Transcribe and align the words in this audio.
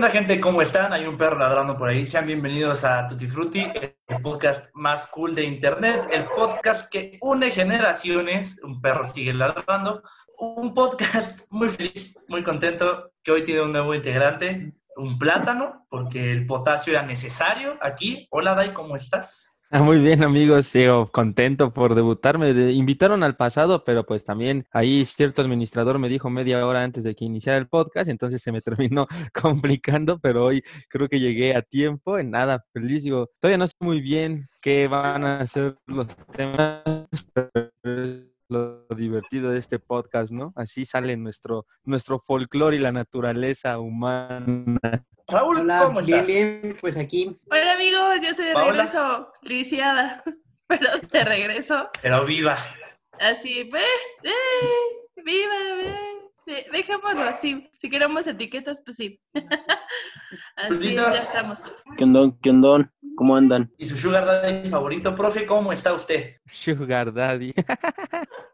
¿qué 0.00 0.08
gente? 0.08 0.40
¿Cómo 0.40 0.62
están? 0.62 0.90
Hay 0.94 1.06
un 1.06 1.18
perro 1.18 1.38
ladrando 1.38 1.76
por 1.76 1.90
ahí. 1.90 2.06
Sean 2.06 2.26
bienvenidos 2.26 2.82
a 2.82 3.06
Tutti 3.06 3.26
Frutti, 3.26 3.70
el 3.74 4.22
podcast 4.22 4.70
más 4.72 5.06
cool 5.08 5.34
de 5.34 5.44
Internet, 5.44 6.08
el 6.10 6.24
podcast 6.28 6.90
que 6.90 7.18
une 7.20 7.50
generaciones. 7.50 8.58
Un 8.62 8.80
perro 8.80 9.04
sigue 9.04 9.34
ladrando. 9.34 10.02
Un 10.38 10.72
podcast 10.72 11.40
muy 11.50 11.68
feliz, 11.68 12.16
muy 12.26 12.42
contento, 12.42 13.12
que 13.22 13.32
hoy 13.32 13.44
tiene 13.44 13.60
un 13.60 13.72
nuevo 13.72 13.94
integrante, 13.94 14.72
un 14.96 15.18
plátano, 15.18 15.86
porque 15.90 16.32
el 16.32 16.46
potasio 16.46 16.94
era 16.94 17.02
necesario 17.02 17.76
aquí. 17.82 18.26
Hola, 18.30 18.54
Dai, 18.54 18.72
¿cómo 18.72 18.96
estás? 18.96 19.51
Ah, 19.74 19.82
muy 19.82 20.00
bien, 20.00 20.22
amigos, 20.22 20.66
sigo 20.66 21.10
contento 21.10 21.72
por 21.72 21.94
debutarme. 21.94 22.52
Me 22.52 22.72
invitaron 22.72 23.22
al 23.22 23.36
pasado, 23.36 23.84
pero 23.84 24.04
pues 24.04 24.22
también 24.22 24.66
ahí 24.70 25.02
cierto 25.06 25.40
administrador 25.40 25.98
me 25.98 26.10
dijo 26.10 26.28
media 26.28 26.66
hora 26.66 26.82
antes 26.84 27.04
de 27.04 27.14
que 27.14 27.24
iniciara 27.24 27.56
el 27.56 27.68
podcast, 27.68 28.10
entonces 28.10 28.42
se 28.42 28.52
me 28.52 28.60
terminó 28.90 29.06
complicando, 29.32 30.18
pero 30.18 30.44
hoy 30.44 30.62
creo 30.90 31.08
que 31.08 31.20
llegué 31.20 31.56
a 31.56 31.62
tiempo. 31.62 32.18
En 32.18 32.30
nada, 32.32 32.62
feliz, 32.74 33.02
digo, 33.02 33.30
todavía 33.40 33.56
no 33.56 33.66
sé 33.66 33.72
muy 33.80 34.02
bien 34.02 34.46
qué 34.60 34.88
van 34.88 35.24
a 35.24 35.46
ser 35.46 35.78
los 35.86 36.06
temas, 36.36 36.82
pero 37.82 38.31
lo 38.52 38.86
divertido 38.96 39.50
de 39.50 39.58
este 39.58 39.78
podcast, 39.78 40.30
¿no? 40.32 40.52
Así 40.56 40.84
sale 40.84 41.16
nuestro, 41.16 41.66
nuestro 41.84 42.18
folclore 42.20 42.76
y 42.76 42.80
la 42.80 42.92
naturaleza 42.92 43.78
humana. 43.78 44.78
Raúl, 45.26 45.60
Hola, 45.60 45.82
¿cómo 45.86 46.00
bien, 46.00 46.20
estás? 46.20 46.26
bien, 46.26 46.76
pues 46.80 46.96
aquí. 46.96 47.38
Hola 47.50 47.72
amigos, 47.74 48.20
yo 48.22 48.28
estoy 48.30 48.46
de 48.46 48.52
Paola. 48.52 48.72
regreso, 48.72 49.32
lisiada, 49.42 50.22
pero 50.68 50.86
de 51.10 51.24
regreso. 51.24 51.88
Pero 52.02 52.24
viva. 52.26 52.58
Así, 53.20 53.68
ve, 53.72 53.80
eh, 54.24 55.22
viva, 55.24 55.54
ve. 55.76 56.54
de- 56.54 56.66
Dejémoslo 56.72 57.22
así. 57.22 57.70
Si 57.82 57.90
queremos 57.90 58.24
etiquetas, 58.28 58.80
pues 58.80 58.96
sí. 58.96 59.20
así 60.56 60.68
Frutitas. 60.68 61.16
ya 61.16 61.20
estamos. 61.20 61.72
¿Qué 61.98 62.04
ondón? 62.04 62.38
¿Qué 62.40 62.50
ondón? 62.50 62.92
¿Cómo 63.16 63.34
andan? 63.34 63.72
¿Y 63.76 63.86
su 63.86 63.96
sugar 63.96 64.24
daddy 64.24 64.70
favorito? 64.70 65.12
Profe, 65.16 65.44
¿cómo 65.46 65.72
está 65.72 65.92
usted? 65.92 66.36
Sugar 66.46 67.12
Daddy. 67.12 67.52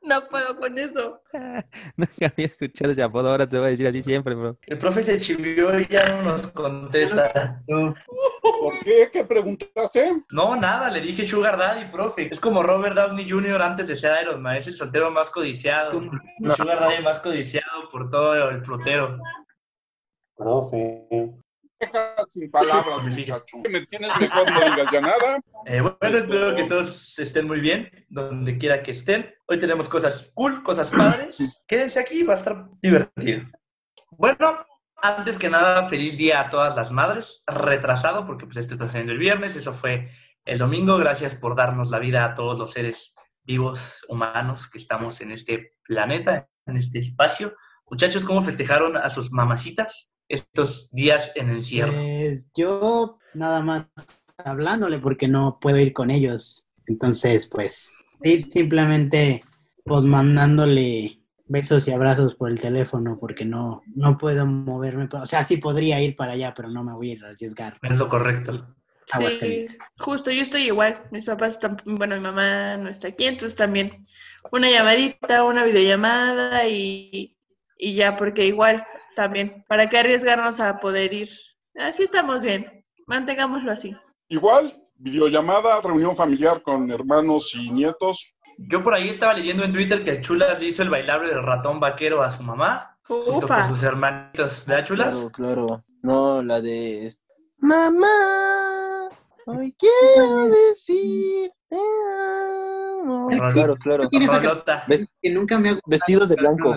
No 0.03 0.27
puedo 0.31 0.57
con 0.57 0.79
eso. 0.79 1.21
Nunca 1.97 2.33
había 2.33 2.47
escuchado 2.47 2.93
ese 2.93 3.03
apodo, 3.03 3.29
ahora 3.29 3.47
te 3.47 3.59
voy 3.59 3.67
a 3.67 3.71
decir 3.71 3.87
así 3.87 4.03
siempre, 4.03 4.35
bro. 4.35 4.57
El 4.63 4.79
profe 4.79 5.03
se 5.03 5.19
chivió 5.19 5.79
y 5.79 5.87
ya 5.87 6.09
no 6.17 6.23
nos 6.31 6.47
contesta. 6.47 7.63
¿Por 7.67 8.81
qué? 8.83 9.11
¿Qué 9.13 9.25
preguntaste? 9.25 10.23
No, 10.31 10.57
nada, 10.57 10.91
le 10.91 11.03
dije 11.03 11.27
Sugar 11.27 11.59
Daddy, 11.59 11.91
profe. 11.93 12.31
Es 12.33 12.41
como 12.41 12.63
Robert 12.63 12.97
Downey 12.97 13.29
Jr. 13.29 13.61
antes 13.61 13.87
de 13.87 13.97
ser 13.97 14.23
Iron 14.23 14.41
Man, 14.41 14.57
es 14.57 14.67
el 14.69 14.77
soltero 14.77 15.11
más 15.11 15.29
codiciado. 15.31 16.01
Sugar 16.57 16.81
Daddy 16.81 17.03
más 17.03 17.19
codiciado 17.19 17.78
por 17.99 18.11
todo 18.11 18.51
el 18.51 18.63
frutero. 18.63 19.19
Deja 21.81 22.17
sin 22.29 22.51
palabras, 22.51 23.05
muchacho. 23.05 23.59
Me 23.69 23.87
tienes 23.87 24.11
mejor, 24.21 24.53
no 24.53 24.61
digas 24.61 24.93
ya 24.93 25.01
nada. 25.01 25.41
Eh, 25.67 25.81
bueno, 25.81 26.19
espero 26.19 26.55
que 26.55 26.65
todos 26.65 27.19
estén 27.19 27.47
muy 27.47 27.61
bien, 27.61 27.91
donde 28.09 28.57
quiera 28.57 28.83
que 28.83 28.93
estén. 28.93 29.35
Hoy 29.47 29.59
tenemos 29.59 29.89
cosas 29.89 30.31
cool, 30.35 30.63
cosas 30.63 30.91
padres. 30.91 31.39
Quédense 31.67 31.99
aquí, 31.99 32.23
va 32.23 32.35
a 32.35 32.39
estar 32.39 32.69
divertido. 32.81 33.47
Bueno, 34.11 34.65
antes 34.97 35.39
que 35.39 35.51
nada, 35.51 35.89
feliz 35.89 36.17
día 36.17 36.41
a 36.41 36.51
todas 36.51 36.77
las 36.77 36.93
madres. 36.93 37.43
Retrasado, 37.49 38.27
porque 38.27 38.47
pues 38.47 38.59
esto 38.59 38.75
está 38.75 38.87
saliendo 38.87 39.13
el 39.13 39.19
viernes, 39.19 39.57
eso 39.57 39.73
fue 39.73 40.11
el 40.45 40.59
domingo. 40.59 40.99
Gracias 40.99 41.35
por 41.35 41.57
darnos 41.57 41.91
la 41.91 41.99
vida 41.99 42.25
a 42.25 42.35
todos 42.35 42.61
los 42.61 42.73
seres 42.73 43.17
vivos, 43.43 44.05
humanos 44.09 44.69
que 44.71 44.79
estamos 44.79 45.21
en 45.21 45.33
este 45.33 45.75
planeta, 45.83 46.49
en 46.69 46.77
este 46.77 46.99
espacio. 46.99 47.55
Muchachos, 47.91 48.25
¿cómo 48.25 48.43
festejaron 48.43 48.97
a 48.97 49.09
sus 49.09 49.33
mamacitas 49.33 50.13
estos 50.29 50.91
días 50.93 51.33
en 51.37 51.51
encierro? 51.51 51.95
pues 51.95 52.49
yo 52.55 53.19
nada 53.35 53.61
más 53.61 53.89
hablándole 54.37 54.99
porque 54.99 55.29
no 55.29 55.59
puedo 55.61 55.79
ir 55.79 55.93
con 55.93 56.11
ellos. 56.11 56.67
Entonces, 56.87 57.49
pues, 57.49 57.95
ir 58.23 58.45
simplemente 58.45 59.41
pues 59.85 60.05
mandándole 60.05 61.19
besos 61.47 61.89
y 61.89 61.93
abrazos 61.93 62.35
por 62.35 62.51
el 62.51 62.61
teléfono 62.61 63.19
porque 63.19 63.45
no, 63.45 63.83
no 63.95 64.19
puedo 64.19 64.45
moverme. 64.47 65.09
O 65.13 65.27
sea, 65.27 65.45
sí 65.45 65.57
podría 65.57 66.01
ir 66.01 66.15
para 66.15 66.33
allá, 66.33 66.53
pero 66.55 66.69
no 66.69 66.85
me 66.85 66.93
voy 66.93 67.11
a 67.11 67.13
ir 67.15 67.25
a 67.25 67.29
arriesgar. 67.31 67.79
Es 67.83 67.99
lo 67.99 68.09
correcto. 68.09 68.75
Sí, 69.07 69.67
justo, 69.99 70.31
yo 70.31 70.43
estoy 70.43 70.65
igual. 70.65 71.03
Mis 71.11 71.25
papás 71.25 71.55
están, 71.55 71.79
bueno, 71.87 72.15
mi 72.17 72.21
mamá 72.21 72.77
no 72.77 72.91
está 72.91 73.09
aquí, 73.09 73.25
entonces 73.25 73.57
también 73.57 74.03
una 74.53 74.71
llamadita, 74.71 75.45
una 75.45 75.65
videollamada 75.65 76.69
y, 76.69 77.38
y 77.79 77.95
ya, 77.95 78.17
porque 78.17 78.45
igual 78.45 78.85
también, 79.15 79.65
¿para 79.69 79.89
qué 79.89 79.99
arriesgarnos 79.99 80.61
a 80.61 80.81
poder 80.81 81.13
ir? 81.15 81.29
Así 81.77 82.03
estamos 82.03 82.43
bien, 82.43 82.85
mantengámoslo 83.07 83.71
así. 83.73 83.97
Igual, 84.29 84.73
videollamada, 84.97 85.81
reunión 85.81 86.15
familiar 86.17 86.61
con 86.61 86.91
hermanos 86.91 87.55
y 87.55 87.71
nietos. 87.71 88.35
Yo 88.59 88.83
por 88.83 88.95
ahí 88.95 89.09
estaba 89.09 89.35
leyendo 89.35 89.63
en 89.65 89.73
Twitter 89.73 90.03
que 90.03 90.21
Chulas 90.21 90.61
hizo 90.61 90.83
el 90.83 90.91
bailable 90.91 91.29
del 91.29 91.43
ratón 91.45 91.79
vaquero 91.79 92.23
a 92.23 92.31
su 92.33 92.43
mamá, 92.43 92.99
junto 93.07 93.47
Ufa. 93.47 93.61
con 93.61 93.69
sus 93.69 93.83
hermanitos. 93.85 94.65
¿Verdad, 94.67 94.85
Chulas? 94.85 95.15
Claro, 95.15 95.31
claro. 95.31 95.85
No, 96.03 96.43
la 96.43 96.61
de... 96.61 97.07
est- 97.07 97.23
Mamá, 97.61 99.09
hoy 99.47 99.75
quiero 99.79 100.49
decir 100.49 101.51
te 101.69 101.77
amo. 101.77 103.29
Rolota. 103.31 103.53
Claro, 103.53 103.77
claro. 103.77 104.09
Ves- 104.87 105.07
Que 105.21 105.31
nunca 105.31 105.59
me 105.59 105.71
ha. 105.71 105.81
Vestidos 105.87 106.29
de 106.29 106.37
blanco. 106.37 106.75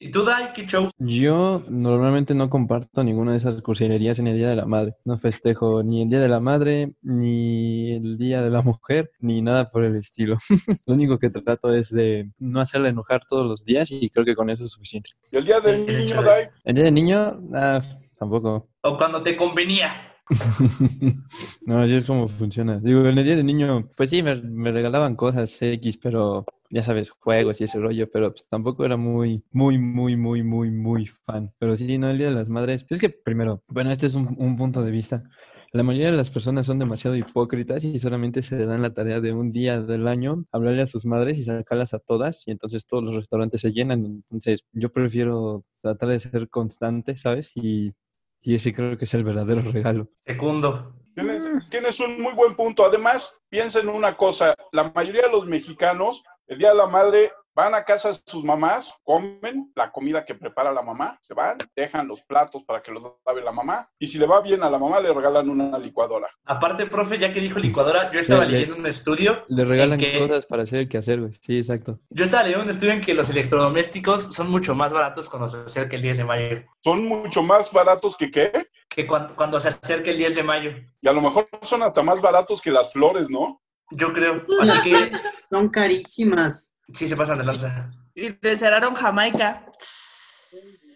¿Y 0.00 0.12
tú, 0.12 0.24
Dai? 0.24 0.52
¿Qué 0.52 0.64
show? 0.64 0.90
Yo 0.98 1.64
normalmente 1.68 2.32
no 2.32 2.48
comparto 2.48 3.02
ninguna 3.02 3.32
de 3.32 3.38
esas 3.38 3.60
cursilerías 3.62 4.20
en 4.20 4.28
el 4.28 4.36
Día 4.36 4.48
de 4.48 4.54
la 4.54 4.64
Madre. 4.64 4.94
No 5.04 5.18
festejo 5.18 5.82
ni 5.82 6.02
el 6.02 6.08
Día 6.08 6.20
de 6.20 6.28
la 6.28 6.38
Madre, 6.38 6.92
ni 7.02 7.96
el 7.96 8.16
Día 8.16 8.40
de 8.40 8.50
la 8.50 8.62
Mujer, 8.62 9.10
ni 9.18 9.42
nada 9.42 9.72
por 9.72 9.84
el 9.84 9.96
estilo. 9.96 10.36
Lo 10.86 10.94
único 10.94 11.18
que 11.18 11.30
trato 11.30 11.74
es 11.74 11.90
de 11.90 12.30
no 12.38 12.60
hacerla 12.60 12.90
enojar 12.90 13.22
todos 13.28 13.44
los 13.44 13.64
días 13.64 13.90
y 13.90 14.08
creo 14.08 14.24
que 14.24 14.36
con 14.36 14.50
eso 14.50 14.66
es 14.66 14.70
suficiente. 14.70 15.10
Y 15.32 15.36
el 15.36 15.44
día 15.44 15.58
del 15.58 15.88
El 15.88 15.98
niño, 15.98 16.22
Dai, 16.22 16.48
El 16.62 16.74
Día 16.76 16.84
del 16.84 16.94
Niño, 16.94 17.40
ah, 17.54 17.80
tampoco. 18.20 18.68
O 18.82 18.96
cuando 18.96 19.20
te 19.20 19.36
convenía. 19.36 20.07
No, 21.66 21.78
así 21.80 21.96
es 21.96 22.04
como 22.04 22.28
funciona. 22.28 22.78
Digo, 22.80 23.06
en 23.06 23.18
el 23.18 23.24
día 23.24 23.36
del 23.36 23.46
niño, 23.46 23.88
pues 23.96 24.10
sí, 24.10 24.22
me, 24.22 24.34
regalaban 24.72 25.16
cosas 25.16 25.60
X, 25.60 25.98
pero 25.98 26.44
ya 26.70 26.82
sabes, 26.82 27.10
juegos 27.10 27.60
y 27.60 27.64
ese 27.64 27.78
rollo, 27.78 28.10
pero 28.10 28.30
pues 28.30 28.48
tampoco 28.48 28.84
era 28.84 28.96
muy, 28.96 29.42
muy, 29.50 29.78
muy, 29.78 30.16
muy, 30.16 30.42
muy, 30.42 30.70
muy 30.70 31.06
fan. 31.06 31.52
Pero 31.58 31.76
sí, 31.76 31.98
no, 31.98 32.10
el 32.10 32.18
Día 32.18 32.28
de 32.28 32.34
las 32.34 32.48
Madres. 32.48 32.86
Es 32.88 32.98
que 32.98 33.10
primero, 33.10 33.62
bueno, 33.68 33.90
este 33.90 34.06
es 34.06 34.14
un 34.14 34.56
punto 34.56 34.82
de 34.82 34.90
vista. 34.90 35.24
La 35.72 35.82
mayoría 35.82 36.10
de 36.10 36.16
las 36.16 36.30
personas 36.30 36.64
son 36.64 36.78
demasiado 36.78 37.14
hipócritas 37.14 37.84
y 37.84 37.98
solamente 37.98 38.40
se 38.40 38.64
dan 38.64 38.80
la 38.80 38.94
tarea 38.94 39.20
de 39.20 39.34
un 39.34 39.52
día 39.52 39.82
del 39.82 40.08
año 40.08 40.46
hablarle 40.50 40.80
a 40.80 40.86
sus 40.86 41.04
madres 41.04 41.38
y 41.38 41.44
sacarlas 41.44 41.92
a 41.92 41.98
todas 41.98 42.48
y 42.48 42.52
entonces 42.52 42.86
todos 42.86 43.04
los 43.04 43.14
restaurantes 43.14 43.60
se 43.60 43.72
llenan. 43.72 44.24
Entonces 44.30 44.64
yo 44.72 44.90
prefiero 44.90 45.64
tratar 45.82 46.08
de 46.08 46.20
ser 46.20 46.48
constante, 46.48 47.16
¿sabes? 47.18 47.52
Y, 47.54 47.92
y 48.40 48.54
ese 48.54 48.72
creo 48.72 48.96
que 48.96 49.04
es 49.04 49.14
el 49.14 49.24
verdadero 49.24 49.62
regalo. 49.72 50.08
Segundo. 50.26 50.94
tienes, 51.14 51.48
tienes 51.70 52.00
un 52.00 52.20
muy 52.20 52.32
buen 52.34 52.54
punto. 52.54 52.84
Además, 52.84 53.42
piensa 53.48 53.80
en 53.80 53.88
una 53.88 54.14
cosa. 54.14 54.54
La 54.72 54.90
mayoría 54.94 55.22
de 55.22 55.32
los 55.32 55.46
mexicanos, 55.46 56.22
el 56.46 56.58
día 56.58 56.70
de 56.70 56.76
la 56.76 56.86
madre, 56.86 57.32
van 57.58 57.74
a 57.74 57.82
casa 57.82 58.10
de 58.12 58.18
sus 58.24 58.44
mamás, 58.44 58.94
comen 59.02 59.72
la 59.74 59.90
comida 59.90 60.24
que 60.24 60.36
prepara 60.36 60.72
la 60.72 60.80
mamá, 60.82 61.18
se 61.20 61.34
van, 61.34 61.58
dejan 61.74 62.06
los 62.06 62.22
platos 62.22 62.62
para 62.62 62.80
que 62.80 62.92
los 62.92 63.02
lave 63.26 63.42
la 63.42 63.50
mamá. 63.50 63.90
Y 63.98 64.06
si 64.06 64.16
le 64.16 64.26
va 64.26 64.40
bien 64.40 64.62
a 64.62 64.70
la 64.70 64.78
mamá, 64.78 65.00
le 65.00 65.12
regalan 65.12 65.50
una 65.50 65.76
licuadora. 65.76 66.28
Aparte, 66.44 66.86
profe, 66.86 67.18
ya 67.18 67.32
que 67.32 67.40
dijo 67.40 67.58
licuadora, 67.58 68.12
yo 68.12 68.20
estaba 68.20 68.44
Le- 68.44 68.50
le- 68.52 68.58
leyendo 68.60 68.76
un 68.76 68.86
estudio. 68.86 69.44
Le 69.48 69.64
regalan 69.64 69.98
que- 69.98 70.20
cosas 70.20 70.46
para 70.46 70.62
hacer 70.62 70.78
el 70.78 70.88
quehacer, 70.88 71.18
güey. 71.20 71.32
Sí, 71.42 71.58
exacto. 71.58 71.98
Yo 72.10 72.26
estaba 72.26 72.44
leyendo 72.44 72.64
un 72.64 72.70
estudio 72.70 72.92
en 72.92 73.00
que 73.00 73.12
los 73.14 73.28
electrodomésticos 73.28 74.32
son 74.32 74.48
mucho 74.50 74.76
más 74.76 74.92
baratos 74.92 75.28
cuando 75.28 75.48
se 75.48 75.58
acerca 75.58 75.96
el 75.96 76.02
10 76.02 76.18
de 76.18 76.24
mayo. 76.24 76.62
Son 76.84 77.04
mucho 77.04 77.42
más 77.42 77.72
baratos 77.72 78.16
que 78.16 78.30
qué. 78.30 78.52
Que 78.88 79.04
cuando, 79.04 79.34
cuando 79.34 79.58
se 79.58 79.68
acerca 79.70 80.12
el 80.12 80.16
10 80.16 80.36
de 80.36 80.44
mayo. 80.44 80.70
Y 81.02 81.08
a 81.08 81.12
lo 81.12 81.20
mejor 81.20 81.48
son 81.62 81.82
hasta 81.82 82.04
más 82.04 82.22
baratos 82.22 82.62
que 82.62 82.70
las 82.70 82.92
flores, 82.92 83.28
¿no? 83.28 83.60
Yo 83.90 84.12
creo. 84.12 84.44
Así 84.60 84.80
que 84.90 85.10
Son 85.50 85.68
carísimas. 85.70 86.72
Sí 86.92 87.08
se 87.08 87.16
pasan 87.16 87.38
de 87.38 87.44
lanza. 87.44 87.90
Y 88.14 88.30
de 88.32 88.56
cerraron 88.56 88.94
Jamaica. 88.94 89.64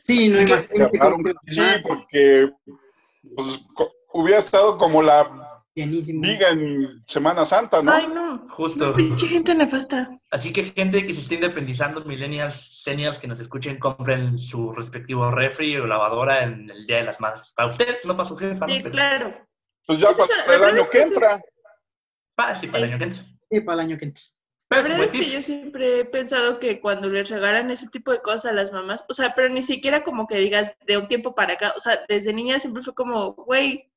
Sí, 0.04 0.28
no 0.28 0.38
que 0.44 0.68
sí, 1.46 1.62
porque 1.86 2.50
pues, 3.36 3.64
hubiera 4.12 4.38
estado 4.38 4.76
como 4.76 5.02
la 5.02 5.60
Bienísimo. 5.74 6.22
liga 6.22 6.50
en 6.50 7.02
Semana 7.06 7.44
Santa, 7.46 7.80
¿no? 7.80 7.92
Ay, 7.92 8.06
no. 8.08 8.46
Justo. 8.50 8.94
Pinche 8.94 9.26
gente 9.26 9.54
nefasta. 9.54 10.10
Así 10.30 10.52
que 10.52 10.64
gente 10.64 11.06
que 11.06 11.14
se 11.14 11.20
esté 11.20 11.36
independizando, 11.36 12.04
millennials, 12.04 12.82
seniors 12.82 13.18
que 13.18 13.28
nos 13.28 13.40
escuchen, 13.40 13.78
compren 13.78 14.38
su 14.38 14.72
respectivo 14.72 15.30
refri 15.30 15.76
o 15.76 15.86
lavadora 15.86 16.42
en 16.42 16.68
el 16.68 16.84
Día 16.84 16.96
de 16.96 17.04
las 17.04 17.20
Madres. 17.20 17.52
Para 17.56 17.68
ustedes, 17.68 18.04
no 18.04 18.16
para 18.16 18.28
su 18.28 18.36
jefa, 18.36 18.66
¿no? 18.66 18.72
Sí, 18.72 18.80
Pero 18.80 18.90
claro. 18.90 19.46
Pues 19.86 19.98
ya 19.98 20.10
para 20.46 20.56
el 20.56 20.64
año 20.76 20.88
que 20.90 21.02
entra. 21.02 21.40
para, 22.34 22.54
sí, 22.54 22.66
para 22.66 22.78
el 22.78 22.84
año 22.90 22.98
que 22.98 23.04
entra. 23.04 23.24
Sí, 23.50 23.60
para 23.60 23.74
el 23.74 23.80
año 23.88 23.98
que 23.98 24.04
entra. 24.04 24.22
Pero 24.72 24.88
La 24.88 24.96
verdad 24.96 25.14
es 25.14 25.20
que 25.20 25.30
yo 25.30 25.42
siempre 25.42 26.00
he 26.00 26.04
pensado 26.06 26.58
que 26.58 26.80
cuando 26.80 27.10
les 27.10 27.28
regalan 27.28 27.70
ese 27.70 27.88
tipo 27.88 28.10
de 28.10 28.22
cosas 28.22 28.46
a 28.46 28.54
las 28.54 28.72
mamás, 28.72 29.04
o 29.08 29.12
sea, 29.12 29.34
pero 29.34 29.50
ni 29.50 29.62
siquiera 29.62 30.02
como 30.02 30.26
que 30.26 30.38
digas 30.38 30.74
de 30.86 30.96
un 30.96 31.08
tiempo 31.08 31.34
para 31.34 31.54
acá, 31.54 31.74
o 31.76 31.80
sea, 31.80 32.00
desde 32.08 32.32
niña 32.32 32.58
siempre 32.58 32.82
fue 32.82 32.94
como, 32.94 33.34
güey, 33.34 33.90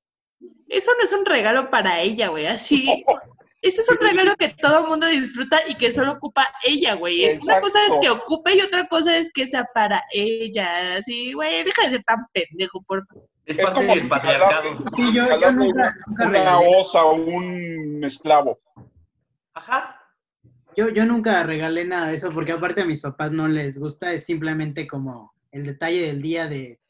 eso 0.67 0.91
no 0.97 1.03
es 1.03 1.13
un 1.13 1.25
regalo 1.25 1.69
para 1.69 2.01
ella, 2.01 2.27
güey, 2.27 2.47
así. 2.47 2.85
Eso 3.61 3.81
es 3.81 3.89
un 3.89 3.97
regalo 3.97 4.35
que 4.35 4.49
todo 4.49 4.81
el 4.81 4.87
mundo 4.89 5.07
disfruta 5.07 5.57
y 5.67 5.73
que 5.73 5.91
solo 5.91 6.11
ocupa 6.11 6.47
ella, 6.63 6.93
güey. 6.93 7.25
Una 7.47 7.61
cosa 7.61 7.79
es 7.87 7.93
que 7.99 8.11
ocupe 8.11 8.53
y 8.53 8.61
otra 8.61 8.87
cosa 8.87 9.17
es 9.17 9.31
que 9.31 9.47
sea 9.47 9.67
para 9.73 10.03
ella. 10.13 10.97
Así, 10.97 11.33
güey, 11.33 11.63
deja 11.63 11.81
de 11.81 11.89
ser 11.89 12.03
tan 12.03 12.27
pendejo, 12.31 12.83
por 12.83 13.07
favor. 13.07 13.27
Es, 13.43 13.57
como 13.71 13.95
del 13.95 14.07
patriarcado. 14.07 14.77
Sí, 14.95 15.11
yo, 15.11 15.27
yo 15.41 15.51
nunca, 15.51 15.95
nunca 16.05 16.27
Una 16.27 16.31
regalé. 16.31 16.77
osa 16.77 17.05
o 17.05 17.15
un 17.15 18.03
esclavo. 18.03 18.59
Ajá. 19.55 19.94
Yo, 20.77 20.89
yo 20.89 21.05
nunca 21.05 21.43
regalé 21.43 21.85
nada 21.85 22.07
de 22.07 22.15
eso 22.15 22.31
porque 22.31 22.51
aparte 22.51 22.81
a 22.81 22.85
mis 22.85 23.01
papás 23.01 23.31
no 23.31 23.47
les 23.47 23.77
gusta, 23.77 24.11
es 24.13 24.25
simplemente 24.25 24.87
como 24.87 25.33
el 25.51 25.65
detalle 25.65 26.07
del 26.07 26.21
día 26.21 26.47
de 26.47 26.81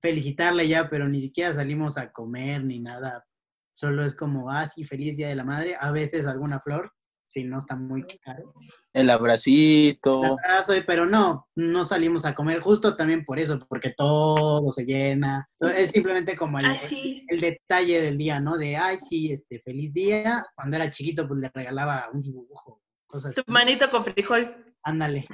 felicitarle 0.00 0.68
ya, 0.68 0.90
pero 0.90 1.08
ni 1.08 1.20
siquiera 1.20 1.52
salimos 1.52 1.96
a 1.96 2.12
comer 2.12 2.62
ni 2.62 2.78
nada. 2.78 3.24
Solo 3.72 4.04
es 4.04 4.14
como, 4.14 4.50
ah, 4.50 4.66
sí, 4.66 4.84
feliz 4.84 5.16
día 5.16 5.28
de 5.28 5.34
la 5.34 5.44
madre. 5.44 5.76
A 5.80 5.90
veces 5.90 6.26
alguna 6.26 6.60
flor, 6.60 6.92
si 7.26 7.42
no 7.42 7.58
está 7.58 7.74
muy 7.74 8.04
caro. 8.22 8.54
El 8.92 9.10
abracito. 9.10 10.20
Un 10.20 10.38
abrazo, 10.44 10.74
pero 10.86 11.06
no, 11.06 11.48
no 11.56 11.84
salimos 11.84 12.24
a 12.24 12.34
comer 12.34 12.60
justo 12.60 12.96
también 12.96 13.24
por 13.24 13.38
eso, 13.38 13.58
porque 13.68 13.94
todo 13.96 14.70
se 14.72 14.84
llena. 14.84 15.48
Es 15.74 15.90
simplemente 15.90 16.36
como 16.36 16.58
el, 16.58 16.66
Ay, 16.66 16.78
sí. 16.78 17.26
el 17.28 17.40
detalle 17.40 18.00
del 18.00 18.18
día, 18.18 18.40
¿no? 18.40 18.56
De, 18.56 18.76
ay, 18.76 18.98
sí, 18.98 19.32
este, 19.32 19.58
feliz 19.60 19.92
día. 19.92 20.46
Cuando 20.54 20.76
era 20.76 20.90
chiquito, 20.90 21.26
pues 21.26 21.40
le 21.40 21.50
regalaba 21.52 22.08
un 22.12 22.22
dibujo, 22.22 22.82
cosas 23.14 23.34
Tu 23.34 23.40
así. 23.42 23.50
manito 23.50 23.90
con 23.90 24.04
frijol. 24.04 24.74
Ándale. 24.82 25.26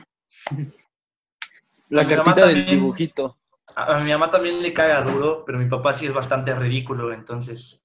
La 1.89 2.07
cartita 2.07 2.47
del 2.47 2.57
también. 2.59 2.79
dibujito. 2.81 3.39
A, 3.75 3.97
a 3.97 4.01
mi 4.01 4.11
mamá 4.11 4.31
también 4.31 4.63
le 4.63 4.73
caga 4.73 5.03
duro, 5.03 5.45
pero 5.45 5.59
mi 5.59 5.69
papá 5.69 5.93
sí 5.93 6.07
es 6.07 6.13
bastante 6.13 6.55
ridículo, 6.55 7.13
entonces. 7.13 7.85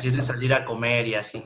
Sí 0.00 0.08
es 0.08 0.16
de 0.16 0.22
salir 0.22 0.52
a 0.54 0.64
comer 0.64 1.06
y 1.08 1.14
así. 1.14 1.42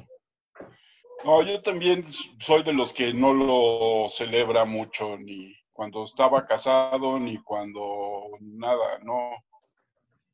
No, 1.24 1.42
yo 1.42 1.62
también 1.62 2.04
soy 2.38 2.62
de 2.64 2.72
los 2.72 2.92
que 2.92 3.14
no 3.14 3.32
lo 3.32 4.08
celebra 4.10 4.64
mucho, 4.64 5.16
ni 5.16 5.54
cuando 5.72 6.04
estaba 6.04 6.44
casado, 6.46 7.18
ni 7.18 7.38
cuando 7.42 8.28
nada, 8.40 8.98
no. 9.02 9.30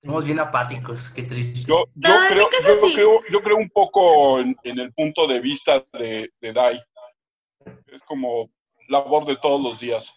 Somos 0.03 0.25
bien 0.25 0.41
apáticos, 0.41 1.11
qué 1.11 1.25
triste. 1.25 1.61
Yo, 1.69 1.85
No, 1.95 2.17
creo, 2.29 2.49
yo, 2.51 2.93
creo, 2.95 3.21
yo 3.31 3.41
creo 3.41 3.57
un 3.59 3.69
poco 3.69 4.41
en, 4.41 4.57
en 4.65 4.81
el 4.81 4.93
punto 4.95 5.27
de 5.27 5.41
vista 5.41 5.83
de, 5.93 6.31
de 6.41 6.53
Dai. 6.55 6.81
Es 7.93 8.03
como 8.03 8.51
labor 8.89 9.25
de 9.27 9.37
todos 9.37 9.61
los 9.61 9.79
días. 9.79 10.15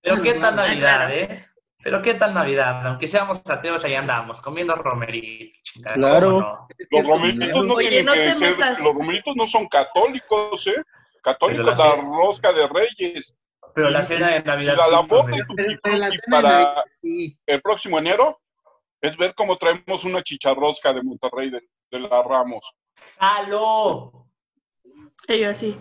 Pero 0.00 0.22
qué 0.22 0.34
tal 0.34 0.58
Ah, 0.58 0.66
Navidad. 0.66 1.14
¿eh? 1.14 1.44
Pero 1.82 2.02
qué 2.02 2.14
tal 2.14 2.34
Navidad, 2.34 2.86
aunque 2.86 3.06
seamos 3.06 3.40
ateos, 3.48 3.84
ahí 3.84 3.94
andamos, 3.94 4.40
comiendo 4.40 4.74
romeritos, 4.74 5.62
chingada. 5.62 5.94
¿cómo 5.94 6.06
Claro. 6.06 6.40
no? 6.40 6.68
Los 6.90 7.06
romeritos 7.06 7.64
no 7.66 7.74
Oye, 7.74 7.88
tienen 7.88 8.06
no 8.06 8.12
que 8.14 8.18
te 8.20 8.34
ser, 8.34 8.50
metas. 8.56 8.80
los 8.80 8.94
romeritos 8.94 9.36
no 9.36 9.46
son 9.46 9.68
católicos, 9.68 10.66
¿eh? 10.66 10.82
Católicos 11.22 11.78
la 11.78 11.96
la 11.96 11.96
rosca 11.96 12.52
de 12.52 12.66
reyes. 12.68 13.36
Pero 13.74 13.90
la 13.90 14.00
Y- 14.00 14.04
cena 14.06 14.28
de 14.30 14.38
Y 14.38 14.42
Navidad. 14.42 14.76
la 14.76 14.84
sí, 14.86 14.90
labor 14.90 15.08
profe. 15.08 15.32
de 15.32 15.44
tu 15.44 15.54
Pero, 15.54 15.78
pero 15.82 15.96
la 15.98 16.06
Tutti 16.06 16.18
cena 16.24 16.36
de 16.36 16.42
para 16.42 16.52
Navidad, 16.58 16.84
sí. 17.00 17.38
el 17.46 17.62
próximo 17.62 17.98
enero 17.98 18.40
es 19.00 19.16
ver 19.16 19.34
cómo 19.34 19.56
traemos 19.56 20.04
una 20.04 20.22
chicharrosca 20.22 20.92
de 20.92 21.02
Monterrey 21.02 21.50
de, 21.50 21.62
de 21.90 22.00
la 22.00 22.22
Ramos. 22.22 22.72
¡Jalo! 23.20 24.26
Y 25.28 25.38
yo 25.40 25.50
así. 25.50 25.78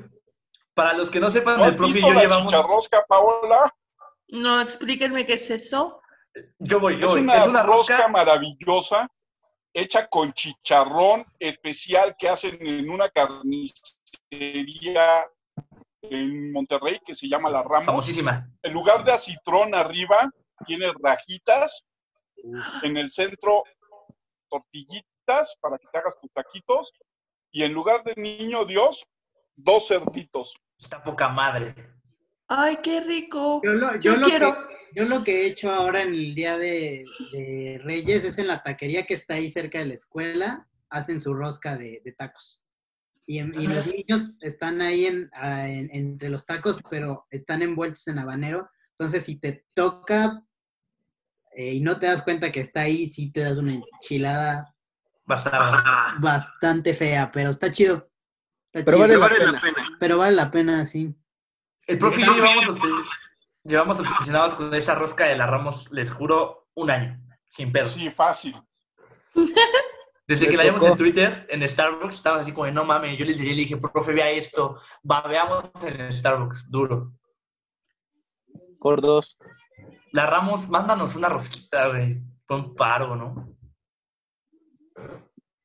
Para 0.78 0.94
los 0.94 1.10
que 1.10 1.20
no 1.20 1.32
sepan, 1.32 1.58
¿No 1.58 1.64
el 1.66 1.72
has 1.72 1.76
profe 1.76 1.98
y 1.98 2.02
yo 2.04 2.14
la 2.14 2.22
llevamos. 2.22 2.54
chicharrosca, 2.54 3.04
Paola? 3.08 3.74
No, 4.28 4.62
explíquenme 4.62 5.26
qué 5.26 5.34
es 5.34 5.50
eso. 5.50 6.00
Yo 6.60 6.80
voy, 6.80 7.00
yo 7.00 7.08
Es 7.08 7.14
voy. 7.14 7.22
una, 7.22 7.36
Es 7.36 7.48
una 7.48 7.64
rosca, 7.64 7.96
rosca. 7.98 8.08
maravillosa 8.10 9.08
hecha 9.74 10.08
con 10.08 10.32
chicharrón 10.34 11.26
especial 11.40 12.16
que 12.18 12.30
hacen 12.30 12.58
en 12.62 12.90
una 12.92 13.10
carnicería 13.10 15.26
en 16.04 16.52
Monterrey 16.52 17.00
que 17.06 17.16
se 17.16 17.28
llama 17.28 17.50
La 17.50 17.64
Ramos. 17.64 17.86
Famosísima. 17.86 18.48
En 18.62 18.72
lugar 18.74 19.04
de 19.04 19.14
acitrón 19.14 19.74
arriba, 19.74 20.30
tiene 20.66 20.92
rajitas. 21.02 21.86
En 22.84 22.98
el 22.98 23.10
centro, 23.10 23.64
tortillitas 24.48 25.58
para 25.60 25.78
que 25.80 25.88
te 25.92 25.98
hagas 25.98 26.16
tus 26.22 26.32
taquitos. 26.32 26.92
Y 27.52 27.64
en 27.64 27.74
lugar 27.74 28.04
de 28.04 28.14
niño 28.16 28.64
Dios, 28.66 29.04
dos 29.56 29.88
cerditos. 29.88 30.54
Está 30.80 31.04
poca 31.04 31.28
madre. 31.30 31.74
Ay, 32.48 32.78
qué 32.84 33.02
rico. 33.02 33.62
Yo 33.64 33.72
lo, 33.74 33.94
Yo 33.96 34.00
yo 34.00 34.16
lo 34.18 34.28
quiero. 34.28 34.54
que, 34.68 34.76
yo 34.96 35.04
lo 35.06 35.24
que 35.24 35.42
he 35.42 35.48
hecho 35.48 35.72
ahora 35.72 36.02
en 36.04 36.10
el 36.14 36.36
día 36.36 36.58
de, 36.58 37.04
de 37.34 37.82
Reyes 37.84 38.24
es 38.24 38.38
en 38.38 38.48
la 38.48 38.64
taquería 38.64 39.06
que 39.06 39.14
está 39.16 39.36
ahí 39.36 39.50
cerca 39.50 39.80
de 39.80 39.86
la 39.88 39.94
escuela, 39.96 40.68
hacen 40.90 41.20
su 41.20 41.34
rosca 41.34 41.76
de, 41.76 42.02
de 42.06 42.12
tacos. 42.14 42.64
Y, 43.26 43.40
en- 43.40 43.54
y 43.60 43.68
los 43.68 43.94
niños 43.94 44.38
están 44.40 44.82
ahí 44.82 45.06
en, 45.06 45.30
ah, 45.34 45.68
en- 45.68 45.90
entre 45.94 46.30
los 46.30 46.46
tacos, 46.46 46.80
pero 46.90 47.26
están 47.30 47.62
envueltos 47.62 48.08
en 48.08 48.20
habanero. 48.20 48.70
Entonces, 48.92 49.26
si 49.26 49.40
te 49.40 49.66
toca 49.76 50.42
eh, 51.56 51.74
y 51.74 51.80
no 51.82 51.98
te 52.00 52.06
das 52.06 52.22
cuenta 52.22 52.52
que 52.52 52.62
está 52.62 52.82
ahí, 52.82 53.08
sí 53.08 53.32
te 53.32 53.42
das 53.42 53.58
una 53.58 53.74
enchilada 53.74 54.74
bastante 56.22 56.94
fea, 56.94 57.30
pero 57.32 57.50
está 57.50 57.72
chido. 57.72 58.10
Pero 58.86 59.00
vale 59.00 59.18
la 59.18 59.30
pena. 59.30 59.62
Pero 60.00 60.18
vale 60.18 60.36
la 60.36 60.52
pena, 60.52 60.86
sí. 60.86 61.16
El 61.86 61.98
profe 61.98 62.22
y 62.22 62.26
yo 62.26 62.34
llevamos, 62.34 62.66
obses- 62.68 63.08
llevamos 63.64 64.00
obsesionados 64.00 64.56
con 64.56 64.74
esa 64.74 64.96
rosca 64.96 65.26
de 65.26 65.38
la 65.38 65.48
Ramos, 65.48 65.92
les 65.92 66.12
juro, 66.12 66.68
un 66.76 66.92
año. 66.92 67.20
Sin 67.48 67.72
pedos. 67.72 67.94
Sí, 67.94 68.10
fácil. 68.10 68.56
Desde 70.28 70.46
Me 70.46 70.52
que 70.52 70.58
la 70.58 70.64
vimos 70.66 70.84
en 70.84 70.98
Twitter, 70.98 71.48
en 71.50 71.66
Starbucks, 71.66 72.16
estaba 72.16 72.42
así 72.42 72.52
como, 72.52 72.66
de, 72.66 72.74
no 72.74 72.84
mames, 72.84 73.18
yo 73.18 73.24
les 73.24 73.38
diría, 73.38 73.54
le 73.54 73.62
dije, 73.62 73.78
profe, 73.78 74.12
vea 74.12 74.30
esto, 74.30 74.82
va, 75.10 75.26
veamos 75.26 75.72
en 75.84 76.12
Starbucks, 76.12 76.70
duro. 76.70 77.14
Por 78.80 79.00
dos. 79.02 79.38
La 80.12 80.26
Ramos, 80.26 80.68
mándanos 80.68 81.16
una 81.16 81.30
rosquita, 81.30 81.88
güey, 81.88 82.22
fue 82.46 82.58
un 82.58 82.76
paro, 82.76 83.16
¿no? 83.16 83.56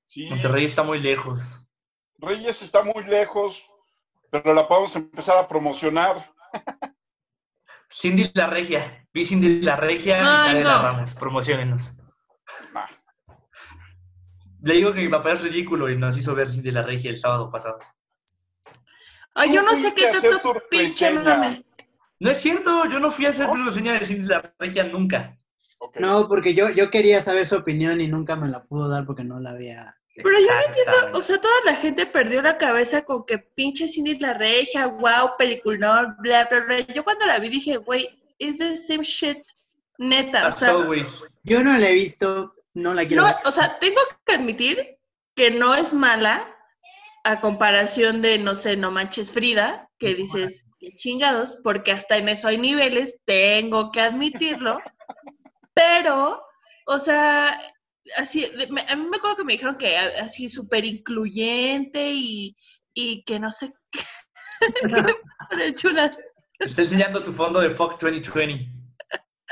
Sí, 0.07 0.29
Monterrey 0.29 0.65
está 0.67 0.83
muy 0.83 1.01
lejos. 1.01 1.67
Reyes 2.23 2.63
está 2.63 2.83
muy 2.83 3.03
lejos, 3.05 3.69
pero 4.31 4.55
la 4.55 4.67
podemos 4.69 4.95
empezar 4.95 5.37
a 5.39 5.49
promocionar. 5.49 6.17
Cindy 7.91 8.31
la 8.35 8.47
Regia, 8.47 9.07
vi 9.13 9.25
Cindy 9.25 9.61
la 9.61 9.77
Regia 9.77 10.19
y 10.19 10.21
Ay, 10.21 10.47
sale 10.53 10.65
la 10.65 10.77
no. 10.77 10.83
Ramos, 10.83 11.15
promocionenos. 11.15 11.93
Le 14.63 14.75
digo 14.75 14.95
que 14.95 15.01
mi 15.01 15.09
papá 15.09 15.33
es 15.33 15.43
ridículo 15.43 15.91
y 15.91 15.99
nos 15.99 16.17
hizo 16.17 16.35
ver 16.35 16.49
Cindy 16.49 16.71
la 16.71 16.83
Regia 16.83 17.11
el 17.11 17.19
sábado 17.19 17.51
pasado. 17.51 17.79
Ay, 19.35 19.53
yo 19.53 19.63
no 19.63 19.75
sé 19.75 19.93
qué 19.95 20.11
tanto 20.13 20.39
tu 20.39 20.61
pinche 20.71 21.11
mame. 21.13 21.65
No 22.21 22.31
es 22.31 22.41
cierto, 22.41 22.85
yo 22.87 23.01
no 23.01 23.11
fui 23.11 23.27
a 23.27 23.31
hacer 23.31 23.49
¿No? 23.49 23.65
reseña 23.65 23.95
de 23.95 24.07
Cindy 24.07 24.29
la 24.29 24.55
Regia 24.59 24.85
nunca. 24.85 25.37
No, 25.99 26.29
porque 26.29 26.55
yo, 26.55 26.71
yo 26.71 26.89
quería 26.91 27.21
saber 27.21 27.45
su 27.47 27.57
opinión 27.57 28.01
y 28.01 28.07
nunca 28.07 28.37
me 28.37 28.49
la 28.49 28.63
pudo 28.63 28.89
dar 28.89 29.05
porque 29.05 29.25
no 29.25 29.41
la 29.41 29.51
había. 29.51 29.97
Pero 30.15 30.39
yo 30.39 30.55
no 30.55 30.61
Exactamente. 30.61 31.19
O 31.19 31.23
sea, 31.23 31.41
toda 31.41 31.55
la 31.65 31.75
gente 31.75 32.07
perdió 32.07 32.43
la 32.43 32.59
cabeza 32.59 33.03
con 33.03 33.25
que 33.25 33.39
pinche 33.39 33.89
Cindy 33.89 34.19
la 34.19 34.35
regia, 34.35 34.87
wow, 34.87 35.37
peliculón, 35.39 36.17
bla, 36.19 36.47
bla, 36.47 36.61
bla. 36.61 36.81
Yo 36.81 37.03
cuando 37.03 37.27
la 37.27 37.39
vi 37.39 37.49
dije, 37.49 37.79
güey, 37.79 38.09
es 38.39 38.59
the 38.59 38.77
same 38.77 39.03
shit, 39.03 39.39
neta. 39.99 40.45
O 40.45 40.49
As 40.49 40.59
sea, 40.59 40.71
always. 40.71 41.25
Yo 41.43 41.63
no 41.63 41.77
la 41.79 41.89
he 41.89 41.95
visto, 41.95 42.55
no 42.75 42.95
la 42.95 43.07
quiero 43.07 43.23
no, 43.23 43.29
ver. 43.29 43.37
o 43.45 43.53
sea, 43.53 43.79
tengo 43.79 44.01
que 44.25 44.35
admitir 44.35 44.99
que 45.35 45.51
no 45.51 45.75
es 45.75 45.95
mala 45.95 46.55
a 47.25 47.41
comparación 47.41 48.21
de, 48.21 48.39
no 48.39 48.55
sé, 48.55 48.77
No 48.77 48.91
Manches 48.91 49.33
Frida, 49.33 49.89
que 49.99 50.15
dices, 50.15 50.65
qué 50.79 50.95
chingados, 50.95 51.57
porque 51.63 51.93
hasta 51.93 52.17
en 52.17 52.29
eso 52.29 52.49
hay 52.49 52.59
niveles, 52.59 53.17
tengo 53.25 53.93
que 53.93 54.01
admitirlo, 54.01 54.81
pero, 55.73 56.43
o 56.87 56.99
sea, 56.99 57.59
así, 58.17 58.41
de- 58.57 58.67
me- 58.69 58.85
a 58.89 58.97
mí 58.97 59.07
me 59.09 59.17
acuerdo 59.17 59.37
que 59.39 59.45
me 59.45 59.53
dijeron 59.53 59.77
que 59.77 59.97
así 59.97 60.49
súper 60.49 60.85
incluyente 60.85 62.13
y, 62.13 62.57
y 62.95 63.23
que 63.25 63.39
no 63.41 63.51
sé 63.51 63.73
qué, 63.91 64.01
chulas. 65.75 66.17
Está 66.59 66.83
enseñando 66.83 67.21
su 67.21 67.33
fondo 67.33 67.61
de 67.61 67.71
Fuck 67.71 68.01
2020. 68.01 68.69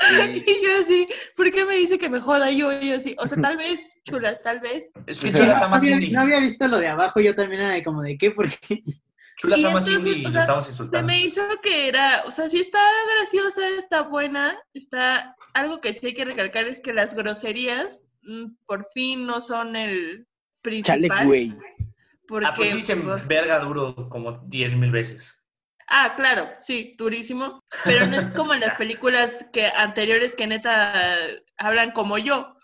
Y 0.01 0.65
yo 0.65 0.69
así, 0.83 1.07
¿por 1.35 1.51
qué 1.51 1.63
me 1.63 1.75
dice 1.75 1.99
que 1.99 2.09
me 2.09 2.19
joda 2.19 2.49
yo? 2.49 2.71
Y 2.81 2.89
yo 2.89 2.95
así, 2.95 3.15
o 3.19 3.27
sea, 3.27 3.39
tal 3.39 3.55
vez, 3.57 4.01
chulas, 4.03 4.41
tal 4.41 4.59
vez. 4.59 4.85
Es 5.05 5.19
que 5.19 5.29
No, 5.31 5.37
Chulas 5.37 5.61
ama 5.61 5.77
había, 5.77 5.91
Cindy. 5.99 6.09
no 6.11 6.21
había 6.21 6.39
visto 6.39 6.67
lo 6.67 6.79
de 6.79 6.87
abajo, 6.87 7.19
yo 7.19 7.35
también 7.35 7.61
era 7.61 7.71
de 7.73 7.83
como 7.83 8.01
de 8.01 8.17
qué, 8.17 8.31
porque 8.31 8.57
Chulas 9.37 9.59
Y 9.59 9.65
ama 9.65 9.77
entonces, 9.79 10.01
Cindy 10.03 10.21
y 10.21 10.21
o 10.21 10.23
lo 10.25 10.31
sea, 10.31 10.41
estamos 10.41 10.65
Se 10.65 10.71
insultando. 10.71 11.05
me 11.07 11.21
hizo 11.21 11.43
que 11.61 11.87
era, 11.87 12.23
o 12.25 12.31
sea, 12.31 12.49
sí 12.49 12.59
está 12.59 12.79
graciosa, 13.17 13.69
está 13.77 14.01
buena, 14.01 14.57
está, 14.73 15.35
algo 15.53 15.81
que 15.81 15.93
sí 15.93 16.07
hay 16.07 16.13
que 16.15 16.25
recalcar 16.25 16.67
es 16.67 16.81
que 16.81 16.93
las 16.93 17.13
groserías 17.13 18.03
por 18.65 18.85
fin 18.93 19.25
no 19.25 19.41
son 19.41 19.75
el 19.75 20.27
Chale, 20.83 21.07
principal. 21.07 21.25
güey. 21.25 21.55
Porque, 22.27 22.47
Ah, 22.47 22.53
pues 22.55 22.71
sí, 22.71 22.81
se 22.81 22.95
por- 22.95 23.25
verga 23.27 23.59
duro 23.59 24.07
como 24.09 24.33
10 24.47 24.75
mil 24.75 24.91
veces. 24.91 25.37
Ah, 25.87 26.13
claro, 26.15 26.49
sí, 26.61 26.95
durísimo. 26.97 27.59
Pero 27.83 28.07
no 28.07 28.15
es 28.17 28.25
como 28.27 28.53
en 28.53 28.61
las 28.61 28.75
películas 28.75 29.45
que 29.51 29.67
anteriores 29.67 30.35
que 30.35 30.47
neta 30.47 30.93
hablan 31.57 31.91
como 31.91 32.17
yo. 32.17 32.55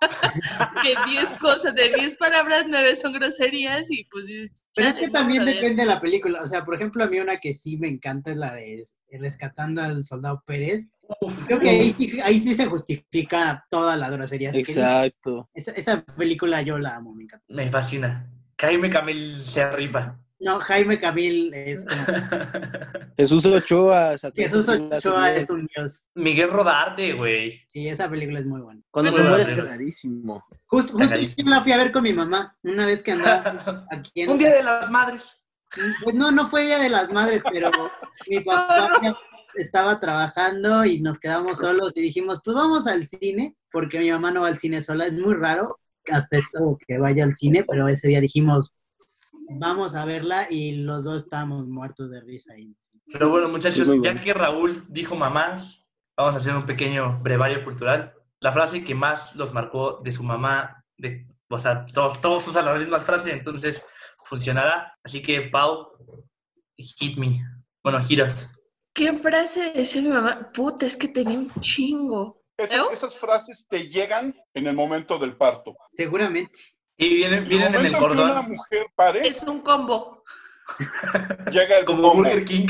que 0.82 0.94
10 1.10 1.34
cosas, 1.34 1.74
de 1.74 1.92
10 1.94 2.16
palabras, 2.16 2.66
9 2.68 2.96
son 2.96 3.12
groserías 3.12 3.90
y 3.90 4.04
pues 4.04 4.26
dices, 4.26 4.50
Pero 4.74 4.88
es 4.88 4.94
"Chale, 4.94 5.06
que 5.06 5.12
también 5.12 5.40
vamos 5.40 5.48
a 5.50 5.54
ver". 5.54 5.62
depende 5.62 5.82
de 5.82 5.88
la 5.88 6.00
película. 6.00 6.42
O 6.42 6.46
sea, 6.46 6.64
por 6.64 6.74
ejemplo, 6.74 7.04
a 7.04 7.08
mí 7.08 7.18
una 7.18 7.38
que 7.38 7.54
sí 7.54 7.76
me 7.78 7.88
encanta 7.88 8.30
es 8.30 8.36
la 8.36 8.54
de 8.54 8.82
Rescatando 9.12 9.82
al 9.82 10.04
Soldado 10.04 10.42
Pérez. 10.46 10.88
Uf, 11.20 11.46
Creo 11.46 11.58
que 11.58 11.70
ahí 11.70 11.90
sí, 11.90 12.18
ahí 12.22 12.38
sí 12.38 12.54
se 12.54 12.66
justifica 12.66 13.64
toda 13.70 13.96
la 13.96 14.10
grosería. 14.10 14.50
Que 14.50 14.58
Exacto. 14.60 15.48
Esa, 15.54 15.72
esa 15.72 16.04
película 16.04 16.60
yo 16.62 16.78
la 16.78 16.96
amo, 16.96 17.14
me 17.14 17.24
encanta. 17.24 17.44
me 17.48 17.68
fascina. 17.70 18.30
Jaime 18.60 18.90
Camil 18.90 19.34
se 19.36 19.70
rifa. 19.70 20.18
No, 20.40 20.60
Jaime 20.60 20.98
Camil 20.98 21.52
es. 21.52 21.84
Jesús 23.16 23.44
Ochoa. 23.46 24.16
Jesús 24.34 24.68
Ochoa 24.68 25.34
es 25.34 25.50
un 25.50 25.66
dios. 25.66 26.06
Miguel 26.14 26.50
Rodarte, 26.50 27.12
güey. 27.12 27.60
Sí, 27.66 27.88
esa 27.88 28.08
película 28.08 28.38
es 28.38 28.46
muy 28.46 28.60
buena. 28.60 28.80
Cuando 28.90 29.10
se 29.10 29.22
muere 29.22 29.42
es 29.42 29.50
clarísimo. 29.50 30.44
Justo, 30.66 30.96
justo 30.96 31.16
yo 31.18 31.44
la 31.44 31.62
fui 31.62 31.72
a 31.72 31.78
ver 31.78 31.90
con 31.90 32.04
mi 32.04 32.12
mamá 32.12 32.56
una 32.62 32.86
vez 32.86 33.02
que 33.02 33.12
andaba 33.12 33.84
aquí 33.90 34.22
en... 34.22 34.30
Un 34.30 34.38
día 34.38 34.54
de 34.54 34.62
las 34.62 34.90
madres. 34.90 35.44
Pues 36.02 36.14
no, 36.14 36.30
no 36.30 36.46
fue 36.46 36.64
Día 36.64 36.78
de 36.78 36.88
las 36.88 37.12
Madres, 37.12 37.42
pero 37.50 37.70
mi 38.26 38.40
papá 38.44 39.00
estaba 39.54 40.00
trabajando 40.00 40.84
y 40.84 41.00
nos 41.00 41.18
quedamos 41.18 41.58
solos 41.58 41.92
y 41.94 42.00
dijimos, 42.00 42.40
pues 42.44 42.54
vamos 42.54 42.86
al 42.86 43.04
cine, 43.04 43.56
porque 43.70 43.98
mi 43.98 44.10
mamá 44.10 44.30
no 44.30 44.42
va 44.42 44.48
al 44.48 44.58
cine 44.58 44.80
sola, 44.82 45.06
es 45.06 45.12
muy 45.12 45.34
raro 45.34 45.78
hasta 46.10 46.38
eso 46.38 46.78
que 46.86 46.98
vaya 46.98 47.24
al 47.24 47.36
cine, 47.36 47.64
pero 47.68 47.86
ese 47.88 48.08
día 48.08 48.20
dijimos, 48.20 48.72
vamos 49.48 49.94
a 49.94 50.04
verla 50.04 50.46
y 50.50 50.72
los 50.72 51.04
dos 51.04 51.24
estábamos 51.24 51.66
muertos 51.66 52.10
de 52.10 52.20
risa. 52.20 52.52
ahí. 52.54 52.74
Pero 53.12 53.30
bueno, 53.30 53.48
muchachos, 53.48 53.88
Sí, 53.88 54.00
ya 54.02 54.20
que 54.20 54.34
Raúl 54.34 54.84
dijo 54.88 55.16
mamás, 55.16 55.86
vamos 56.16 56.34
a 56.34 56.38
hacer 56.38 56.54
un 56.54 56.66
pequeño 56.66 57.20
brevario 57.22 57.62
cultural. 57.64 58.14
La 58.40 58.52
frase 58.52 58.84
que 58.84 58.94
más 58.94 59.34
los 59.36 59.52
marcó 59.52 60.00
de 60.04 60.12
su 60.12 60.22
mamá, 60.22 60.84
de, 60.96 61.26
o 61.48 61.58
sea, 61.58 61.82
todos, 61.82 62.20
todos 62.20 62.46
usan 62.46 62.64
las 62.66 62.78
mismas 62.78 63.04
frases, 63.04 63.32
entonces 63.32 63.84
funcionará. 64.20 64.96
Así 65.02 65.22
que, 65.22 65.42
Pau, 65.42 65.88
hit 66.76 67.16
me. 67.16 67.40
Bueno, 67.82 68.02
giras. 68.02 68.54
¿Qué 68.94 69.12
frase 69.12 69.72
decía 69.74 70.02
mi 70.02 70.08
mamá? 70.08 70.50
Puta, 70.52 70.86
es 70.86 70.96
que 70.96 71.08
tenía 71.08 71.38
un 71.38 71.50
chingo. 71.60 72.42
Esa- 72.56 72.78
¿Eh? 72.78 72.86
esas 72.92 73.16
frases 73.16 73.66
te 73.68 73.88
llegan 73.88 74.34
en 74.54 74.66
el 74.66 74.74
momento 74.74 75.18
del 75.18 75.36
parto. 75.36 75.76
Seguramente. 75.90 76.58
Y 77.00 77.14
vienen, 77.14 77.48
vienen 77.48 77.68
en 77.68 77.86
el 77.86 77.92
momento 77.92 78.08
que 78.08 78.12
una 78.22 78.34
cordón, 78.34 78.48
mujer 78.52 78.86
pare, 78.96 79.26
Es 79.26 79.40
un 79.42 79.60
combo. 79.60 80.24
llega 81.50 81.78
el 81.78 81.84
como 81.84 82.02
combo, 82.02 82.16
Burger 82.16 82.44
King. 82.44 82.66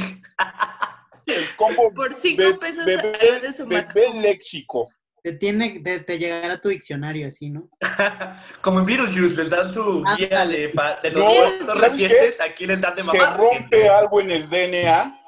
el 1.27 1.57
combo 1.57 1.93
Por 1.95 2.13
cinco 2.15 2.43
be- 2.43 2.55
pesos 2.55 2.85
bebé, 2.85 3.41
de 3.41 3.53
su 3.53 3.67
bebé 3.67 4.13
léxico. 4.21 4.87
Te, 5.23 5.33
tiene, 5.33 5.81
te, 5.83 6.01
te 6.01 6.19
llegará 6.19 6.61
tu 6.61 6.69
diccionario 6.69 7.27
así, 7.27 7.51
¿no? 7.51 7.69
como 8.61 8.81
en 8.81 8.87
Beetlejuice, 8.87 9.43
les 9.43 9.51
dan 9.51 9.69
su 9.73 10.05
Ah, 10.07 10.15
guía 10.17 10.47
de, 10.47 10.69
pa- 10.69 11.01
de 11.03 11.11
los 11.11 11.25
No, 11.25 11.33
muertos 11.35 11.79
¿sabes 11.79 11.93
recientes, 11.93 12.41
aquí 12.41 12.67
les 12.67 12.81
dan 12.81 12.93
de 12.95 13.01
Se 13.01 13.07
mamá. 13.07 13.37
rompe 13.37 13.89
algo 13.89 14.21
en 14.21 14.31
el 14.31 14.49
DNA, 14.49 15.19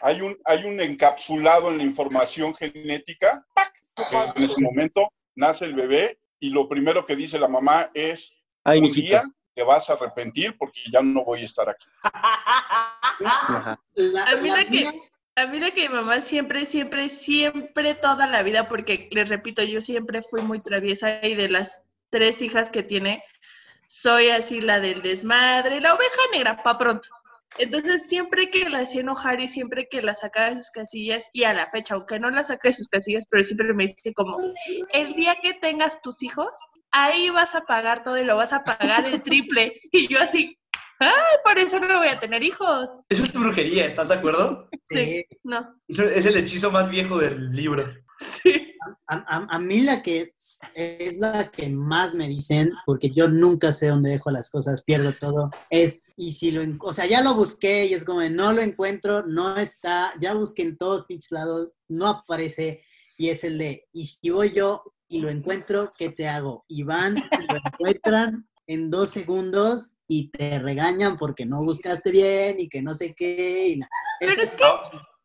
hay 0.00 0.20
un, 0.22 0.36
hay 0.44 0.64
un 0.64 0.80
encapsulado 0.80 1.70
en 1.70 1.78
la 1.78 1.84
información 1.84 2.54
genética, 2.54 3.46
¡pac! 3.54 3.72
en 4.36 4.42
ese 4.42 4.60
momento 4.60 5.06
nace 5.36 5.66
el 5.66 5.74
bebé 5.74 6.18
y 6.42 6.50
lo 6.50 6.68
primero 6.68 7.06
que 7.06 7.14
dice 7.14 7.38
la 7.38 7.46
mamá 7.46 7.90
es, 7.94 8.36
Ay, 8.64 8.78
un 8.80 8.84
mijito. 8.86 9.06
día 9.06 9.22
te 9.54 9.62
vas 9.62 9.88
a 9.88 9.92
arrepentir 9.92 10.54
porque 10.58 10.80
ya 10.92 11.00
no 11.00 11.24
voy 11.24 11.42
a 11.42 11.44
estar 11.44 11.68
aquí. 11.68 11.86
Ajá. 12.02 13.78
La- 13.94 14.24
A 14.24 14.36
mí 14.36 14.48
la 14.48 14.56
la 14.56 14.64
que, 14.64 15.02
a 15.36 15.46
mí 15.46 15.60
la 15.60 15.70
que 15.70 15.88
mi 15.88 15.94
mamá 15.94 16.20
siempre, 16.20 16.66
siempre, 16.66 17.08
siempre 17.10 17.94
toda 17.94 18.26
la 18.26 18.42
vida, 18.42 18.68
porque 18.68 19.08
les 19.12 19.28
repito, 19.28 19.62
yo 19.62 19.80
siempre 19.80 20.22
fui 20.22 20.42
muy 20.42 20.60
traviesa 20.60 21.24
y 21.24 21.34
de 21.34 21.48
las 21.48 21.82
tres 22.10 22.42
hijas 22.42 22.70
que 22.70 22.82
tiene, 22.82 23.22
soy 23.86 24.30
así 24.30 24.60
la 24.60 24.80
del 24.80 25.00
desmadre, 25.02 25.80
la 25.80 25.94
oveja 25.94 26.22
negra, 26.32 26.62
pa' 26.62 26.76
pronto. 26.78 27.08
Entonces, 27.58 28.08
siempre 28.08 28.50
que 28.50 28.68
la 28.68 28.80
hacía 28.80 29.02
enojar 29.02 29.40
y 29.40 29.48
siempre 29.48 29.86
que 29.90 30.02
la 30.02 30.14
sacaba 30.14 30.50
de 30.50 30.56
sus 30.56 30.70
casillas, 30.70 31.28
y 31.32 31.44
a 31.44 31.54
la 31.54 31.70
fecha, 31.70 31.94
aunque 31.94 32.18
no 32.18 32.30
la 32.30 32.44
saque 32.44 32.68
de 32.68 32.74
sus 32.74 32.88
casillas, 32.88 33.26
pero 33.28 33.42
siempre 33.42 33.72
me 33.74 33.84
dice 33.84 34.12
como, 34.14 34.38
el 34.92 35.14
día 35.14 35.36
que 35.42 35.54
tengas 35.54 36.00
tus 36.02 36.22
hijos, 36.22 36.54
ahí 36.90 37.30
vas 37.30 37.54
a 37.54 37.62
pagar 37.62 38.02
todo 38.02 38.18
y 38.18 38.24
lo 38.24 38.36
vas 38.36 38.52
a 38.52 38.64
pagar 38.64 39.06
el 39.06 39.22
triple. 39.22 39.80
Y 39.92 40.08
yo 40.08 40.20
así, 40.20 40.58
ay, 40.98 41.10
por 41.44 41.58
eso 41.58 41.78
no 41.80 41.98
voy 41.98 42.08
a 42.08 42.18
tener 42.18 42.42
hijos. 42.42 42.88
Eso 43.08 43.22
es 43.24 43.32
brujería, 43.32 43.86
¿estás 43.86 44.08
de 44.08 44.14
acuerdo? 44.14 44.68
sí. 44.84 45.24
No, 45.42 45.74
Es 45.88 46.26
el 46.26 46.36
hechizo 46.36 46.70
más 46.70 46.88
viejo 46.88 47.18
del 47.18 47.52
libro. 47.52 47.84
Sí. 48.22 48.74
A, 49.06 49.14
a- 49.16 49.46
a 49.56 49.58
mí 49.58 49.80
la 49.82 50.02
que 50.02 50.32
es, 50.74 51.16
la 51.18 51.50
que 51.50 51.68
más 51.68 52.14
me 52.14 52.28
dicen, 52.28 52.72
porque 52.86 53.10
yo 53.10 53.28
nunca 53.28 53.72
sé 53.72 53.88
dónde 53.88 54.10
dejo 54.10 54.30
las 54.30 54.50
cosas, 54.50 54.82
pierdo 54.82 55.12
todo, 55.18 55.50
es, 55.70 56.02
y 56.16 56.32
si 56.32 56.50
lo, 56.50 56.62
o 56.80 56.92
sea, 56.92 57.06
ya 57.06 57.22
lo 57.22 57.34
busqué 57.34 57.86
y 57.86 57.94
es 57.94 58.04
como, 58.04 58.20
de, 58.20 58.30
no 58.30 58.52
lo 58.52 58.60
encuentro, 58.62 59.24
no 59.26 59.56
está, 59.56 60.12
ya 60.20 60.34
busqué 60.34 60.62
en 60.62 60.76
todos 60.78 61.04
pinches 61.06 61.30
lados, 61.32 61.74
no 61.88 62.06
aparece, 62.08 62.82
y 63.18 63.28
es 63.28 63.44
el 63.44 63.58
de, 63.58 63.86
y 63.92 64.06
si 64.06 64.30
voy 64.30 64.52
yo 64.52 64.82
y 65.08 65.20
lo 65.20 65.28
encuentro, 65.28 65.92
¿qué 65.96 66.10
te 66.10 66.26
hago? 66.26 66.64
Y 66.68 66.82
van 66.84 67.16
y 67.18 67.22
lo 67.52 67.56
encuentran 67.64 68.48
en 68.66 68.90
dos 68.90 69.10
segundos 69.10 69.92
y 70.08 70.30
te 70.30 70.58
regañan 70.58 71.18
porque 71.18 71.44
no 71.44 71.62
buscaste 71.62 72.10
bien 72.10 72.58
y 72.58 72.68
que 72.68 72.80
no 72.82 72.94
sé 72.94 73.14
qué. 73.14 73.68
Y 73.68 73.76
na- 73.76 73.88
Pero 74.18 74.32
Eso- 74.32 74.40
es 74.42 74.50
que 74.52 74.56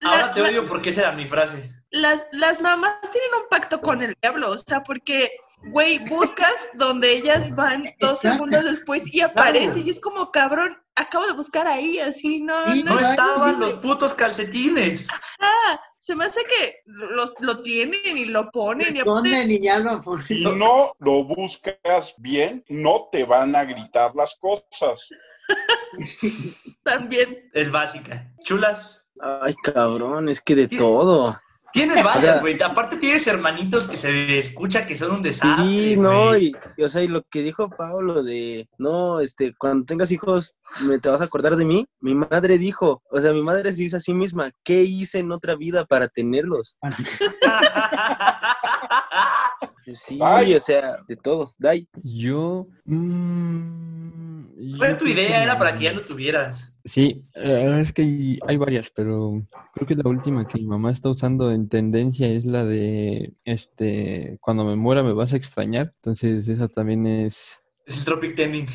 Ahora 0.03 0.27
La- 0.27 0.33
te 0.33 0.41
odio 0.41 0.67
porque 0.67 0.89
esa 0.91 1.01
era 1.01 1.11
mi 1.13 1.25
frase. 1.25 1.71
las, 1.89 2.25
las 2.31 2.61
mamás 2.61 2.99
tienen 3.11 3.29
un 3.41 3.49
pacto 3.49 3.81
con 3.81 4.01
el 4.01 4.15
diablo, 4.21 4.51
o 4.51 4.57
sea, 4.57 4.83
porque, 4.83 5.31
güey, 5.69 5.99
buscas 6.07 6.53
donde 6.75 7.13
ellas 7.13 7.55
van 7.55 7.83
dos 7.99 8.17
Exacto. 8.17 8.17
segundos 8.33 8.63
después 8.65 9.13
y 9.13 9.21
aparece 9.21 9.79
y 9.79 9.89
es 9.89 9.99
como, 9.99 10.31
cabrón, 10.31 10.77
acabo 10.95 11.25
de 11.25 11.33
buscar 11.33 11.67
ahí, 11.67 11.99
así, 11.99 12.41
no, 12.41 12.73
Sí, 12.73 12.83
no, 12.83 12.93
No 12.93 12.99
estaban 12.99 13.59
los 13.59 13.73
putos 13.75 14.13
calcetines. 14.13 15.07
ah, 15.39 15.79
se 15.99 16.15
me 16.15 16.25
hace 16.25 16.41
que 16.45 16.81
los, 16.85 17.33
lo 17.39 17.61
tienen 17.63 18.17
y 18.17 18.25
lo 18.25 18.49
ponen 18.51 18.95
y 18.95 18.99
aparte, 18.99 19.29
esconden 19.29 19.51
y 19.51 19.59
ya 19.61 19.79
lo 19.79 20.01
ponen. 20.01 20.25
Si 20.27 20.43
no 20.43 20.93
lo 20.99 21.23
buscas 21.23 22.13
bien, 22.17 22.63
no 22.69 23.09
te 23.11 23.23
van 23.23 23.55
a 23.55 23.65
gritar 23.65 24.13
las 24.15 24.35
cosas. 24.35 25.09
también. 26.83 27.49
Es 27.53 27.71
básica. 27.71 28.31
Chulas. 28.43 29.06
Ay, 29.21 29.55
cabrón, 29.63 30.29
es 30.29 30.41
que 30.41 30.55
de 30.55 30.67
todo. 30.67 31.35
Tienes 31.73 32.01
varias, 32.03 32.23
sea- 32.23 32.39
güey. 32.39 32.57
Aparte 32.63 32.95
tienes 32.97 33.27
hermanitos 33.27 33.87
que 33.87 33.97
se 33.97 34.37
escucha 34.37 34.87
que 34.87 34.95
son 34.95 35.11
un 35.11 35.21
desastre. 35.21 35.65
Sí, 35.67 35.97
no, 35.97 36.35
y, 36.35 36.55
y, 36.77 36.83
o 36.83 36.89
sea, 36.89 37.03
y 37.03 37.07
lo 37.07 37.23
que 37.23 37.41
dijo 37.43 37.69
Pablo 37.69 38.23
de, 38.23 38.69
no, 38.77 39.19
este, 39.19 39.53
cuando 39.57 39.85
tengas 39.85 40.11
hijos, 40.11 40.55
me 40.87 40.97
te 40.97 41.09
vas 41.09 41.19
a 41.21 41.25
acordar 41.25 41.55
de 41.57 41.65
mí. 41.65 41.85
Mi 41.99 42.15
madre 42.15 42.57
dijo, 42.57 43.03
o 43.11 43.19
sea, 43.19 43.33
mi 43.33 43.41
madre 43.43 43.71
se 43.73 43.81
dice 43.81 43.97
a 43.97 43.99
sí 43.99 44.13
misma, 44.13 44.49
¿qué 44.63 44.83
hice 44.83 45.19
en 45.19 45.31
otra 45.31 45.55
vida 45.55 45.85
para 45.85 46.07
tenerlos? 46.07 46.77
Sí, 49.93 50.19
Ay. 50.21 50.53
o 50.55 50.59
sea, 50.59 50.97
de 51.07 51.15
todo. 51.15 51.53
Dai. 51.57 51.87
Yo. 52.03 52.67
mm, 52.85 54.26
Fue 54.77 54.89
yo 54.89 54.97
tu 54.97 55.05
idea, 55.05 55.43
era 55.43 55.57
para 55.57 55.77
que 55.77 55.85
ya 55.85 55.93
lo 55.93 56.01
tuvieras. 56.01 56.79
Sí, 56.83 57.23
es 57.35 57.93
que 57.93 58.39
hay, 58.47 58.57
varias, 58.57 58.91
pero 58.95 59.45
creo 59.75 59.87
que 59.87 59.95
la 59.95 60.09
última 60.09 60.47
que 60.47 60.57
mi 60.57 60.65
mamá 60.65 60.91
está 60.91 61.09
usando 61.09 61.51
en 61.51 61.69
tendencia 61.69 62.27
es 62.27 62.45
la 62.45 62.65
de, 62.65 63.33
este, 63.45 64.37
cuando 64.41 64.65
me 64.65 64.75
muera 64.75 65.03
me 65.03 65.13
vas 65.13 65.33
a 65.33 65.37
extrañar. 65.37 65.93
Entonces 65.97 66.47
esa 66.47 66.67
también 66.67 67.05
es, 67.05 67.59
Es 67.85 67.99
el 67.99 68.05
Tropic 68.05 68.35
Tending. 68.35 68.67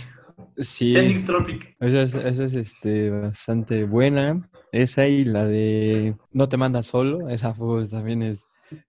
sí, 0.58 0.92
Tending 0.92 1.24
Tropic. 1.24 1.76
esa 1.80 2.02
es, 2.02 2.14
esa 2.14 2.44
es 2.44 2.54
este, 2.54 3.10
bastante 3.10 3.84
buena. 3.84 4.48
Esa 4.70 5.08
y 5.08 5.24
la 5.24 5.44
de 5.46 6.16
no 6.30 6.48
te 6.48 6.56
mandas 6.56 6.86
solo, 6.86 7.28
esa 7.28 7.54
pues, 7.54 7.90
también 7.90 8.22
es, 8.22 8.46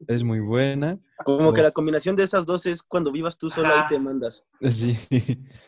es 0.07 0.23
muy 0.23 0.39
buena. 0.39 0.97
Como 1.23 1.53
que 1.53 1.61
la 1.61 1.71
combinación 1.71 2.15
de 2.15 2.23
esas 2.23 2.45
dos 2.45 2.65
es 2.65 2.81
cuando 2.83 3.11
vivas 3.11 3.37
tú 3.37 3.49
solo 3.49 3.67
Ajá. 3.73 3.81
ahí 3.83 3.87
te 3.89 3.99
mandas. 3.99 4.43
Sí. 4.69 4.97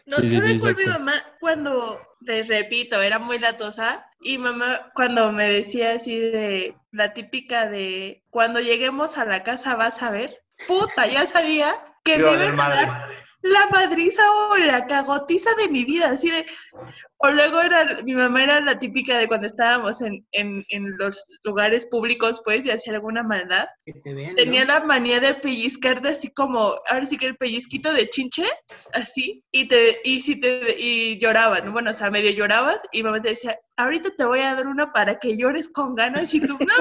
No, 0.06 0.18
Sí, 0.18 0.30
sí, 0.30 0.36
¿saben 0.40 0.54
sí, 0.54 0.60
cuál 0.60 0.76
mi 0.76 0.86
mamá? 0.86 1.14
Cuando, 1.40 2.00
les 2.22 2.48
repito, 2.48 3.02
era 3.02 3.18
muy 3.20 3.40
latosa, 3.40 4.06
y 4.22 4.38
mamá 4.38 4.92
cuando 4.94 5.32
me 5.32 5.50
decía 5.50 5.94
así 5.94 6.20
de, 6.20 6.76
la 6.92 7.14
típica 7.14 7.68
de, 7.68 8.24
cuando 8.30 8.60
lleguemos 8.60 9.18
a 9.18 9.26
la 9.26 9.44
casa 9.44 9.76
vas 9.76 10.04
a 10.04 10.12
ver, 10.12 10.38
puta, 10.68 11.08
ya 11.08 11.26
sabía 11.26 11.74
que 12.04 12.18
Iba 12.18 12.32
me 12.32 12.36
a 12.36 12.38
valer 12.38 12.54
iban 12.54 12.60
a 12.60 12.70
madre. 12.70 12.86
dar 12.86 13.10
la 13.46 13.70
madriza 13.70 14.24
o 14.50 14.58
la 14.58 14.88
cagotiza 14.88 15.52
de 15.60 15.70
mi 15.70 15.86
vida, 15.86 16.10
así 16.10 16.30
de... 16.30 16.46
O 17.18 17.30
luego 17.30 17.62
era, 17.62 18.02
mi 18.04 18.14
mamá 18.14 18.44
era 18.44 18.60
la 18.60 18.78
típica 18.78 19.18
de 19.18 19.28
cuando 19.28 19.48
estábamos 19.48 20.02
en, 20.02 20.26
en, 20.32 20.66
en 20.70 20.98
los 20.98 21.26
lugares 21.44 21.86
públicos, 21.86 22.42
pues, 22.44 22.66
y 22.66 22.72
hacía 22.72 22.94
alguna 22.94 23.24
maldad. 23.24 23.68
Que 23.86 23.94
te 23.94 24.14
vean, 24.14 24.36
Tenía 24.36 24.66
¿no? 24.66 24.74
la 24.74 24.84
manía 24.84 25.20
de 25.20 25.36
pellizcarte 25.36 26.10
así 26.10 26.30
como, 26.34 26.76
ahora 26.90 27.06
sí 27.06 27.18
que 27.18 27.28
el 27.28 27.38
pellizquito 27.38 27.94
de 27.94 28.10
chinche, 28.10 28.50
así, 28.94 29.44
y 29.52 29.68
te, 29.68 30.02
y 30.04 30.20
si 30.20 30.40
te, 30.40 30.76
y 30.78 31.20
lloraban, 31.20 31.72
bueno, 31.72 31.92
o 31.92 31.94
sea, 31.94 32.10
medio 32.10 32.32
llorabas, 32.32 32.82
y 32.92 33.04
mamá 33.04 33.22
te 33.22 33.30
decía, 33.30 33.58
ahorita 33.78 34.10
te 34.18 34.26
voy 34.26 34.42
a 34.42 34.56
dar 34.56 34.68
una 34.68 34.92
para 34.92 35.20
que 35.20 35.38
llores 35.38 35.70
con 35.70 35.96
ganas, 35.96 36.34
y 36.34 36.42
tú, 36.42 36.58
no, 36.60 36.74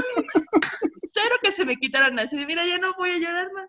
cero 0.97 1.37
que 1.43 1.53
se 1.53 1.65
me 1.65 1.77
quitaron 1.77 2.19
así, 2.19 2.37
de, 2.37 2.47
mira, 2.47 2.67
ya 2.67 2.79
no 2.79 2.93
voy 2.99 3.11
a 3.11 3.19
llorar 3.19 3.53
más. 3.53 3.69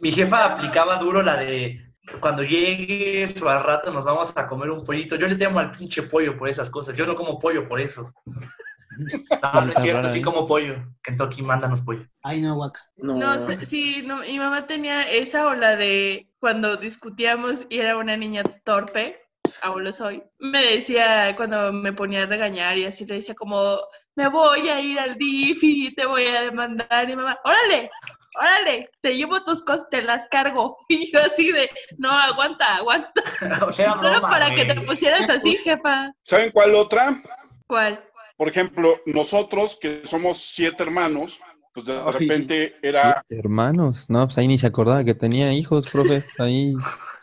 Mi 0.00 0.12
jefa 0.12 0.44
aplicaba 0.44 0.96
duro 0.96 1.22
la 1.22 1.36
de 1.36 1.89
cuando 2.18 2.42
llegues 2.42 3.40
o 3.40 3.48
al 3.48 3.62
rato 3.62 3.92
nos 3.92 4.04
vamos 4.04 4.32
a 4.36 4.46
comer 4.46 4.70
un 4.70 4.84
pollito. 4.84 5.16
Yo 5.16 5.28
le 5.28 5.36
temo 5.36 5.60
al 5.60 5.70
pinche 5.70 6.02
pollo 6.02 6.36
por 6.36 6.48
esas 6.48 6.70
cosas. 6.70 6.96
Yo 6.96 7.06
no 7.06 7.14
como 7.14 7.38
pollo 7.38 7.68
por 7.68 7.80
eso. 7.80 8.12
No, 9.00 9.64
no 9.64 9.72
es 9.72 9.80
cierto, 9.80 10.08
sí 10.08 10.18
¿eh? 10.18 10.22
como 10.22 10.46
pollo. 10.46 10.74
Kentucky, 11.02 11.42
mándanos 11.42 11.80
pollo. 11.80 12.06
Ay, 12.22 12.40
no, 12.40 12.56
guaca. 12.56 12.80
No, 12.96 13.14
No, 13.14 13.40
sé, 13.40 13.64
sí, 13.64 14.02
no, 14.04 14.18
mi 14.18 14.38
mamá 14.38 14.66
tenía 14.66 15.02
esa 15.02 15.46
o 15.46 15.54
la 15.54 15.76
de 15.76 16.28
cuando 16.38 16.76
discutíamos 16.76 17.66
y 17.70 17.78
era 17.78 17.96
una 17.96 18.16
niña 18.16 18.42
torpe, 18.64 19.16
aún 19.62 19.84
lo 19.84 19.92
soy, 19.92 20.22
me 20.38 20.62
decía 20.62 21.34
cuando 21.36 21.72
me 21.72 21.92
ponía 21.92 22.24
a 22.24 22.26
regañar 22.26 22.78
y 22.78 22.84
así 22.84 23.06
le 23.06 23.16
decía 23.16 23.34
como, 23.34 23.78
me 24.16 24.28
voy 24.28 24.68
a 24.68 24.80
ir 24.80 24.98
al 24.98 25.16
DIF 25.16 25.62
y 25.62 25.94
te 25.94 26.06
voy 26.06 26.26
a 26.26 26.42
demandar 26.42 27.08
y 27.08 27.16
mamá, 27.16 27.38
órale, 27.44 27.90
órale, 28.38 28.90
te 29.00 29.16
llevo 29.16 29.42
tus 29.44 29.64
cosas, 29.64 29.88
te 29.90 30.02
las 30.02 30.28
cargo. 30.28 30.76
Y 30.88 31.12
yo 31.12 31.20
así 31.20 31.52
de, 31.52 31.70
no, 31.98 32.10
aguanta, 32.10 32.76
aguanta. 32.76 33.22
o 33.66 33.72
sea, 33.72 33.92
Solo 33.92 34.00
broma, 34.00 34.30
para 34.30 34.54
que 34.54 34.64
te 34.64 34.80
pusieras 34.80 35.28
así, 35.30 35.56
jefa. 35.56 36.12
¿Saben 36.22 36.50
cuál 36.50 36.74
otra? 36.74 37.22
¿Cuál? 37.66 38.04
Por 38.36 38.48
ejemplo, 38.48 39.00
nosotros 39.06 39.78
que 39.80 40.02
somos 40.04 40.38
siete 40.38 40.82
hermanos, 40.82 41.38
pues 41.72 41.86
de 41.86 41.92
Ay. 41.98 42.12
repente 42.12 42.74
era 42.82 43.24
Hermanos, 43.28 44.06
no, 44.08 44.26
pues 44.26 44.38
ahí 44.38 44.48
ni 44.48 44.58
se 44.58 44.66
acordaba 44.66 45.04
que 45.04 45.14
tenía 45.14 45.52
hijos, 45.52 45.88
profe. 45.90 46.24
Ahí 46.38 46.74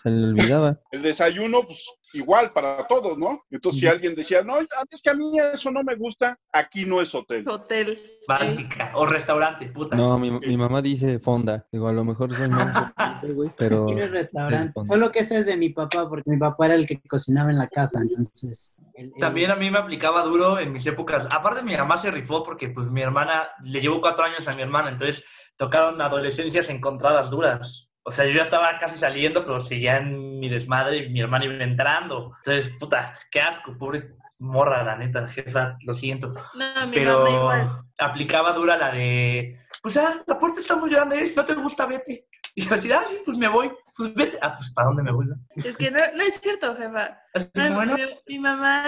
se 0.04 0.10
le 0.10 0.28
olvidaba. 0.28 0.80
el 0.92 1.02
desayuno, 1.02 1.64
pues 1.64 1.92
igual 2.14 2.52
para 2.52 2.86
todos, 2.88 3.18
¿no? 3.18 3.44
Entonces, 3.50 3.82
si 3.82 3.88
alguien 3.88 4.16
decía, 4.16 4.42
no, 4.44 4.58
es 4.60 5.02
que 5.02 5.10
a 5.10 5.14
mí 5.14 5.32
eso 5.54 5.72
no 5.72 5.84
me 5.84 5.96
gusta, 5.96 6.38
aquí 6.52 6.86
no 6.86 7.02
es 7.02 7.14
hotel. 7.14 7.48
Hotel. 7.48 8.00
Básica. 8.28 8.92
O 8.96 9.06
restaurante, 9.06 9.68
puta. 9.68 9.96
No, 9.96 10.20
mi, 10.20 10.32
mi 10.32 10.58
mamá 10.58 10.82
dice 10.82 11.18
fonda. 11.20 11.66
Digo, 11.72 11.88
a 11.88 11.94
lo 11.94 12.04
mejor 12.04 12.36
soy 12.36 12.50
más, 12.50 12.94
güey, 13.34 13.50
pero... 13.58 13.86
Quiero 13.86 14.12
restaurante. 14.12 14.84
Solo 14.86 15.12
que 15.12 15.20
ese 15.20 15.38
es 15.38 15.46
de 15.46 15.56
mi 15.56 15.70
papá, 15.70 16.10
porque 16.10 16.30
mi 16.30 16.38
papá 16.38 16.66
era 16.66 16.76
el 16.76 16.86
que 16.86 17.00
cocinaba 17.08 17.52
en 17.52 17.58
la 17.58 17.70
casa, 17.70 18.02
entonces. 18.02 18.74
También 19.20 19.52
a 19.52 19.56
mí 19.56 19.72
me 19.72 19.78
aplicaba 19.78 20.24
duro 20.24 20.60
en 20.60 20.74
mis 20.74 20.86
épocas. 20.88 21.28
Aparte, 21.32 21.64
mi 21.64 21.76
mamá 21.76 21.98
se 21.98 22.12
rifó 22.12 22.44
porque 22.44 22.70
pues 22.70 22.88
mi 22.88 23.02
hermana, 23.02 23.48
le 23.64 23.80
llevo 23.80 24.02
cuatro 24.02 24.26
años 24.26 24.48
a 24.48 24.54
mi 24.54 24.62
hermana, 24.62 24.90
entonces 24.90 25.24
tocaron 25.56 26.02
adolescencias 26.02 26.70
encontradas 26.70 27.30
duras. 27.30 27.87
O 28.08 28.12
sea, 28.12 28.26
yo 28.26 28.32
ya 28.32 28.44
estaba 28.44 28.78
casi 28.78 28.98
saliendo, 28.98 29.46
pero 29.46 29.60
seguía 29.60 29.98
en 29.98 30.40
mi 30.40 30.48
desmadre 30.48 30.96
y 30.98 31.10
mi 31.10 31.20
hermana 31.20 31.44
iba 31.44 31.62
entrando. 31.62 32.38
Entonces, 32.38 32.72
puta, 32.80 33.14
qué 33.30 33.42
asco, 33.42 33.78
pobre 33.78 34.16
morra, 34.40 34.82
la 34.82 34.96
neta, 34.96 35.28
jefa, 35.28 35.78
lo 35.82 35.94
siento. 35.94 36.34
No, 36.54 36.88
mi 36.88 36.96
Pero 36.96 37.26
mamá 37.26 37.30
igual. 37.32 37.68
aplicaba 37.98 38.54
dura 38.54 38.78
la 38.78 38.92
de, 38.92 39.60
pues 39.84 39.98
ah, 39.98 40.24
la 40.26 40.40
puerta 40.40 40.62
está 40.62 40.78
muy 40.78 40.90
grande, 40.90 41.26
si 41.26 41.36
no 41.36 41.44
te 41.46 41.54
gusta, 41.56 41.86
vete. 41.86 42.28
Y 42.56 42.66
yo 42.66 42.76
así, 42.76 42.90
ay, 42.94 43.22
pues 43.26 43.38
me 43.38 43.50
voy, 43.50 43.72
pues 43.98 44.14
vete. 44.14 44.38
Ah, 44.42 44.56
pues 44.56 44.72
¿para 44.72 44.88
dónde 44.88 45.04
me 45.04 45.12
voy? 45.12 45.26
no? 45.26 45.36
Es 45.58 45.76
que 45.76 45.92
no, 45.92 46.00
no 46.16 46.24
es 46.24 46.40
cierto, 46.40 46.78
jefa. 46.78 47.20
Así, 47.34 47.50
No, 47.56 47.76
bueno, 47.76 47.96
mi, 47.96 48.04
mi 48.36 48.40
mamá, 48.40 48.86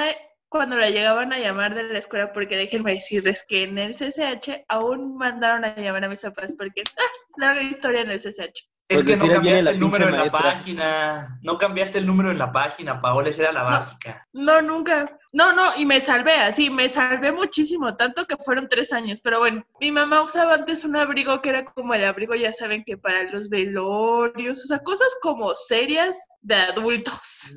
cuando 0.47 0.77
la 0.77 0.89
llegaban 0.89 1.33
a 1.33 1.39
llamar 1.39 1.75
de 1.75 1.83
la 1.83 1.99
escuela, 1.99 2.31
porque 2.31 2.55
déjenme 2.55 2.93
decirles 2.93 3.43
que 3.45 3.63
en 3.63 3.77
el 3.79 3.95
CCH 3.95 4.63
aún 4.69 5.17
mandaron 5.17 5.65
a 5.65 5.75
llamar 5.75 6.05
a 6.05 6.09
mis 6.09 6.21
papás, 6.21 6.53
porque, 6.57 6.83
ah, 6.97 7.11
larga 7.35 7.61
historia 7.61 7.99
en 7.99 8.11
el 8.11 8.19
CCH. 8.21 8.69
Es 8.89 9.03
Pues 9.03 9.19
que 9.19 9.27
no 9.27 9.31
cambiaste 9.31 9.69
el 9.69 9.79
número 9.79 10.05
en 10.05 10.11
la 10.13 10.17
maestra. 10.17 10.41
página. 10.41 11.39
No 11.43 11.57
cambiaste 11.59 11.99
el 11.99 12.07
número 12.07 12.31
en 12.31 12.39
la 12.39 12.51
página, 12.51 12.99
Paola, 12.99 13.29
esa 13.29 13.43
era 13.43 13.51
la 13.51 13.61
básica. 13.61 14.27
No, 14.33 14.63
nunca. 14.63 15.15
No, 15.31 15.53
no, 15.53 15.63
y 15.77 15.85
me 15.85 16.01
salvé 16.01 16.33
así, 16.33 16.71
me 16.71 16.89
salvé 16.89 17.31
muchísimo, 17.31 17.95
tanto 17.95 18.25
que 18.25 18.35
fueron 18.37 18.67
tres 18.67 18.91
años. 18.91 19.19
Pero 19.21 19.39
bueno, 19.39 19.63
mi 19.79 19.91
mamá 19.91 20.23
usaba 20.23 20.55
antes 20.55 20.83
un 20.83 20.95
abrigo 20.95 21.41
que 21.41 21.49
era 21.49 21.65
como 21.65 21.93
el 21.93 22.03
abrigo, 22.03 22.33
ya 22.33 22.51
saben 22.51 22.83
que 22.83 22.97
para 22.97 23.23
los 23.23 23.49
velorios, 23.49 24.63
o 24.63 24.67
sea, 24.67 24.79
cosas 24.79 25.15
como 25.21 25.53
serias 25.53 26.17
de 26.41 26.55
adultos. 26.55 27.53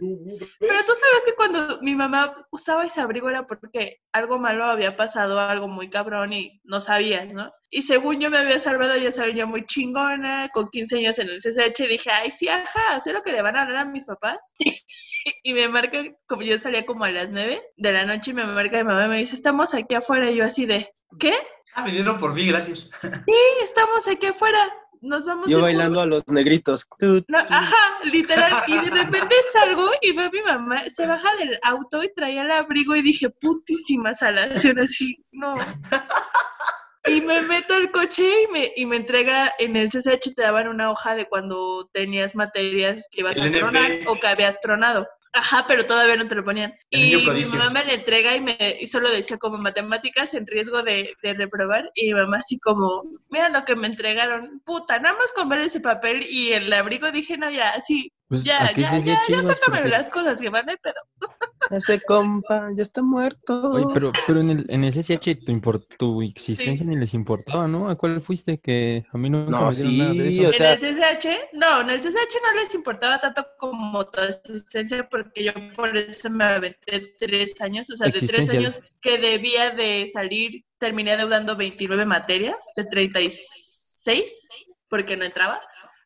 Pero 0.58 0.74
tú 0.86 0.92
sabes 0.94 1.24
que 1.24 1.34
cuando 1.34 1.80
mi 1.80 1.94
mamá 1.94 2.34
usaba 2.50 2.84
ese 2.84 3.00
abrigo 3.00 3.30
era 3.30 3.46
porque 3.46 4.02
algo 4.12 4.38
malo 4.38 4.64
había 4.64 4.96
pasado, 4.96 5.40
algo 5.40 5.68
muy 5.68 5.88
cabrón 5.88 6.34
y 6.34 6.60
no 6.64 6.80
sabías, 6.80 7.32
¿no? 7.32 7.50
Y 7.70 7.82
según 7.82 8.20
yo 8.20 8.30
me 8.30 8.38
había 8.38 8.58
salvado, 8.58 8.96
ya 8.98 9.12
sabía 9.12 9.34
yo 9.34 9.46
muy 9.46 9.64
chingona, 9.64 10.50
con 10.52 10.68
15 10.68 10.98
años 10.98 11.18
en 11.18 11.30
el 11.30 11.40
CCH, 11.40 11.88
dije, 11.88 12.10
ay, 12.10 12.30
sí, 12.32 12.48
ajá, 12.48 13.00
sé 13.00 13.14
lo 13.14 13.22
que 13.22 13.32
le 13.32 13.40
van 13.40 13.56
a 13.56 13.62
hablar 13.62 13.86
a 13.86 13.90
mis 13.90 14.04
papás. 14.04 14.52
y 15.42 15.54
me 15.54 15.68
marcan, 15.68 16.16
como 16.26 16.42
yo 16.42 16.58
salía 16.58 16.84
como 16.84 17.04
a 17.04 17.10
las 17.10 17.30
9 17.30 17.61
de 17.76 17.92
la 17.92 18.04
noche 18.04 18.30
y 18.30 18.34
me 18.34 18.44
marca 18.46 18.78
mi 18.78 18.84
mamá 18.84 19.06
y 19.06 19.08
me 19.08 19.18
dice, 19.18 19.34
estamos 19.34 19.74
aquí 19.74 19.94
afuera. 19.94 20.30
Y 20.30 20.36
yo 20.36 20.44
así 20.44 20.66
de, 20.66 20.92
¿qué? 21.18 21.34
Ah, 21.74 21.84
me 21.84 21.92
dieron 21.92 22.18
por 22.18 22.34
mí, 22.34 22.46
gracias. 22.46 22.90
Sí, 23.26 23.34
estamos 23.62 24.06
aquí 24.08 24.26
afuera. 24.26 24.58
Nos 25.00 25.24
vamos 25.24 25.50
Yo 25.50 25.58
a 25.58 25.62
bailando 25.62 26.00
a 26.00 26.06
los 26.06 26.22
negritos. 26.28 26.86
No, 27.00 27.38
ajá, 27.38 27.76
literal. 28.04 28.62
Y 28.68 28.78
de 28.78 28.90
repente 28.90 29.34
salgo 29.52 29.90
y 30.00 30.12
veo 30.12 30.26
a 30.26 30.30
mi 30.30 30.42
mamá, 30.42 30.88
se 30.88 31.06
baja 31.08 31.34
del 31.36 31.58
auto 31.62 32.04
y 32.04 32.14
traía 32.14 32.42
el 32.42 32.52
abrigo 32.52 32.94
y 32.94 33.02
dije, 33.02 33.28
putísima 33.28 34.14
salación, 34.14 34.78
así, 34.78 35.16
no. 35.32 35.54
Y 37.04 37.20
me 37.20 37.42
meto 37.42 37.74
al 37.74 37.90
coche 37.90 38.44
y 38.44 38.46
me, 38.52 38.70
y 38.76 38.86
me 38.86 38.94
entrega, 38.94 39.52
en 39.58 39.74
el 39.74 39.88
CCH 39.88 40.34
te 40.36 40.42
daban 40.42 40.68
una 40.68 40.88
hoja 40.92 41.16
de 41.16 41.28
cuando 41.28 41.90
tenías 41.92 42.36
materias 42.36 43.08
que 43.10 43.22
ibas 43.22 43.36
El 43.36 43.42
a 43.42 43.46
NP. 43.46 43.58
tronar 43.58 43.90
o 44.06 44.14
que 44.20 44.26
habías 44.28 44.60
tronado. 44.60 45.08
Ajá, 45.34 45.64
pero 45.66 45.86
todavía 45.86 46.16
no 46.16 46.28
te 46.28 46.34
lo 46.34 46.44
ponían. 46.44 46.74
El 46.90 47.14
Y 47.14 47.30
mi 47.30 47.44
mamá 47.46 47.70
me 47.70 47.84
la 47.86 47.94
entrega 47.94 48.36
y, 48.36 48.40
me, 48.40 48.56
y 48.80 48.86
solo 48.86 49.10
decía 49.10 49.38
como 49.38 49.56
matemáticas 49.56 50.34
en 50.34 50.46
riesgo 50.46 50.82
de, 50.82 51.16
de 51.22 51.34
reprobar. 51.34 51.90
Y 51.94 52.08
mi 52.08 52.20
mamá 52.20 52.36
así 52.36 52.58
como, 52.58 53.04
mira 53.30 53.48
lo 53.48 53.64
que 53.64 53.74
me 53.74 53.86
entregaron. 53.86 54.60
Puta, 54.64 54.98
nada 54.98 55.16
más 55.16 55.32
con 55.32 55.48
ver 55.48 55.60
ese 55.60 55.80
papel 55.80 56.22
y 56.28 56.52
el 56.52 56.70
abrigo 56.72 57.10
dije, 57.10 57.38
no, 57.38 57.50
ya, 57.50 57.80
sí, 57.80 58.12
Pues, 58.32 58.44
ya, 58.44 58.64
¿a 58.64 58.72
qué 58.74 58.80
ya, 58.80 58.90
se 58.90 58.96
ya, 58.96 58.98
hacía 58.98 59.14
ya, 59.14 59.26
chivas? 59.26 59.46
sácame 59.46 59.76
Porque- 59.78 59.88
las 59.90 60.08
cosas 60.08 60.40
que 60.40 60.48
van, 60.48 60.64
pero 60.82 60.94
ese 61.70 62.00
compa 62.00 62.70
ya 62.74 62.82
está 62.82 63.02
muerto. 63.02 63.70
Oye, 63.72 63.84
pero, 63.92 64.10
pero 64.26 64.40
en 64.40 64.50
el, 64.50 64.66
en 64.70 64.84
el 64.84 64.92
CCH 64.94 65.44
tu, 65.44 65.52
import- 65.52 65.86
tu 65.98 66.22
existencia 66.22 66.86
ni 66.86 66.96
les 66.96 67.12
importaba, 67.12 67.68
¿no? 67.68 67.90
¿A 67.90 67.96
cuál 67.96 68.22
fuiste? 68.22 68.58
Que 68.58 69.04
a 69.12 69.18
mí 69.18 69.28
nunca 69.28 69.50
No, 69.50 69.68
me 69.68 69.74
dieron 69.76 69.98
nada 69.98 70.12
de 70.24 70.32
sí, 70.32 70.40
eso. 70.40 70.48
o 70.48 70.52
sea- 70.54 70.72
en 70.72 70.84
el 70.84 70.94
CCH, 70.96 71.28
no, 71.52 71.80
en 71.82 71.90
el 71.90 72.00
CCH 72.00 72.34
no 72.42 72.54
les 72.60 72.74
importaba 72.74 73.20
tanto 73.20 73.46
como 73.58 74.06
tu 74.06 74.20
asistencia 74.20 75.06
porque 75.10 75.44
yo 75.44 75.52
por 75.76 75.94
eso 75.94 76.30
me 76.30 76.44
aventé 76.44 77.14
tres 77.18 77.60
años, 77.60 77.90
o 77.90 77.96
sea, 77.96 78.06
de 78.06 78.12
tres 78.12 78.22
Existencia. 78.24 78.58
años 78.58 78.80
que 79.02 79.18
debía 79.18 79.70
de 79.72 80.08
salir, 80.10 80.64
terminé 80.78 81.18
deudando 81.18 81.54
29 81.54 82.06
materias 82.06 82.66
de 82.76 82.84
36 82.84 84.48
porque 84.88 85.16
no 85.16 85.24
entraba, 85.24 85.60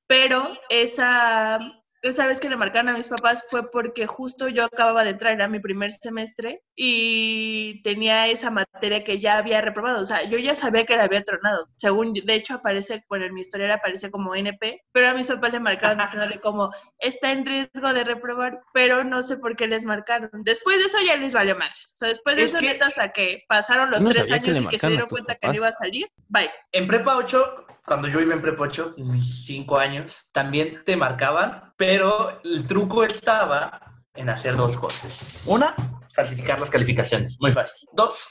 pero 0.06 0.46
esa, 0.68 1.58
esa 2.02 2.26
vez 2.26 2.40
que 2.40 2.48
le 2.48 2.56
marcaron 2.56 2.88
a 2.90 2.96
mis 2.96 3.08
papás 3.08 3.44
fue 3.50 3.70
porque 3.70 4.06
justo 4.06 4.48
yo 4.48 4.64
acababa 4.64 5.04
de 5.04 5.10
entrar, 5.10 5.32
era 5.32 5.48
mi 5.48 5.60
primer 5.60 5.92
semestre 5.92 6.62
y 6.74 7.82
tenía 7.82 8.28
esa 8.28 8.50
materia 8.50 9.02
que 9.04 9.18
ya 9.18 9.38
había 9.38 9.60
reprobado, 9.60 10.02
o 10.02 10.06
sea, 10.06 10.22
yo 10.28 10.38
ya 10.38 10.54
sabía 10.54 10.84
que 10.84 10.96
la 10.96 11.04
había 11.04 11.22
tronado, 11.24 11.68
según, 11.76 12.12
de 12.12 12.34
hecho 12.34 12.54
aparece, 12.54 13.04
bueno, 13.08 13.24
en 13.24 13.34
mi 13.34 13.40
historia 13.40 13.72
aparece 13.74 14.10
como 14.10 14.34
NP, 14.34 14.82
pero 14.92 15.08
a 15.08 15.14
mis 15.14 15.26
papás 15.28 15.52
le 15.52 15.60
marcaron 15.60 15.98
diciéndole 15.98 16.40
como, 16.40 16.70
está 16.98 17.32
en 17.32 17.44
riesgo 17.44 17.92
de 17.92 18.04
reprobar, 18.04 18.60
pero 18.72 19.04
no 19.04 19.22
sé 19.22 19.36
por 19.38 19.56
qué 19.56 19.66
les 19.66 19.84
marcaron. 19.84 20.30
Después 20.44 20.78
de 20.78 20.84
eso 20.84 20.98
ya 21.06 21.16
les 21.16 21.34
valió 21.34 21.56
madres, 21.56 21.92
o 21.94 21.96
sea, 21.96 22.08
después 22.08 22.36
de 22.36 22.42
Es 22.44 22.50
eso 22.50 22.58
que- 22.60 22.68
neta 22.68 22.86
hasta 22.86 23.12
que 23.12 23.44
pasaron 23.48 23.90
los 23.90 24.02
No 24.02 24.10
tres 24.10 24.28
que 24.28 24.34
años 24.34 24.48
le 24.58 24.64
y 24.64 24.66
que 24.68 24.78
se 24.78 24.86
a 24.86 24.90
dieron 24.90 25.08
cuenta 25.08 25.34
que 25.34 25.40
papás. 25.40 25.50
no 25.54 25.56
iba 25.56 25.68
a 25.68 25.72
salir, 25.72 26.06
bye. 26.28 26.50
En 26.72 26.86
prepa 26.86 27.16
8, 27.16 27.66
cuando 27.84 28.08
yo 28.08 28.20
iba 28.20 28.34
en 28.34 28.42
prepa 28.42 28.64
8, 28.64 28.94
mis 28.98 29.44
5 29.46 29.78
años, 29.78 30.28
también 30.32 30.82
te 30.84 30.96
marcaban, 30.96 31.65
pero 31.76 32.40
el 32.44 32.66
truco 32.66 33.04
estaba 33.04 33.80
en 34.14 34.28
hacer 34.28 34.56
dos 34.56 34.76
cosas. 34.76 35.42
Una, 35.46 35.74
falsificar 36.12 36.58
las 36.58 36.70
calificaciones, 36.70 37.36
muy 37.40 37.52
fácil. 37.52 37.88
Dos, 37.92 38.28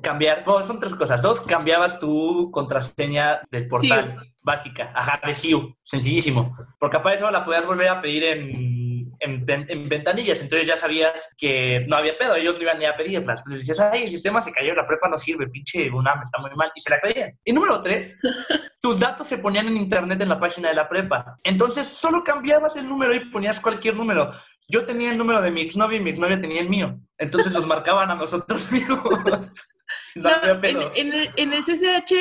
cambiar, 0.00 0.44
son 0.64 0.78
tres 0.78 0.94
cosas. 0.94 1.22
Dos, 1.22 1.40
cambiabas 1.40 1.98
tu 1.98 2.50
contraseña 2.50 3.40
del 3.50 3.68
portal 3.68 4.32
básica, 4.42 4.92
ajá, 4.94 5.20
de 5.24 5.34
SIU, 5.34 5.76
sencillísimo. 5.82 6.56
Porque 6.78 6.98
para 6.98 7.14
eso 7.14 7.30
la 7.30 7.44
podías 7.44 7.66
volver 7.66 7.88
a 7.88 8.00
pedir 8.00 8.24
en, 8.24 8.77
en, 9.20 9.44
en 9.48 9.88
ventanillas, 9.88 10.40
entonces 10.40 10.66
ya 10.66 10.76
sabías 10.76 11.34
que 11.36 11.84
no 11.88 11.96
había 11.96 12.16
pedo, 12.16 12.34
ellos 12.34 12.56
no 12.56 12.62
iban 12.62 12.78
ni 12.78 12.86
a 12.86 12.96
pedirlas. 12.96 13.40
Entonces 13.40 13.66
decías, 13.66 13.80
ay, 13.80 14.04
el 14.04 14.10
sistema 14.10 14.40
se 14.40 14.52
cayó, 14.52 14.74
la 14.74 14.86
prepa 14.86 15.08
no 15.08 15.18
sirve, 15.18 15.48
pinche 15.48 15.90
UNAM, 15.90 16.22
está 16.22 16.38
muy 16.38 16.50
mal, 16.54 16.70
y 16.74 16.80
se 16.80 16.90
la 16.90 17.00
creían. 17.00 17.32
Y 17.44 17.52
número 17.52 17.80
tres, 17.82 18.18
tus 18.80 18.98
datos 18.98 19.26
se 19.26 19.38
ponían 19.38 19.68
en 19.68 19.76
internet 19.76 20.20
en 20.20 20.28
la 20.28 20.40
página 20.40 20.68
de 20.68 20.74
la 20.74 20.88
prepa. 20.88 21.36
Entonces 21.44 21.86
solo 21.86 22.22
cambiabas 22.24 22.76
el 22.76 22.88
número 22.88 23.14
y 23.14 23.20
ponías 23.30 23.60
cualquier 23.60 23.96
número. 23.96 24.30
Yo 24.68 24.84
tenía 24.84 25.10
el 25.10 25.18
número 25.18 25.40
de 25.40 25.50
mi 25.50 25.62
exnovia 25.62 25.98
y 25.98 26.02
mi 26.02 26.10
exnovia 26.10 26.40
tenía 26.40 26.60
el 26.60 26.68
mío. 26.68 26.98
Entonces 27.16 27.52
los 27.52 27.66
marcaban 27.66 28.10
a 28.10 28.14
nosotros 28.14 28.70
mismos. 28.72 29.77
No, 30.22 30.30
No, 30.30 30.52
había 30.52 30.70
en, 30.70 30.82
en 30.94 31.14
el, 31.14 31.30
en 31.36 31.52
el 31.52 31.62
CCH, 31.62 32.14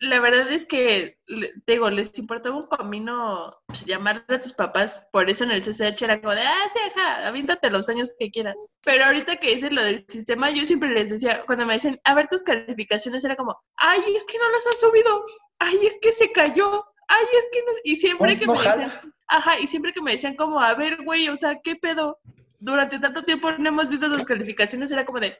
la 0.00 0.20
verdad 0.20 0.50
es 0.50 0.66
que, 0.66 1.18
digo, 1.66 1.90
les 1.90 2.16
importaba 2.18 2.56
un 2.56 2.66
comino 2.66 3.56
pues, 3.66 3.84
llamarle 3.86 4.24
a 4.28 4.40
tus 4.40 4.52
papás, 4.52 5.06
por 5.12 5.30
eso 5.30 5.44
en 5.44 5.52
el 5.52 5.62
CCH 5.62 6.02
era 6.02 6.20
como 6.20 6.34
de, 6.34 6.42
ah, 6.42 6.68
sí, 6.72 6.78
ajá, 6.90 7.28
avíntate 7.28 7.70
los 7.70 7.88
años 7.88 8.12
que 8.18 8.30
quieras. 8.30 8.56
Pero 8.82 9.04
ahorita 9.04 9.36
que 9.36 9.54
dices 9.54 9.72
lo 9.72 9.82
del 9.82 10.04
sistema, 10.08 10.50
yo 10.50 10.64
siempre 10.66 10.90
les 10.90 11.10
decía, 11.10 11.42
cuando 11.46 11.66
me 11.66 11.74
dicen, 11.74 12.00
a 12.04 12.14
ver 12.14 12.28
tus 12.28 12.42
calificaciones, 12.42 13.24
era 13.24 13.36
como, 13.36 13.60
ay, 13.76 14.00
es 14.16 14.24
que 14.24 14.38
no 14.38 14.50
las 14.50 14.66
has 14.66 14.80
subido, 14.80 15.24
ay, 15.58 15.78
es 15.86 15.98
que 16.00 16.12
se 16.12 16.32
cayó, 16.32 16.84
ay, 17.08 17.26
es 17.38 17.46
que 17.52 17.58
no... 17.60 17.72
Y 17.84 17.96
siempre 17.96 18.38
que 18.38 18.46
me 18.46 18.54
decían, 18.54 19.14
ajá, 19.28 19.58
y 19.60 19.66
siempre 19.66 19.92
que 19.92 20.02
me 20.02 20.12
decían 20.12 20.36
como, 20.36 20.60
a 20.60 20.74
ver, 20.74 21.02
güey, 21.04 21.28
o 21.28 21.36
sea, 21.36 21.60
¿qué 21.62 21.76
pedo? 21.76 22.18
Durante 22.64 23.00
tanto 23.00 23.22
tiempo 23.24 23.50
no 23.58 23.68
hemos 23.70 23.88
visto 23.88 24.08
tus 24.08 24.24
calificaciones, 24.24 24.92
era 24.92 25.04
como 25.04 25.18
de, 25.18 25.36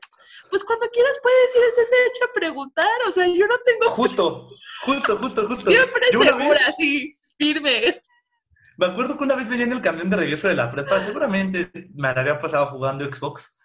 pues 0.50 0.64
cuando 0.64 0.88
quieras 0.90 1.16
puedes 1.22 1.54
ir 1.54 1.62
al 1.62 1.70
CCH 1.70 2.24
a 2.28 2.32
preguntar, 2.32 2.86
o 3.06 3.10
sea, 3.12 3.26
yo 3.28 3.46
no 3.46 3.54
tengo 3.64 3.88
Justo, 3.92 4.48
justo, 4.84 5.16
justo, 5.18 5.46
justo. 5.46 5.70
siempre 5.70 6.02
segura, 6.10 6.34
vez- 6.36 6.68
así, 6.68 7.16
firme. 7.38 8.02
Me 8.76 8.86
acuerdo 8.86 9.16
que 9.16 9.22
una 9.22 9.36
vez 9.36 9.48
venía 9.48 9.66
en 9.66 9.72
el 9.72 9.80
camión 9.80 10.10
de 10.10 10.16
regreso 10.16 10.48
de 10.48 10.54
la 10.54 10.68
prepa, 10.68 11.00
seguramente 11.00 11.70
me 11.94 12.08
había 12.08 12.40
pasado 12.40 12.66
jugando 12.66 13.04
Xbox, 13.04 13.56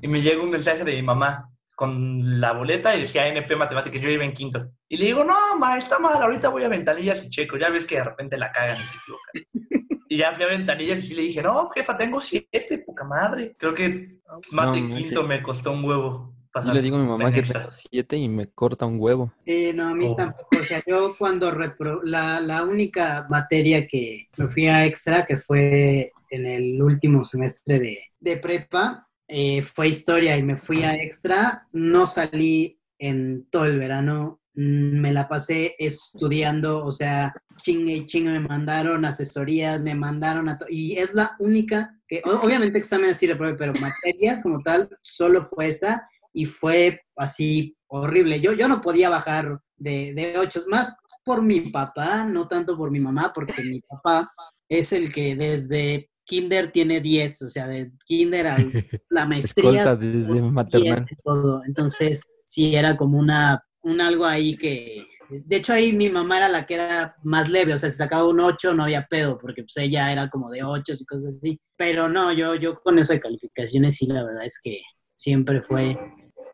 y 0.00 0.06
me 0.06 0.22
llega 0.22 0.40
un 0.42 0.50
mensaje 0.50 0.84
de 0.84 0.94
mi 0.94 1.02
mamá 1.02 1.48
con 1.74 2.40
la 2.40 2.52
boleta 2.52 2.94
y 2.94 3.00
decía 3.00 3.26
NP 3.26 3.56
Matemáticas, 3.56 4.00
yo 4.00 4.08
iba 4.10 4.22
en 4.24 4.34
quinto. 4.34 4.70
Y 4.88 4.98
le 4.98 5.06
digo, 5.06 5.24
no, 5.24 5.56
ma, 5.58 5.76
está 5.78 5.98
mal, 5.98 6.22
ahorita 6.22 6.48
voy 6.50 6.62
a 6.62 6.68
ventanillas 6.68 7.24
y 7.24 7.30
checo, 7.30 7.56
ya 7.56 7.70
ves 7.70 7.86
que 7.86 7.96
de 7.96 8.04
repente 8.04 8.36
la 8.38 8.52
cagan 8.52 8.76
y 8.76 8.82
se 8.84 8.96
equivocan. 8.98 9.79
Y 10.10 10.16
ya 10.18 10.32
fui 10.34 10.44
a 10.44 10.48
ventanillas 10.48 10.98
y 11.00 11.02
sí 11.08 11.14
le 11.14 11.22
dije, 11.22 11.42
no, 11.42 11.70
jefa, 11.70 11.96
tengo 11.96 12.20
siete, 12.20 12.78
poca 12.84 13.04
madre. 13.04 13.54
Creo 13.56 13.74
que 13.74 14.18
mate 14.50 14.80
No, 14.80 14.88
quinto 14.96 15.22
me 15.24 15.42
costó 15.42 15.72
un 15.72 15.84
huevo. 15.84 16.34
Yo 16.34 16.42
pasar 16.52 16.74
le 16.74 16.82
digo 16.82 16.96
a 16.96 17.00
mi 17.00 17.06
mamá 17.06 17.32
que 17.32 17.40
extra. 17.40 17.60
tengo 17.60 17.72
siete 17.72 18.16
y 18.16 18.28
me 18.28 18.50
corta 18.50 18.86
un 18.86 18.98
huevo. 19.00 19.32
Eh, 19.46 19.72
no, 19.72 19.88
a 19.88 19.94
mí 19.94 20.06
Oh. 20.08 20.16
tampoco. 20.16 20.48
O 20.60 20.64
sea, 20.64 20.82
yo 20.86 21.16
cuando 21.16 21.50
repro 21.52 22.00
la, 22.02 22.40
la 22.40 22.64
única 22.64 23.26
materia 23.30 23.86
que 23.86 24.28
me 24.36 24.48
fui 24.48 24.66
a 24.66 24.84
extra, 24.84 25.24
que 25.26 25.38
fue 25.38 26.12
en 26.28 26.46
el 26.46 26.82
último 26.82 27.24
semestre 27.24 27.78
de, 27.78 27.98
de 28.18 28.36
prepa, 28.36 29.08
eh, 29.28 29.62
fue 29.62 29.88
historia 29.88 30.36
y 30.36 30.42
me 30.42 30.56
fui 30.56 30.82
a 30.82 30.94
extra. 30.96 31.68
No 31.72 32.06
salí 32.08 32.80
en 32.98 33.46
todo 33.50 33.64
el 33.66 33.78
verano. 33.78 34.39
Mm, 34.54 35.00
Me 35.00 35.12
la 35.12 35.28
pasé 35.28 35.74
estudiando, 35.78 36.84
o 36.84 36.92
sea, 36.92 37.34
chingue 37.56 37.92
y 37.94 38.06
chingue, 38.06 38.30
me 38.30 38.40
mandaron 38.40 39.04
asesorías, 39.04 39.82
me 39.82 39.94
mandaron 39.94 40.48
a... 40.48 40.58
Y 40.68 40.96
es 40.96 41.14
la 41.14 41.36
única 41.38 41.96
que, 42.08 42.22
obviamente 42.24 42.78
exámenes 42.78 43.16
sí 43.16 43.26
reprobé, 43.26 43.54
pero 43.54 43.72
materias 43.80 44.42
como 44.42 44.60
tal, 44.60 44.88
solo 45.02 45.44
fue 45.44 45.68
esa 45.68 46.08
y 46.32 46.46
fue 46.46 47.00
así 47.16 47.76
horrible. 47.88 48.40
Yo, 48.40 48.52
yo 48.52 48.68
no 48.68 48.80
podía 48.80 49.08
bajar 49.10 49.60
de, 49.76 50.14
de 50.14 50.38
ocho, 50.38 50.62
más 50.68 50.92
por 51.24 51.42
mi 51.42 51.60
papá, 51.60 52.24
no 52.24 52.48
tanto 52.48 52.76
por 52.76 52.90
mi 52.90 53.00
mamá, 53.00 53.32
porque 53.34 53.62
mi 53.62 53.80
papá 53.80 54.28
es 54.68 54.92
el 54.92 55.12
que 55.12 55.36
desde 55.36 56.10
kinder 56.24 56.70
tiene 56.70 57.00
10, 57.00 57.42
o 57.42 57.48
sea, 57.48 57.66
de 57.66 57.90
kinder 58.04 58.46
a 58.46 58.56
la 59.10 59.26
maestría. 59.26 59.82
Escolta 59.82 59.96
desde 59.96 60.32
10 60.34 60.44
maternal. 60.44 61.06
todo. 61.24 61.62
Entonces, 61.66 62.32
sí, 62.46 62.74
era 62.74 62.96
como 62.96 63.18
una, 63.18 63.62
un 63.82 64.00
algo 64.00 64.24
ahí 64.24 64.56
que... 64.56 65.06
De 65.28 65.56
hecho, 65.56 65.72
ahí 65.72 65.92
mi 65.92 66.08
mamá 66.08 66.38
era 66.38 66.48
la 66.48 66.66
que 66.66 66.74
era 66.74 67.14
más 67.22 67.48
leve, 67.48 67.72
o 67.72 67.78
sea, 67.78 67.88
si 67.88 67.96
sacaba 67.96 68.26
un 68.26 68.40
8 68.40 68.74
no 68.74 68.82
había 68.82 69.06
pedo, 69.06 69.38
porque 69.38 69.62
pues 69.62 69.76
ella 69.76 70.10
era 70.10 70.28
como 70.28 70.50
de 70.50 70.64
8 70.64 70.92
y 70.98 71.04
cosas 71.04 71.36
así. 71.36 71.60
Pero 71.76 72.08
no, 72.08 72.32
yo, 72.32 72.56
yo 72.56 72.80
con 72.80 72.98
eso 72.98 73.12
de 73.12 73.20
calificaciones 73.20 73.96
sí, 73.96 74.06
la 74.06 74.24
verdad 74.24 74.44
es 74.44 74.60
que 74.60 74.80
siempre 75.14 75.62
fue 75.62 75.96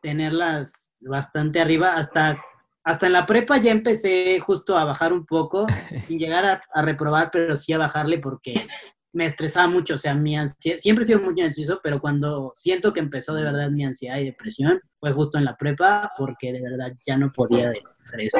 tenerlas 0.02 0.92
bastante 1.00 1.58
arriba. 1.58 1.94
Hasta, 1.94 2.38
hasta 2.84 3.06
en 3.06 3.14
la 3.14 3.24
prepa 3.24 3.56
ya 3.56 3.72
empecé 3.72 4.38
justo 4.40 4.76
a 4.76 4.84
bajar 4.84 5.14
un 5.14 5.24
poco, 5.24 5.66
sin 6.06 6.18
llegar 6.18 6.44
a, 6.44 6.62
a 6.74 6.82
reprobar, 6.82 7.30
pero 7.32 7.56
sí 7.56 7.72
a 7.72 7.78
bajarle 7.78 8.18
porque 8.18 8.54
me 9.16 9.26
estresaba 9.26 9.66
mucho. 9.66 9.94
O 9.94 9.98
sea, 9.98 10.14
mi 10.14 10.36
ansiedad, 10.36 10.78
siempre 10.78 11.04
he 11.04 11.06
sido 11.06 11.20
muy 11.20 11.40
ansioso, 11.40 11.80
pero 11.82 12.00
cuando 12.00 12.52
siento 12.54 12.92
que 12.92 13.00
empezó 13.00 13.34
de 13.34 13.42
verdad 13.42 13.70
mi 13.70 13.84
ansiedad 13.84 14.18
y 14.18 14.24
depresión, 14.26 14.80
fue 15.00 15.12
justo 15.12 15.38
en 15.38 15.44
la 15.44 15.56
prepa 15.56 16.12
porque 16.18 16.52
de 16.52 16.60
verdad 16.60 16.92
ya 17.06 17.16
no 17.16 17.32
podía 17.32 17.70
de 17.70 17.82
estrés. 18.04 18.34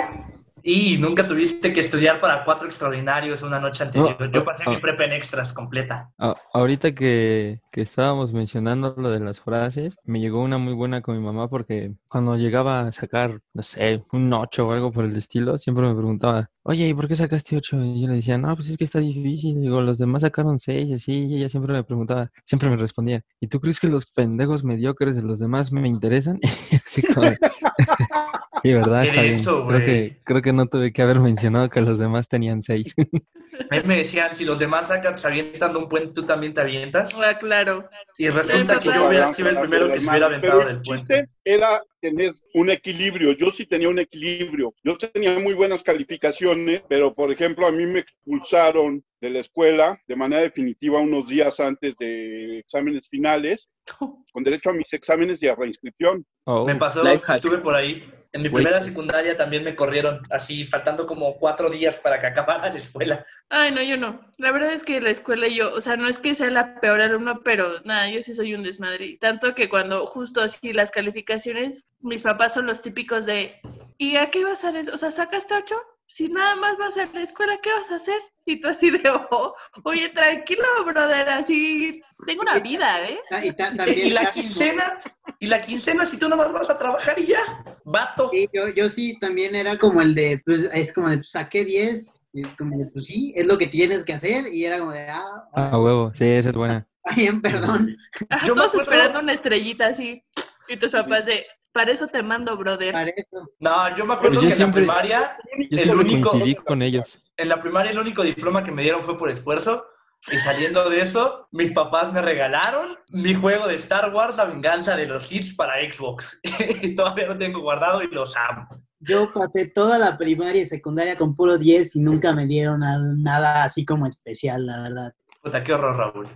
Y 0.63 0.99
nunca 0.99 1.25
tuviste 1.27 1.73
que 1.73 1.79
estudiar 1.79 2.21
para 2.21 2.45
cuatro 2.45 2.67
extraordinarios 2.67 3.43
una 3.43 3.61
noche 3.61 3.85
anterior. 3.85 4.17
No, 4.19 4.27
Yo 4.33 4.45
pasé 4.45 4.69
mi 4.69 4.79
prepa 4.79 5.05
en 5.05 5.13
extras 5.13 5.53
completa. 5.53 6.11
A- 6.19 6.35
ahorita 6.53 6.93
que, 6.93 7.61
que 7.71 7.83
estábamos 7.83 8.33
mencionando 8.33 8.93
lo 8.99 9.11
de 9.11 9.21
las 9.21 9.39
frases, 9.39 9.97
me 10.05 10.19
llegó 10.19 10.43
una 10.43 10.59
muy 10.59 10.75
buena 10.75 11.03
con 11.03 11.17
mi 11.17 11.25
mamá 11.25 11.49
porque 11.49 11.93
cuando 12.09 12.35
llegaba 12.37 12.81
a 12.81 12.93
sacar, 12.93 13.41
no 13.55 13.63
sé, 13.63 14.03
un 14.13 14.33
8 14.33 14.67
o 14.67 14.73
algo 14.73 14.91
por 14.91 15.05
el 15.05 15.17
estilo, 15.17 15.57
siempre 15.59 15.87
me 15.87 15.95
preguntaba, 15.95 16.51
oye, 16.67 16.89
¿y 16.89 16.95
por 16.95 17.07
qué 17.09 17.17
sacaste 17.17 17.57
8? 17.57 17.77
Y 17.85 18.03
yo 18.03 18.09
le 18.09 18.17
decía, 18.17 18.39
no, 18.39 18.55
pues 18.57 18.69
es 18.69 18.77
que 18.77 18.85
está 18.85 18.99
difícil. 18.99 19.61
Digo, 19.61 19.81
los 19.81 19.99
demás 19.99 20.23
sacaron 20.23 20.59
6, 20.59 20.93
así, 20.95 21.13
y 21.13 21.37
ella 21.37 21.49
siempre 21.49 21.73
me 21.73 21.85
preguntaba, 21.85 22.31
siempre 22.45 22.69
me 22.69 22.77
respondía, 22.77 23.25
¿y 23.41 23.47
tú 23.47 23.61
crees 23.61 23.79
que 23.81 23.89
los 23.89 24.11
pendejos 24.11 24.65
mediocres 24.65 25.15
de 25.17 25.23
los 25.23 25.39
demás 25.39 25.73
me 25.73 25.89
interesan? 25.89 26.39
así 26.87 27.03
como 27.03 27.31
Sí, 28.63 28.73
¿verdad? 28.73 29.05
Está 29.05 29.23
bien. 29.23 29.39
Creo 29.39 29.87
que, 29.87 30.21
creo 30.25 30.43
que 30.43 30.53
no 30.53 30.67
tuve 30.67 30.93
que 30.93 31.03
haber 31.03 31.21
mencionado 31.21 31.69
que 31.69 31.81
los 31.81 31.99
demás 31.99 32.27
tenían 32.27 32.63
6. 32.63 32.95
A 33.71 33.77
mí 33.77 33.83
me 33.85 33.97
decían, 33.97 34.35
si 34.35 34.45
los 34.45 34.59
demás 34.59 34.89
sacan, 34.89 35.19
se 35.19 35.29
avientan 35.29 35.73
de 35.73 35.79
un 35.79 35.89
puente, 35.89 36.13
tú 36.13 36.25
también 36.25 36.55
te 36.55 36.61
avientas. 36.61 37.15
Ah, 37.15 37.39
claro. 37.39 37.89
Y 38.19 38.29
resulta 38.29 38.79
que 38.79 38.89
yo 38.89 39.09
hubiera 39.09 39.33
sido 39.33 39.49
el 39.51 39.59
primero 39.61 39.93
que 39.93 40.01
se 40.01 40.09
hubiera 40.09 40.27
aventado 40.27 40.59
del 40.61 40.69
el 40.69 40.83
puente. 40.83 41.27
era 41.45 41.83
tener 42.01 42.33
un 42.55 42.71
equilibrio. 42.71 43.33
Yo 43.33 43.51
sí 43.51 43.67
tenía 43.67 43.89
un 43.89 43.99
equilibrio. 43.99 44.75
Yo 44.85 44.97
tenía 44.97 45.39
muy 45.39 45.55
buenas 45.55 45.83
calificaciones, 45.83 46.83
pero 46.89 47.15
por 47.15 47.33
ejemplo 47.33 47.67
a 47.67 47.73
mí 47.73 47.87
me 47.87 48.01
expulsaron 48.01 49.05
de 49.21 49.31
la 49.31 49.39
escuela 49.41 50.01
de 50.07 50.17
manera 50.17 50.43
definitiva 50.43 51.01
unos 51.01 51.29
días 51.29 51.59
antes 51.61 51.97
de 51.97 52.59
exámenes 52.59 53.09
finales, 53.09 53.71
con 54.33 54.45
derecho 54.45 54.71
a 54.71 54.75
mis 54.75 54.93
exámenes 54.93 55.43
y 55.43 55.49
a 55.49 55.55
reinscripción. 55.55 56.25
Oh, 56.45 56.65
Me 56.65 56.77
pasó, 56.77 57.05
estuve 57.07 57.59
por 57.59 57.75
ahí. 57.75 58.05
En 58.37 58.43
mi 58.43 58.51
primera 58.51 58.83
secundaria 58.83 59.35
también 59.35 59.65
me 59.65 59.75
corrieron, 59.75 60.21
así 60.31 60.67
faltando 60.67 61.07
como 61.07 61.39
cuatro 61.39 61.71
días 61.71 61.97
para 61.97 62.21
que 62.21 62.27
acabara 62.27 62.69
la 62.69 62.77
escuela. 62.77 63.25
Ay, 63.49 63.71
no, 63.71 63.83
yo 63.83 63.97
no. 63.97 64.31
La 64.37 64.53
verdad 64.53 64.75
es 64.75 64.85
que 64.85 65.01
la 65.01 65.09
escuela 65.09 65.49
yo, 65.49 65.73
o 65.73 65.81
sea, 65.81 65.97
no 65.97 66.07
es 66.07 66.19
que 66.19 66.35
sea 66.35 66.51
la 66.51 66.79
peor 66.79 67.01
alumna, 67.01 67.41
pero 67.43 67.81
nada, 67.85 68.11
yo 68.11 68.23
sí 68.23 68.35
soy 68.35 68.55
un 68.55 68.63
desmadre. 68.63 69.07
Y 69.07 69.17
Tanto 69.17 69.55
que 69.55 69.71
cuando 69.71 70.07
justo 70.07 70.43
así 70.43 70.75
las 70.75 70.91
calificaciones, 70.91 71.85
mis 72.01 72.25
papás 72.25 72.53
son 72.53 72.67
los 72.67 72.83
típicos 72.83 73.25
de, 73.25 73.59
¿y 73.97 74.17
a 74.17 74.31
qué 74.31 74.45
vas 74.45 74.65
a 74.65 74.69
hacer? 74.69 74.93
O 74.93 74.99
sea, 74.99 75.11
¿sacaste 75.11 75.55
ocho? 75.55 75.77
Si 76.09 76.29
nada 76.29 76.55
más 76.57 76.77
vas 76.79 76.97
a 76.97 77.07
la 77.07 77.21
escuela, 77.23 77.59
¿qué 77.63 77.71
vas 77.73 77.91
a 77.91 77.97
hacer? 77.97 78.21
Y 78.45 78.61
tú 78.61 78.69
así 78.69 78.91
de, 78.91 79.01
"Oh, 79.31 79.55
oye, 79.85 80.09
tranquilo, 80.11 80.63
brother, 80.85 81.29
así, 81.31 82.01
tengo 82.25 82.43
una 82.43 82.59
vida, 82.61 83.05
¿eh? 83.09 83.19
Ah, 83.31 83.45
Y, 83.45 83.53
ta- 83.53 83.75
también 83.75 84.07
Y 84.07 84.11
la 84.11 84.31
quincena, 84.31 84.99
y 85.41 85.47
la 85.49 85.61
quincena 85.61 86.07
si 86.07 86.17
tú 86.17 86.29
nomás 86.29 86.53
vas 86.53 86.71
a 86.71 86.79
trabajar 86.79 87.19
y 87.19 87.27
ya, 87.27 87.65
vato. 87.85 88.31
Sí, 88.33 88.49
yo, 88.53 88.69
yo 88.69 88.89
sí 88.89 89.19
también 89.19 89.57
era 89.57 89.77
como 89.79 90.01
el 90.01 90.15
de, 90.15 90.41
pues 90.45 90.69
es 90.73 90.93
como 90.93 91.09
de, 91.11 91.17
pues, 91.19 91.31
saqué 91.31 91.65
10, 91.65 92.13
y 92.33 92.43
es 92.43 92.49
como 92.57 92.79
de, 92.79 92.87
pues 92.93 93.07
sí, 93.07 93.33
es 93.37 93.47
lo 93.47 93.59
que 93.59 93.67
tienes 93.67 94.05
que 94.05 94.13
hacer, 94.13 94.47
y 94.55 94.65
era 94.65 94.79
como 94.79 94.93
de, 94.93 95.09
ah, 95.09 95.49
a 95.53 95.79
huevo, 95.79 96.13
sí, 96.15 96.25
esa 96.25 96.51
es 96.51 96.55
buena. 96.55 96.87
ah, 97.05 97.15
bien, 97.17 97.43
perdón, 97.43 97.97
Yo 98.45 98.55
me 98.55 98.61
todos 98.61 98.69
acuerdo- 98.75 98.83
esperando 98.83 99.21
una 99.21 99.33
estrellita 99.33 99.87
así. 99.89 100.23
Y 100.69 100.77
tus 100.77 100.91
papás 100.91 101.25
de, 101.27 101.47
para 101.77 101.93
eso 101.93 102.07
te 102.07 102.23
mando, 102.23 102.57
brother. 102.57 102.93
para 102.93 103.11
eso. 103.11 103.49
No, 103.61 103.97
yo 103.97 104.07
me 104.07 104.15
acuerdo 104.15 104.41
yo 104.43 104.49
que 104.49 104.55
siempre- 104.57 104.81
en 104.83 104.87
la 104.89 104.95
primaria, 104.95 105.39
Yo 105.71 105.79
El 105.83 105.91
único- 105.95 106.31
coincidí 106.31 106.55
con 106.55 106.81
ellos. 106.83 107.23
en 107.37 107.49
la 107.49 107.61
primaria 107.61 107.91
el 107.93 107.99
único 107.99 108.23
diploma 108.23 108.65
que 108.65 108.73
me 108.73 108.83
dieron 108.83 109.03
fue 109.03 109.19
por 109.19 109.31
esfuerzo. 109.31 109.85
Y 110.33 110.39
saliendo 110.39 110.89
de 110.89 111.01
eso, 111.03 111.47
mis 111.53 111.73
papás 111.73 112.13
me 112.13 112.23
regalaron 112.23 112.97
mi 113.11 113.35
juego 113.35 113.69
de 113.69 113.75
Star 113.75 114.13
Wars, 114.13 114.37
La 114.37 114.47
venganza 114.47 114.97
de 114.97 115.07
los 115.07 115.27
Sith 115.27 115.55
para 115.57 115.75
Xbox. 115.89 116.41
y 116.83 116.95
todavía 116.95 117.27
lo 117.27 117.37
tengo 117.39 117.61
guardado 117.61 118.03
y 118.03 118.09
los 118.09 118.35
amo. 118.37 118.67
Yo 118.99 119.31
pasé 119.33 119.67
toda 119.67 119.99
la 119.99 120.17
primaria 120.17 120.63
y 120.63 120.67
secundaria 120.67 121.17
con 121.17 121.37
puro 121.37 121.59
10 121.59 121.95
y 121.97 122.01
nunca 122.01 122.33
me 122.35 122.47
dieron 122.47 122.81
nada 123.23 123.63
así 123.65 123.85
como 123.85 124.07
especial, 124.07 124.65
la 124.67 124.81
verdad. 124.81 125.13
Puta, 125.47 125.63
qué 125.63 125.73
horror, 125.73 125.97
Raúl. 125.97 126.29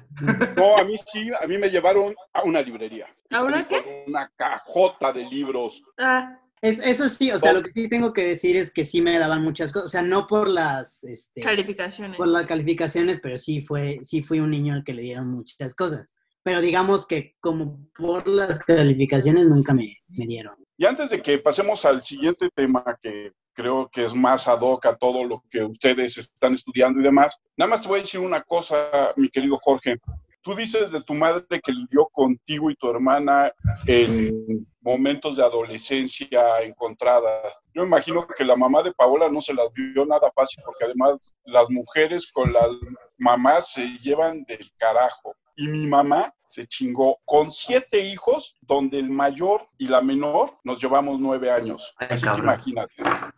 No, 0.56 0.76
a 0.78 0.84
mí 0.84 0.94
sí, 0.96 1.32
a 1.42 1.44
mí 1.48 1.58
me 1.58 1.68
llevaron 1.68 2.14
a 2.32 2.44
una 2.44 2.62
librería. 2.62 3.08
¿A 3.30 3.42
una 3.42 3.66
con 3.66 3.80
Una 4.06 4.30
cajota 4.36 5.12
de 5.12 5.28
libros. 5.28 5.82
Ah, 5.98 6.38
Es, 6.62 6.78
eso 6.78 7.08
sí, 7.08 7.32
o 7.32 7.38
sea, 7.40 7.52
lo 7.52 7.62
que 7.64 7.72
sí 7.74 7.88
tengo 7.88 8.12
que 8.12 8.24
decir 8.24 8.56
es 8.56 8.72
que 8.72 8.84
sí 8.84 9.02
me 9.02 9.18
daban 9.18 9.42
muchas 9.42 9.72
cosas, 9.72 9.86
o 9.86 9.88
sea, 9.88 10.02
no 10.02 10.28
por 10.28 10.46
las, 10.46 11.02
este, 11.02 11.40
Calificaciones. 11.40 12.16
por 12.16 12.28
las 12.28 12.46
calificaciones, 12.46 13.18
pero 13.20 13.36
sí 13.36 13.62
fue, 13.62 13.98
sí 14.04 14.22
fui 14.22 14.38
un 14.38 14.50
niño 14.50 14.74
al 14.74 14.84
que 14.84 14.94
le 14.94 15.02
dieron 15.02 15.26
muchas 15.28 15.74
cosas. 15.74 16.06
Pero 16.44 16.60
digamos 16.60 17.04
que 17.04 17.34
como 17.40 17.88
por 17.92 18.28
las 18.28 18.60
calificaciones 18.60 19.48
nunca 19.48 19.74
me, 19.74 19.96
me 20.06 20.26
dieron. 20.26 20.54
Y 20.80 20.86
antes 20.86 21.10
de 21.10 21.20
que 21.20 21.36
pasemos 21.36 21.84
al 21.84 22.02
siguiente 22.02 22.48
tema 22.54 22.82
que 23.02 23.32
creo 23.52 23.90
que 23.92 24.02
es 24.02 24.14
más 24.14 24.48
ad 24.48 24.62
hoc 24.62 24.86
a 24.86 24.96
todo 24.96 25.24
lo 25.24 25.44
que 25.50 25.62
ustedes 25.62 26.16
están 26.16 26.54
estudiando 26.54 26.98
y 26.98 27.02
demás, 27.02 27.38
nada 27.54 27.68
más 27.68 27.82
te 27.82 27.88
voy 27.88 27.98
a 27.98 28.02
decir 28.02 28.18
una 28.18 28.40
cosa, 28.40 29.12
mi 29.14 29.28
querido 29.28 29.58
Jorge. 29.62 29.98
Tú 30.40 30.54
dices 30.54 30.90
de 30.92 31.02
tu 31.02 31.12
madre 31.12 31.60
que 31.62 31.70
lidió 31.70 32.06
contigo 32.10 32.70
y 32.70 32.76
tu 32.76 32.88
hermana 32.88 33.52
en 33.86 34.66
momentos 34.80 35.36
de 35.36 35.42
adolescencia 35.42 36.62
encontrada. 36.62 37.42
Yo 37.74 37.84
imagino 37.84 38.26
que 38.26 38.46
la 38.46 38.56
mamá 38.56 38.82
de 38.82 38.94
Paola 38.94 39.28
no 39.28 39.42
se 39.42 39.52
las 39.52 39.74
vio 39.74 40.06
nada 40.06 40.32
fácil 40.34 40.62
porque 40.64 40.86
además 40.86 41.34
las 41.44 41.68
mujeres 41.68 42.32
con 42.32 42.50
las 42.54 42.70
mamás 43.18 43.72
se 43.72 43.86
llevan 43.98 44.44
del 44.44 44.72
carajo. 44.78 45.34
Y 45.60 45.68
mi 45.68 45.86
mamá 45.86 46.32
se 46.48 46.66
chingó 46.66 47.18
con 47.24 47.50
siete 47.50 48.00
hijos, 48.08 48.56
donde 48.62 48.98
el 48.98 49.10
mayor 49.10 49.60
y 49.78 49.86
la 49.88 50.00
menor 50.00 50.52
nos 50.64 50.80
llevamos 50.82 51.20
nueve 51.20 51.50
años. 51.50 51.94
Ay, 51.98 52.08
Así 52.10 52.26
que 52.32 52.38
imagínate. 52.40 52.94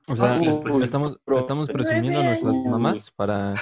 O 0.06 0.14
sea, 0.16 0.28
pues. 0.62 0.82
estamos, 0.84 1.18
Bro. 1.26 1.40
estamos 1.40 1.68
presumiendo 1.68 2.20
a 2.20 2.22
nuestras 2.22 2.54
mamás 2.64 3.10
para 3.10 3.54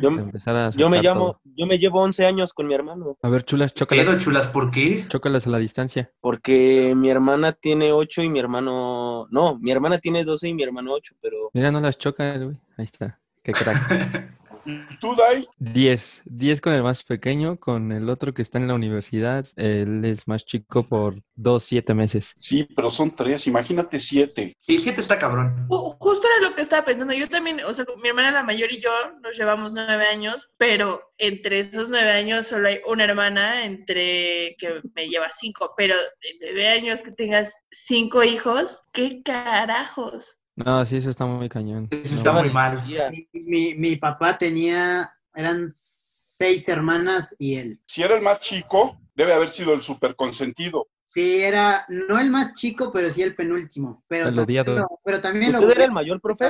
Yo, 0.00 0.08
empezar 0.08 0.56
a 0.56 0.70
yo 0.70 0.88
me 0.88 1.02
llamo, 1.02 1.32
todo. 1.32 1.40
yo 1.56 1.66
me 1.66 1.78
llevo 1.78 2.00
11 2.00 2.24
años 2.26 2.52
con 2.54 2.66
mi 2.66 2.74
hermano, 2.74 3.16
A 3.22 3.28
ver, 3.28 3.44
chulas, 3.44 3.72
Pero, 3.74 3.86
chócalas, 3.86 4.24
chulas, 4.24 4.46
¿por 4.48 4.70
qué? 4.70 5.04
chócalas 5.08 5.46
a 5.46 5.50
la 5.50 5.58
distancia. 5.58 6.10
porque 6.20 6.94
mi 6.96 7.10
hermana 7.10 7.52
tiene 7.52 7.92
8 7.92 8.22
y 8.22 8.28
mi 8.30 8.40
hermano, 8.40 9.26
no, 9.30 9.56
mi 9.58 9.70
hermana 9.72 9.98
tiene 9.98 10.24
12 10.24 10.48
y 10.48 10.54
mi 10.54 10.62
hermano 10.64 10.94
8, 10.94 11.14
pero 11.20 11.50
Mira, 11.52 11.70
no 11.70 11.80
las 11.80 11.98
chocas, 11.98 12.42
güey. 12.42 12.56
Ahí 12.78 12.84
está. 12.86 13.20
Qué 13.44 13.52
crack. 13.52 14.32
¿Y 14.66 14.98
tú, 14.98 15.14
Dai? 15.14 15.46
10. 15.58 16.22
10 16.24 16.60
con 16.60 16.72
el 16.72 16.82
más 16.82 17.04
pequeño, 17.04 17.58
con 17.58 17.92
el 17.92 18.08
otro 18.10 18.34
que 18.34 18.42
está 18.42 18.58
en 18.58 18.68
la 18.68 18.74
universidad. 18.74 19.46
Él 19.56 20.04
es 20.04 20.26
más 20.26 20.44
chico 20.44 20.86
por 20.88 21.22
2, 21.34 21.64
7 21.64 21.94
meses. 21.94 22.34
Sí, 22.38 22.64
pero 22.74 22.90
son 22.90 23.14
tres, 23.14 23.46
imagínate 23.46 23.98
siete. 23.98 24.56
Sí, 24.60 24.78
siete 24.78 25.00
está 25.00 25.18
cabrón. 25.18 25.66
Ju- 25.68 25.96
Justo 25.98 26.26
era 26.38 26.48
lo 26.48 26.54
que 26.54 26.62
estaba 26.62 26.84
pensando. 26.84 27.14
Yo 27.14 27.28
también, 27.28 27.60
o 27.60 27.72
sea, 27.72 27.84
mi 28.02 28.08
hermana 28.08 28.30
la 28.32 28.42
mayor 28.42 28.72
y 28.72 28.80
yo 28.80 28.90
nos 29.22 29.36
llevamos 29.36 29.72
nueve 29.72 30.06
años, 30.06 30.50
pero 30.56 31.12
entre 31.18 31.60
esos 31.60 31.90
nueve 31.90 32.10
años 32.10 32.46
solo 32.46 32.68
hay 32.68 32.80
una 32.86 33.04
hermana 33.04 33.64
entre 33.64 34.56
que 34.58 34.82
me 34.94 35.08
lleva 35.08 35.28
cinco. 35.32 35.72
Pero 35.76 35.94
de 35.94 36.38
nueve 36.40 36.68
años 36.68 37.02
que 37.02 37.12
tengas 37.12 37.64
cinco 37.70 38.22
hijos, 38.24 38.82
¿qué 38.92 39.22
carajos? 39.22 40.38
No, 40.56 40.84
sí, 40.86 40.96
eso 40.96 41.10
está 41.10 41.26
muy 41.26 41.48
cañón. 41.48 41.88
Eso 41.90 42.12
No, 42.14 42.16
está 42.16 42.32
muy 42.32 42.50
mal. 42.50 42.82
Mi, 43.10 43.28
mi- 43.46 43.74
mi 43.74 43.96
papá 43.96 44.38
tenía, 44.38 45.12
eran 45.34 45.68
seis 45.70 46.68
hermanas 46.68 47.34
y 47.38 47.56
él. 47.56 47.80
Si 47.86 48.02
era 48.02 48.16
el 48.16 48.22
más 48.22 48.40
chico, 48.40 48.98
debe 49.14 49.34
haber 49.34 49.50
sido 49.50 49.74
el 49.74 49.82
súper 49.82 50.16
consentido. 50.16 50.88
Sí, 51.04 51.40
era, 51.42 51.84
no 51.88 52.18
el 52.18 52.30
más 52.30 52.54
chico, 52.54 52.90
pero 52.90 53.10
sí 53.10 53.22
el 53.22 53.34
penúltimo. 53.34 54.02
Pero 54.08 54.28
El 54.28 54.34
también 54.34 54.64
lo, 54.66 54.88
pero 55.04 55.20
también 55.20 55.52
lo 55.52 55.60
¿Usted 55.60 55.70
era 55.72 55.84
el 55.84 55.92
mayor, 55.92 56.20
profe? 56.20 56.48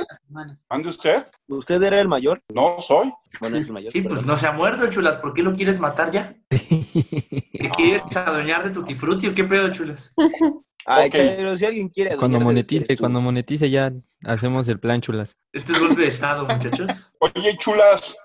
¿Ande 0.69 0.89
usted? 0.89 1.27
¿Usted 1.47 1.83
era 1.83 2.01
el 2.01 2.07
mayor? 2.07 2.41
No, 2.53 2.81
soy. 2.81 3.13
Bueno, 3.39 3.57
es 3.57 3.67
el 3.67 3.73
mayor. 3.73 3.91
Sí, 3.91 4.01
pues 4.01 4.25
no 4.25 4.35
se 4.35 4.47
ha 4.47 4.51
muerto, 4.53 4.87
chulas. 4.89 5.17
¿Por 5.17 5.33
qué 5.33 5.43
lo 5.43 5.53
quieres 5.55 5.79
matar 5.79 6.11
ya? 6.11 6.33
¿Qué 6.49 7.69
quieres 7.75 8.03
adueñar 8.15 8.63
de 8.63 8.71
Tutti 8.71 8.95
Frutti 8.95 9.27
o 9.27 9.35
qué 9.35 9.43
pedo, 9.43 9.69
chulas? 9.71 10.13
Ay, 10.89 11.09
pero 11.11 11.57
si 11.57 11.65
alguien 11.65 11.89
quiere 11.89 12.15
Cuando 12.15 12.39
monetice, 12.39 12.95
cuando 12.97 13.19
monetice 13.19 13.69
ya 13.69 13.91
hacemos 14.23 14.67
el 14.69 14.79
plan, 14.79 15.01
chulas. 15.01 15.35
Esto 15.51 15.73
es 15.73 15.79
golpe 15.79 16.01
de 16.03 16.07
estado, 16.07 16.45
muchachos. 16.47 17.11
Oye, 17.19 17.57
chulas, 17.57 18.17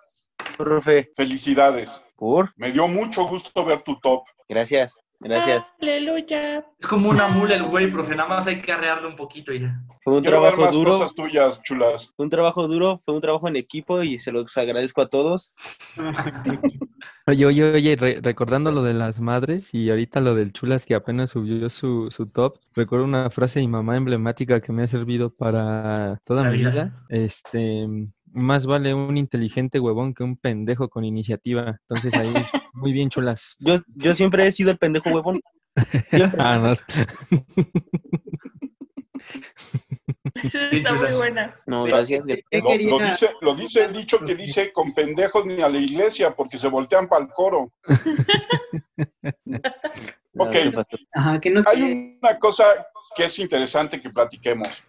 Profe, 0.56 1.10
felicidades. 1.16 2.04
por, 2.16 2.52
Me 2.56 2.70
dio 2.72 2.86
mucho 2.86 3.26
gusto 3.26 3.64
ver 3.64 3.82
tu 3.82 3.98
top. 4.00 4.22
gracias, 4.48 4.96
gracias. 5.18 5.74
Aleluya. 5.80 6.64
Es 6.78 6.86
como 6.86 7.10
una 7.10 7.26
mula 7.28 7.56
el 7.56 7.64
güey, 7.64 7.90
profe. 7.90 8.14
Nada 8.14 8.28
más 8.28 8.46
hay 8.46 8.60
que 8.60 8.70
arrearlo 8.72 9.08
un 9.08 9.16
poquito 9.16 9.52
y 9.52 9.60
ya. 9.60 9.80
Fue 10.04 10.14
un 10.14 10.22
Quiero 10.22 10.40
ver 10.40 10.52
trabajo 10.52 10.66
más 10.66 10.74
duro, 10.74 10.92
cosas 10.92 11.14
tuyas, 11.14 11.62
chulas. 11.62 12.12
fue 12.16 12.24
un 12.24 12.30
trabajo 12.30 12.66
duro, 12.68 13.00
fue 13.04 13.14
un 13.14 13.20
trabajo 13.20 13.48
en 13.48 13.56
equipo 13.56 14.02
y 14.04 14.18
se 14.20 14.30
los 14.32 14.56
agradezco 14.56 15.02
a 15.02 15.08
todos. 15.08 15.52
Oye, 17.26 17.46
oye, 17.46 17.72
oye, 17.72 17.94
re- 17.96 18.20
recordando 18.20 18.72
lo 18.72 18.82
de 18.82 18.94
las 18.94 19.20
madres 19.20 19.72
y 19.74 19.90
ahorita 19.90 20.20
lo 20.20 20.34
del 20.34 20.52
chulas 20.52 20.84
que 20.84 20.94
apenas 20.96 21.30
subió 21.30 21.70
su, 21.70 22.08
su 22.10 22.26
top, 22.26 22.56
recuerdo 22.74 23.04
una 23.04 23.30
frase 23.30 23.60
de 23.60 23.66
mi 23.66 23.72
mamá 23.72 23.96
emblemática 23.96 24.60
que 24.60 24.72
me 24.72 24.82
ha 24.82 24.88
servido 24.88 25.30
para 25.30 26.20
toda 26.24 26.42
La 26.42 26.50
mi 26.50 26.58
vida. 26.58 26.70
vida. 26.70 27.06
Este, 27.08 27.86
más 28.32 28.66
vale 28.66 28.92
un 28.92 29.16
inteligente 29.16 29.78
huevón 29.78 30.14
que 30.14 30.24
un 30.24 30.36
pendejo 30.36 30.88
con 30.88 31.04
iniciativa. 31.04 31.78
Entonces 31.88 32.12
ahí, 32.18 32.32
muy 32.74 32.92
bien, 32.92 33.08
chulas. 33.08 33.54
Yo, 33.60 33.76
yo 33.94 34.14
siempre 34.14 34.44
he 34.46 34.50
sido 34.52 34.72
el 34.72 34.78
pendejo 34.78 35.10
huevón. 35.10 35.40
Ah, 36.38 36.58
no. 36.58 36.72
Está 40.34 40.94
muy 40.94 41.12
buena. 41.12 41.56
No, 41.66 41.84
gracias. 41.84 42.26
¿Qué 42.26 42.60
Lo, 42.60 42.98
lo 42.98 42.98
dice, 42.98 43.30
lo 43.40 43.54
dice 43.54 43.84
el 43.84 43.92
dicho 43.92 44.18
que 44.20 44.34
dice 44.34 44.72
con 44.72 44.92
pendejos 44.92 45.46
ni 45.46 45.62
a 45.62 45.68
la 45.68 45.78
iglesia 45.78 46.34
porque 46.34 46.58
se 46.58 46.68
voltean 46.68 47.08
para 47.08 47.24
el 47.24 47.30
coro. 47.30 47.72
Ok. 50.38 50.56
Ajá, 51.14 51.40
que 51.40 51.50
nos 51.50 51.66
Hay 51.66 52.18
una 52.22 52.38
cosa 52.38 52.64
que 53.14 53.24
es 53.24 53.38
interesante 53.38 54.00
que 54.00 54.08
platiquemos. 54.08 54.82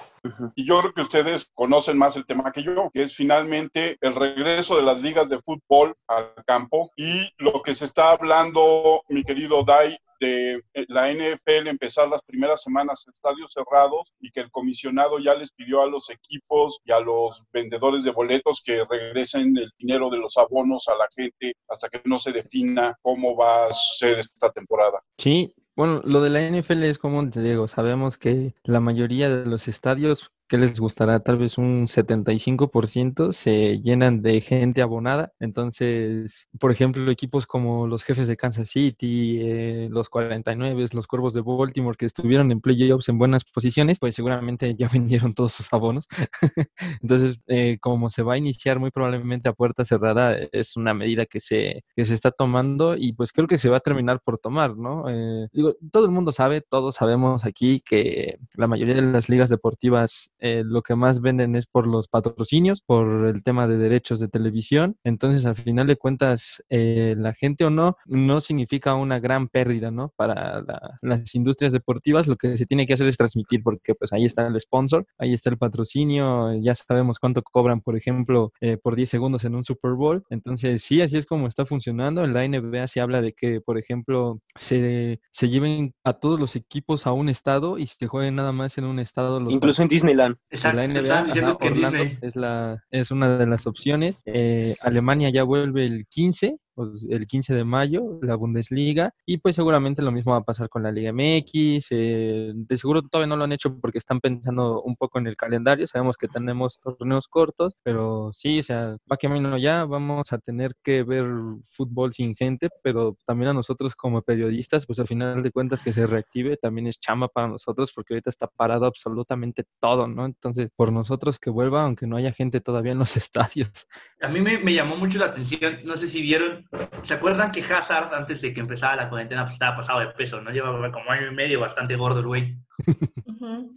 Y 0.56 0.66
yo 0.66 0.80
creo 0.80 0.94
que 0.94 1.02
ustedes 1.02 1.52
conocen 1.54 1.98
más 1.98 2.16
el 2.16 2.26
tema 2.26 2.52
que 2.52 2.64
yo, 2.64 2.90
que 2.94 3.04
es 3.04 3.14
finalmente 3.14 3.98
el 4.00 4.16
regreso 4.16 4.78
de 4.78 4.84
las 4.84 5.02
ligas 5.02 5.28
de 5.28 5.42
fútbol 5.42 5.96
al 6.08 6.34
campo 6.46 6.92
y 6.96 7.30
lo 7.38 7.62
que 7.62 7.76
se 7.76 7.86
está 7.86 8.12
hablando, 8.12 9.04
mi 9.10 9.24
querido 9.24 9.66
Dai, 9.66 9.98
de 10.24 10.64
eh, 10.74 10.86
la 10.88 11.12
NFL 11.12 11.68
empezar 11.68 12.08
las 12.08 12.22
primeras 12.22 12.64
semanas 12.64 13.06
estadios 13.12 13.54
cerrados 13.54 14.14
y 14.20 14.32
que 14.32 14.40
el 14.40 14.52
comisionado 14.52 15.20
ya 15.20 15.36
les 15.36 15.52
pidió 15.52 15.82
a 15.82 15.88
los 15.88 16.10
equipos 16.10 16.80
y 16.86 16.92
a 16.92 17.00
los 17.00 17.44
vendedores 17.52 18.04
de 18.04 18.12
boletos 18.12 18.64
que 18.66 18.82
regresen 18.90 19.58
el 19.58 19.70
dinero 19.78 20.10
de 20.10 20.18
los 20.18 20.38
abonos 20.38 20.88
a 20.88 20.96
la 20.96 21.08
gente 21.16 21.54
hasta 21.68 21.90
que 21.90 22.02
no 22.06 22.18
se 22.18 22.32
defina 22.32 22.96
cómo 23.02 23.36
va 23.36 23.68
a 23.68 23.74
ser 23.74 24.20
esta 24.20 24.50
temporada. 24.52 25.02
Sí, 25.18 25.54
bueno, 25.76 26.02
lo 26.06 26.22
de 26.22 26.30
la 26.30 26.42
NFL 26.42 26.84
es 26.84 26.98
como 27.00 27.30
te 27.30 27.42
digo, 27.42 27.68
sabemos 27.68 28.18
que 28.18 28.54
la 28.64 28.80
mayoría 28.80 29.30
de 29.30 29.46
los 29.46 29.68
estadios, 29.68 30.32
que 30.54 30.60
les 30.60 30.80
gustará? 30.80 31.20
Tal 31.20 31.38
vez 31.38 31.58
un 31.58 31.88
75% 31.88 33.34
se 33.34 33.80
llenan 33.82 34.22
de 34.22 34.40
gente 34.40 34.84
abonada. 34.84 35.34
Entonces, 35.40 36.48
por 36.60 36.72
ejemplo, 36.72 37.10
equipos 37.10 37.48
como 37.48 37.88
los 37.88 38.04
jefes 38.04 38.28
de 38.28 38.38
Kansas 38.38 38.70
City, 38.70 39.40
eh, 39.42 39.88
los 39.90 40.10
49, 40.10 40.90
los 40.94 41.08
Cuervos 41.08 41.34
de 41.34 41.42
Baltimore, 41.42 41.98
que 41.98 42.06
estuvieron 42.06 42.52
en 42.52 42.62
playoffs 42.62 43.10
en 43.10 43.18
buenas 43.18 43.46
posiciones, 43.46 43.98
pues 43.98 44.14
seguramente 44.14 44.76
ya 44.76 44.88
vendieron 44.94 45.34
todos 45.34 45.54
sus 45.54 45.74
abonos. 45.74 46.08
Entonces, 47.02 47.40
eh, 47.48 47.80
como 47.82 48.12
se 48.12 48.22
va 48.22 48.36
a 48.36 48.38
iniciar 48.38 48.78
muy 48.78 48.92
probablemente 48.92 49.50
a 49.50 49.54
puerta 49.54 49.86
cerrada, 49.86 50.38
es 50.52 50.78
una 50.78 50.94
medida 50.94 51.26
que 51.26 51.40
se, 51.40 51.84
que 51.96 52.06
se 52.06 52.14
está 52.14 52.30
tomando 52.30 52.96
y 52.96 53.14
pues 53.14 53.32
creo 53.32 53.48
que 53.48 53.58
se 53.58 53.70
va 53.70 53.78
a 53.78 53.80
terminar 53.80 54.22
por 54.24 54.38
tomar, 54.38 54.78
¿no? 54.78 55.10
Eh, 55.10 55.48
digo, 55.52 55.74
todo 55.92 56.06
el 56.06 56.12
mundo 56.12 56.32
sabe, 56.32 56.62
todos 56.62 56.94
sabemos 56.94 57.44
aquí 57.44 57.82
que 57.84 58.38
la 58.56 58.68
mayoría 58.68 58.94
de 58.94 59.02
las 59.02 59.30
ligas 59.30 59.50
deportivas 59.50 60.30
eh, 60.44 60.64
lo 60.66 60.82
que 60.82 60.96
más 60.96 61.22
venden 61.22 61.56
es 61.56 61.66
por 61.68 61.88
los 61.88 62.08
patrocinios, 62.10 62.82
por 62.86 63.26
el 63.26 63.42
tema 63.44 63.68
de 63.68 63.78
derechos 63.78 64.20
de 64.20 64.28
televisión. 64.28 64.98
Entonces, 65.06 65.46
al 65.46 65.56
final 65.56 65.88
de 65.88 65.96
cuentas, 65.96 66.64
eh, 66.70 67.16
la 67.18 67.34
gente 67.34 67.64
o 67.66 67.70
no, 67.70 67.96
no 68.06 68.42
significa 68.42 68.94
una 68.94 69.20
gran 69.20 69.48
pérdida, 69.48 69.90
¿no? 69.90 70.12
Para 70.18 70.62
la- 70.62 71.00
las 71.02 71.34
industrias 71.34 71.72
deportivas, 71.72 72.28
lo 72.28 72.36
que 72.36 72.58
se 72.58 72.66
tiene 72.66 72.86
que 72.86 72.94
hacer 72.94 73.08
es 73.08 73.18
transmitir, 73.18 73.64
porque 73.64 73.96
pues 73.96 74.12
ahí 74.14 74.26
está 74.26 74.46
el 74.46 74.60
sponsor, 74.60 75.06
ahí 75.18 75.34
está 75.34 75.50
el 75.50 75.58
patrocinio, 75.58 76.54
ya 76.62 76.76
sabemos 76.76 77.20
cuánto 77.20 77.42
cobran, 77.42 77.82
por 77.82 77.96
ejemplo, 77.96 78.52
eh, 78.62 78.78
por 78.78 78.96
10 78.96 79.10
segundos 79.10 79.46
en 79.46 79.56
un 79.56 79.64
Super 79.64 79.92
Bowl. 79.94 80.24
Entonces, 80.30 80.84
sí, 80.84 81.02
así 81.02 81.18
es 81.18 81.26
como 81.26 81.48
está 81.48 81.66
funcionando. 81.66 82.24
En 82.24 82.34
la 82.34 82.44
NBA 82.46 82.88
se 82.88 83.00
habla 83.00 83.22
de 83.22 83.32
que, 83.34 83.62
por 83.62 83.78
ejemplo, 83.78 84.40
se, 84.56 85.22
se 85.32 85.48
lleven 85.50 85.94
a 86.04 86.14
todos 86.14 86.40
los 86.40 86.56
equipos 86.58 87.08
a 87.08 87.14
un 87.14 87.30
estado 87.30 87.78
y 87.78 87.88
se 87.88 88.08
jueguen 88.08 88.36
nada 88.36 88.52
más 88.52 88.78
en 88.78 88.84
un 88.86 89.00
estado 89.00 89.40
los 89.40 89.54
Incluso 89.54 89.82
en 89.82 89.88
Disneyland. 89.88 90.33
Exacto, 90.50 90.78
la 90.78 90.88
te 90.88 90.94
NBA, 90.94 91.00
estaban 91.00 91.26
diciendo 91.26 91.52
ajá, 91.52 91.58
que 91.60 91.68
Orlando 91.68 91.98
Disney. 92.00 92.18
es, 92.22 92.36
la, 92.36 92.84
es 92.92 93.12
una 93.12 93.38
de 93.38 93.48
las 93.48 93.68
opciones. 93.68 94.22
Eh, 94.26 94.76
Alemania 94.82 95.30
ya 95.30 95.44
vuelve 95.44 95.86
el 95.86 96.06
15 96.08 96.58
pues, 96.76 97.06
el 97.10 97.26
15 97.26 97.54
de 97.54 97.64
mayo, 97.64 98.20
la 98.22 98.36
Bundesliga, 98.36 99.14
y 99.26 99.38
pues 99.38 99.56
seguramente 99.56 100.02
lo 100.02 100.12
mismo 100.12 100.34
va 100.34 100.40
a 100.40 100.44
pasar 100.44 100.70
con 100.70 100.84
la 100.84 100.92
Liga 100.92 101.12
MX. 101.12 101.88
eh, 101.92 102.52
de 102.54 102.78
seguro 102.78 103.02
todavía 103.04 103.28
no 103.28 103.38
lo 103.38 103.44
han 103.44 103.52
hecho 103.52 103.80
porque 103.80 103.98
están 103.98 104.20
pensando 104.20 104.82
un 104.82 104.96
poco 104.96 105.20
en 105.20 105.28
el 105.28 105.36
calendario. 105.36 105.88
Sabemos 105.88 106.18
que 106.18 106.28
tenemos 106.28 106.80
torneos 106.80 107.28
cortos, 107.28 107.76
pero 107.84 108.32
sí, 108.34 108.60
o 108.60 108.64
sea, 108.64 108.98
va 109.12 109.18
camino 109.18 109.58
ya. 109.58 109.86
Vamos 109.86 110.32
a 110.34 110.38
tener 110.38 110.74
que 110.84 111.04
ver 111.04 111.26
fútbol 111.70 112.14
sin 112.14 112.36
gente, 112.36 112.70
pero 112.82 113.18
también 113.26 113.50
a 113.50 113.54
nosotros 113.54 113.96
como 113.96 114.22
periodistas, 114.22 114.86
pues 114.86 115.00
al 115.00 115.08
final 115.08 115.44
de 115.44 115.52
cuentas 115.52 115.82
que 115.82 115.94
se 115.94 116.08
reactive 116.08 116.58
también 116.58 116.88
es 116.88 117.00
chamba 117.00 117.28
para 117.28 117.48
nosotros 117.48 117.92
porque 117.94 118.14
ahorita 118.14 118.30
está 118.30 118.48
parado 118.48 118.86
absolutamente 118.86 119.66
todo, 119.80 120.08
¿no? 120.08 120.26
Entonces, 120.26 120.70
por 120.76 120.92
nosotros 120.92 121.40
que 121.40 121.50
vuelva, 121.50 121.84
aunque 121.84 122.08
no 122.08 122.18
haya 122.18 122.32
gente 122.32 122.62
todavía 122.62 122.94
en 122.94 123.00
los 123.00 123.16
estadios. 123.18 123.88
A 124.22 124.28
mí 124.28 124.42
me, 124.42 124.58
me 124.60 124.74
llamó 124.74 124.96
mucho 124.96 125.20
la 125.20 125.26
atención, 125.26 125.80
no 125.86 125.96
sé 125.98 126.08
si 126.08 126.22
vieron, 126.22 126.63
¿se 127.04 127.14
acuerdan 127.14 127.52
que 127.52 127.62
Hazard 127.62 128.14
antes 128.14 128.42
de 128.42 128.54
que 128.54 128.60
empezara 128.60 128.96
la 128.96 129.10
cuarentena 129.10 129.44
pues 129.44 129.54
estaba 129.54 129.76
pasado 129.76 130.00
de 130.00 130.08
peso, 130.08 130.42
¿no? 130.42 130.52
Llevaba 130.52 130.92
como 130.92 131.10
año 131.10 131.28
y 131.28 131.36
medio 131.36 131.60
bastante 131.60 131.96
gordo 131.96 132.20
el 132.20 132.28
güey. 132.28 132.58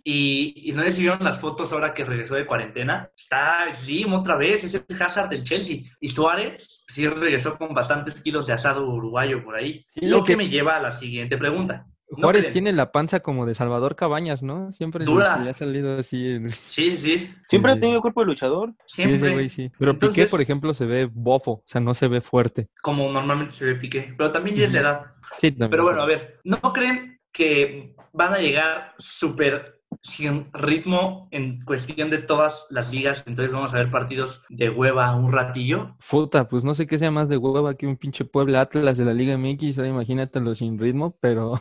Y, 0.05 0.71
y 0.71 0.73
no 0.73 0.85
vieron 0.85 1.25
las 1.25 1.41
fotos 1.41 1.73
ahora 1.73 1.93
que 1.93 2.05
regresó 2.05 2.37
de 2.37 2.47
cuarentena. 2.47 3.11
Está 3.17 3.67
Jim 3.73 4.15
otra 4.15 4.37
vez, 4.37 4.63
es 4.63 4.75
el 4.75 4.85
Hazard 5.01 5.29
del 5.29 5.43
Chelsea. 5.43 5.79
Y 6.01 6.09
Suárez 6.09 6.85
sí 6.87 7.09
regresó 7.09 7.59
con 7.59 7.75
bastantes 7.75 8.21
kilos 8.21 8.47
de 8.47 8.53
asado 8.53 8.87
uruguayo 8.89 9.43
por 9.45 9.57
ahí. 9.57 9.85
Lo 9.97 10.23
que 10.23 10.37
me 10.37 10.49
lleva 10.49 10.77
a 10.77 10.81
la 10.81 10.91
siguiente 10.91 11.37
pregunta. 11.37 11.87
¿No 12.11 12.23
Juárez 12.29 12.51
tiene 12.51 12.73
la 12.73 12.93
panza 12.93 13.21
como 13.21 13.47
de 13.47 13.55
Salvador 13.55 13.97
Cabañas, 13.97 14.43
¿no? 14.43 14.71
Siempre 14.71 15.05
se 15.05 15.11
Dura. 15.13 15.39
le 15.39 15.51
ha 15.51 15.55
salido 15.55 15.99
así. 15.99 16.27
el- 16.27 16.53
Sí, 16.53 16.93
sí, 16.93 16.97
sí, 16.97 17.35
Siempre 17.49 17.73
Sí. 17.73 17.79
ha 17.79 17.81
tenido 17.81 18.01
cuerpo 18.01 18.21
de 18.21 18.27
luchador. 18.27 18.75
Sí, 18.87 19.03
siempre. 19.03 19.17
ese 19.17 19.31
güey 19.33 19.49
sí. 19.49 19.73
Pero 19.79 19.99
Piqué, 19.99 20.27
por 20.27 20.41
ejemplo, 20.41 20.73
se 20.73 20.87
ve 20.87 21.09
bofo, 21.13 21.51
o 21.53 21.63
sea, 21.67 21.81
no 21.81 21.95
se 21.95 22.07
ve 22.09 22.21
fuerte. 22.21 22.69
Como 22.81 23.11
normalmente 23.11 23.55
se 23.55 23.65
ve 23.67 23.75
Piqué. 23.75 24.15
Pero 24.17 24.31
también 24.31 24.57
ya 24.57 24.65
es 24.67 24.73
la 24.73 24.81
edad. 24.81 25.07
Sí, 25.39 25.51
también. 25.51 25.71
Pero 25.71 25.83
bueno, 25.83 26.03
a 26.03 26.07
ver, 26.07 26.41
¿no 26.45 26.59
creen 26.73 27.21
que 27.33 27.95
van 28.13 28.33
a 28.35 28.39
llegar 28.39 28.95
súper 28.99 29.76
sin 30.03 30.47
ritmo 30.53 31.29
en 31.31 31.61
cuestión 31.63 32.11
de 32.11 32.19
todas 32.19 32.67
las 32.71 32.93
ligas? 32.93 33.25
Entonces 33.27 33.53
vamos 33.53 33.75
a 33.75 33.79
ver 33.79 33.91
partidos 33.91 34.45
de 34.49 34.71
hueva 34.71 35.15
un 35.15 35.33
ratillo. 35.33 35.97
Puta, 36.11 36.49
pues 36.49 36.65
no 36.65 36.75
sé 36.75 36.87
qué 36.87 36.99
sea 36.99 37.11
más 37.11 37.29
de 37.29 37.37
hueva 37.37 37.75
que 37.75 37.87
un 37.87 37.97
pinche 37.97 38.25
Puebla 38.25 38.61
Atlas 38.61 38.99
de 38.99 39.05
la 39.05 39.15
Liga 39.15 39.37
MX, 39.37 39.79
ahora 39.79 39.91
imagínatelo 39.91 40.55
sin 40.55 40.79
ritmo, 40.79 41.17
pero 41.21 41.61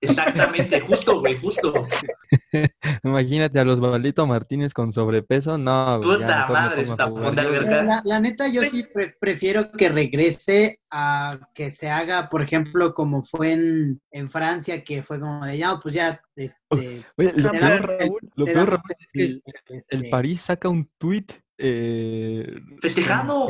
Exactamente, 0.00 0.80
justo, 0.80 1.20
güey, 1.20 1.36
justo. 1.38 1.72
imagínate 3.04 3.58
a 3.58 3.64
los 3.64 3.80
Balito 3.80 4.26
Martínez 4.26 4.74
con 4.74 4.92
sobrepeso, 4.92 5.56
no, 5.58 6.00
Puta 6.02 6.46
madre. 6.48 6.84
La, 6.86 8.02
la 8.04 8.20
neta, 8.20 8.48
yo 8.48 8.60
Pues- 8.62 8.70
sí 8.72 8.84
pre- 8.92 9.14
prefiero 9.20 9.70
que 9.72 9.88
regrese 9.88 10.80
a 10.90 11.38
que 11.54 11.70
se 11.70 11.88
haga, 11.90 12.28
por 12.28 12.42
ejemplo, 12.42 12.92
como 12.94 13.22
fue 13.22 13.52
en, 13.52 14.00
en 14.10 14.28
Francia, 14.30 14.82
que 14.84 15.02
fue 15.02 15.20
como 15.20 15.44
de 15.46 15.58
ya, 15.58 15.78
pues 15.78 15.94
ya, 15.94 16.20
este, 16.36 17.04
Oye, 17.16 17.32
lo 17.36 17.50
peor, 17.52 17.86
Raúl, 17.98 18.20
lo 18.34 18.44
te 18.44 18.52
peor, 18.52 18.66
damos 18.66 18.68
Raúl, 18.70 18.96
es 18.98 19.06
que 19.12 19.22
el- 19.22 19.42
el 19.46 19.76
este, 19.76 20.10
París 20.10 20.40
saca 20.42 20.68
un 20.68 20.88
tuit 20.98 21.32
eh, 21.62 22.58
Festejando. 22.80 23.48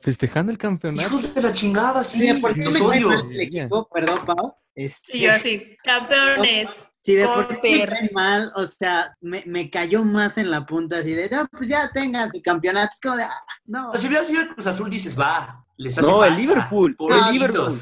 festejando 0.00 0.50
el 0.50 0.56
campeonato. 0.58 1.06
Hijos 1.08 1.34
de 1.34 1.42
la 1.42 1.52
chingada, 1.52 2.02
sí. 2.02 2.18
Oye, 2.30 2.40
¿por 2.40 2.54
qué 2.54 2.60
me 2.64 2.72
cae 2.72 2.82
odio. 2.82 3.08
mal 3.08 3.30
el 3.32 3.40
equipo? 3.40 3.88
Perdón, 3.92 4.18
Pau. 4.24 4.54
Este, 4.74 5.18
yo 5.18 5.32
así, 5.32 5.76
campeones. 5.84 6.89
Sí, 7.02 7.14
de 7.14 7.24
por 7.26 7.50
sí 7.54 7.60
me 7.62 8.10
mal, 8.12 8.52
o 8.54 8.66
sea, 8.66 9.14
me, 9.22 9.42
me 9.46 9.70
cayó 9.70 10.04
más 10.04 10.36
en 10.36 10.50
la 10.50 10.66
punta 10.66 10.98
así 10.98 11.14
de, 11.14 11.30
no, 11.30 11.48
pues 11.48 11.68
ya 11.68 11.90
tenga 11.90 12.28
su 12.28 12.42
campeonato. 12.42 12.90
Es 12.92 13.00
como 13.00 13.16
de, 13.16 13.22
ah, 13.22 13.40
no. 13.64 13.88
Pues 13.90 14.02
si 14.02 14.08
hubiera 14.08 14.24
sido 14.24 14.42
el 14.42 14.48
Cruz 14.48 14.66
Azul, 14.66 14.90
dices, 14.90 15.18
va, 15.18 15.64
les 15.78 15.96
hace 15.96 16.06
No, 16.06 16.22
el 16.22 16.28
falta. 16.30 16.36
Liverpool, 16.38 16.90
el 16.90 16.96
Pobrecitos. 16.96 17.32
Liverpool. 17.32 17.72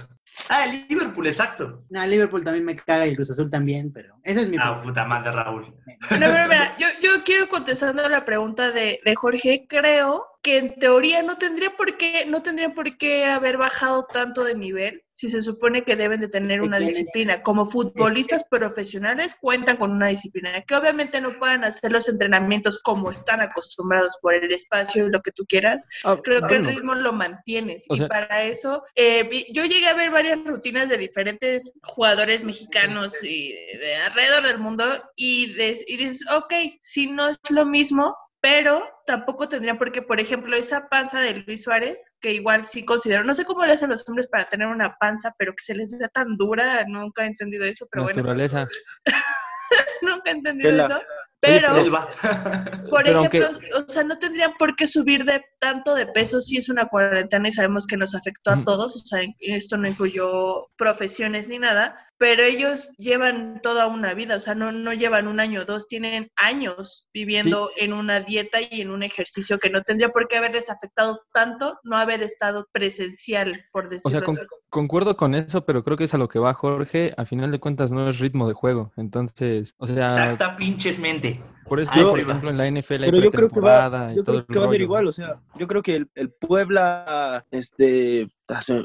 Ah, 0.51 0.65
el 0.67 0.87
Liverpool, 0.89 1.27
exacto. 1.27 1.83
No, 1.91 2.07
Liverpool 2.07 2.45
también 2.45 2.65
me 2.65 2.77
caga 2.77 3.07
y 3.07 3.11
el 3.11 3.17
Cruz 3.17 3.31
Azul 3.33 3.51
también, 3.51 3.93
pero 3.93 4.15
ese 4.23 4.43
es 4.43 4.49
mi 4.49 4.57
Ah, 4.61 4.81
puta 4.81 5.05
madre, 5.05 5.33
Raúl. 5.33 5.65
No, 5.67 5.97
pero 6.11 6.49
mira, 6.49 6.77
yo, 6.79 6.87
yo 7.03 7.25
quiero 7.25 7.49
contestando 7.49 8.09
la 8.09 8.25
pregunta 8.25 8.71
de, 8.71 9.01
de 9.05 9.15
Jorge, 9.17 9.67
creo 9.69 10.25
que 10.49 10.57
en 10.57 10.75
teoría 10.79 11.23
no 11.23 11.37
tendría 11.37 11.77
por 11.77 11.97
qué, 11.99 12.25
no 12.27 12.43
tendría 12.43 12.73
por 12.75 12.97
qué 12.97 13.27
haber 13.27 13.59
bajado 13.59 14.07
tanto 14.11 14.45
de 14.45 14.55
nivel 14.55 15.03
si 15.13 15.29
se 15.29 15.43
supone 15.43 15.83
que 15.83 15.97
deben 15.97 16.21
de 16.21 16.29
tener 16.29 16.63
una 16.63 16.79
disciplina. 16.79 17.43
Como 17.43 17.67
futbolistas 17.67 18.45
profesionales 18.45 19.37
cuentan 19.41 19.77
con 19.77 19.91
una 19.91 20.07
disciplina, 20.09 20.61
que 20.63 20.75
obviamente 20.77 21.21
no 21.21 21.39
puedan 21.39 21.65
hacer 21.65 21.91
los 21.93 22.09
entrenamientos 22.09 22.79
como 22.79 23.11
están 23.11 23.41
acostumbrados 23.41 24.17
por 24.23 24.33
el 24.35 24.51
espacio 24.53 25.07
y 25.07 25.11
lo 25.11 25.21
que 25.21 25.33
tú 25.33 25.45
quieras, 25.47 25.87
Ah, 26.05 26.17
creo 26.23 26.47
que 26.47 26.55
el 26.55 26.65
ritmo 26.65 26.95
lo 26.95 27.13
mantienes. 27.13 27.85
O 27.89 27.95
y 27.95 27.99
sea- 27.99 28.09
para 28.09 28.45
eso, 28.45 28.85
eh, 28.95 29.29
yo 29.53 29.65
llegué 29.65 29.89
a 29.89 29.95
ver 29.95 30.11
varias 30.11 30.43
rutinas 30.45 30.89
de 30.89 30.99
diferentes 30.99 31.73
jugadores 31.83 32.45
mexicanos 32.45 33.23
y 33.25 33.53
de 33.53 33.97
alrededor 34.07 34.45
del 34.47 34.59
mundo 34.59 34.85
y, 35.17 35.53
des- 35.55 35.85
y 35.89 35.97
dices, 35.97 36.25
ok, 36.31 36.53
si 36.81 37.09
no 37.09 37.29
es 37.31 37.39
lo 37.51 37.67
mismo, 37.67 38.17
pero 38.51 38.83
tampoco 39.05 39.47
tendría 39.47 39.77
por 39.77 39.93
qué, 39.93 40.01
por 40.01 40.21
ejemplo, 40.21 40.57
esa 40.57 40.89
panza 40.89 41.21
de 41.21 41.35
Luis 41.35 41.63
Suárez, 41.65 42.15
que 42.19 42.33
igual 42.33 42.65
sí 42.65 42.83
considero, 42.83 43.23
no 43.23 43.35
sé 43.35 43.45
cómo 43.45 43.67
le 43.67 43.75
hacen 43.75 43.91
los 43.91 44.09
hombres 44.09 44.27
para 44.27 44.49
tener 44.49 44.69
una 44.69 44.97
panza, 44.97 45.35
pero 45.39 45.53
que 45.55 45.63
se 45.63 45.75
les 45.75 45.97
vea 45.99 46.09
tan 46.09 46.39
dura, 46.39 46.83
nunca 46.89 47.25
he 47.25 47.27
entendido 47.27 47.65
eso, 47.67 47.87
pero 47.91 48.05
bueno, 48.05 48.17
naturaleza. 48.23 48.67
nunca 50.03 50.31
he 50.31 50.35
entendido 50.35 50.87
eso. 50.87 51.01
Pero, 51.41 51.75
Selva. 51.75 52.09
por 52.91 53.05
Pero 53.05 53.19
ejemplo, 53.21 53.47
aunque- 53.49 53.69
o 53.77 53.89
sea, 53.89 54.03
no 54.03 54.19
tendrían 54.19 54.55
por 54.59 54.75
qué 54.77 54.89
subir 54.89 55.25
de 55.25 55.45
tanto 55.61 55.95
de 55.95 56.07
peso 56.07 56.41
si 56.41 56.57
es 56.57 56.71
una 56.71 56.87
cuarentena 56.87 57.49
y 57.49 57.53
sabemos 57.53 57.87
que 57.87 57.99
nos 57.99 58.15
afectó 58.15 58.51
a 58.51 58.55
Ujú. 58.55 58.65
todos, 58.65 58.97
o 58.97 59.07
sea, 59.07 59.21
esto 59.41 59.77
no 59.77 59.87
incluyó 59.89 60.69
profesiones 60.77 61.49
ni 61.49 61.59
nada, 61.59 62.08
pero 62.19 62.43
ellos 62.43 62.91
llevan 62.99 63.61
toda 63.63 63.87
una 63.87 64.13
vida, 64.15 64.37
o 64.37 64.41
sea, 64.41 64.55
no, 64.55 64.73
no 64.73 64.93
llevan 64.93 65.29
un 65.29 65.41
año 65.41 65.63
o 65.63 65.65
dos, 65.65 65.87
tienen 65.89 66.31
años 66.37 67.07
viviendo 67.15 67.71
en 67.77 67.93
una 67.93 68.21
dieta 68.21 68.59
y 68.61 68.81
en 68.81 68.91
un 68.91 69.03
ejercicio 69.03 69.59
que 69.59 69.71
no 69.71 69.83
tendría 69.83 70.09
por 70.11 70.27
qué 70.29 70.37
haberles 70.37 70.69
afectado 70.69 71.21
tanto 71.33 71.79
no 71.85 71.97
haber 71.97 72.23
estado 72.23 72.67
presencial, 72.73 73.65
por 73.73 73.87
O 73.87 73.89
decirlo 73.89 74.11
sea, 74.11 74.23
con- 74.23 74.35
así. 74.37 74.47
concuerdo 74.69 75.17
con 75.17 75.35
eso, 75.35 75.65
pero 75.65 75.85
creo 75.85 75.97
que 75.97 76.05
es 76.05 76.15
a 76.15 76.19
lo 76.19 76.29
que 76.29 76.39
va 76.39 76.55
Jorge. 76.55 77.15
A 77.17 77.25
final 77.25 77.51
de 77.53 77.61
cuentas 77.61 77.91
no 77.93 78.09
es 78.11 78.19
ritmo 78.19 78.49
de 78.49 78.55
juego. 78.55 78.93
Entonces, 78.97 79.75
o 79.79 79.87
sea, 79.87 80.07
Exacta 80.07 80.57
pinches 80.57 80.99
mente. 80.99 81.41
Por 81.69 81.81
eso, 81.81 81.91
Ah, 81.95 82.03
por 82.11 82.21
ejemplo, 82.21 82.51
en 82.51 82.57
la 82.57 82.67
NFL 82.71 83.05
hay 83.05 83.11
Pero 83.11 83.23
yo 83.23 83.31
creo 83.31 83.49
que 83.51 83.61
va, 83.61 84.13
yo 84.15 84.25
creo 84.25 84.39
el 84.39 84.47
que 84.47 84.59
va 84.59 84.67
a 84.67 84.69
ser 84.69 84.81
igual, 84.81 85.07
o 85.07 85.13
sea, 85.13 85.41
yo 85.59 85.67
creo 85.67 85.83
que 85.83 85.97
el, 85.97 86.09
el 86.15 86.31
Puebla, 86.31 87.45
este, 87.51 88.23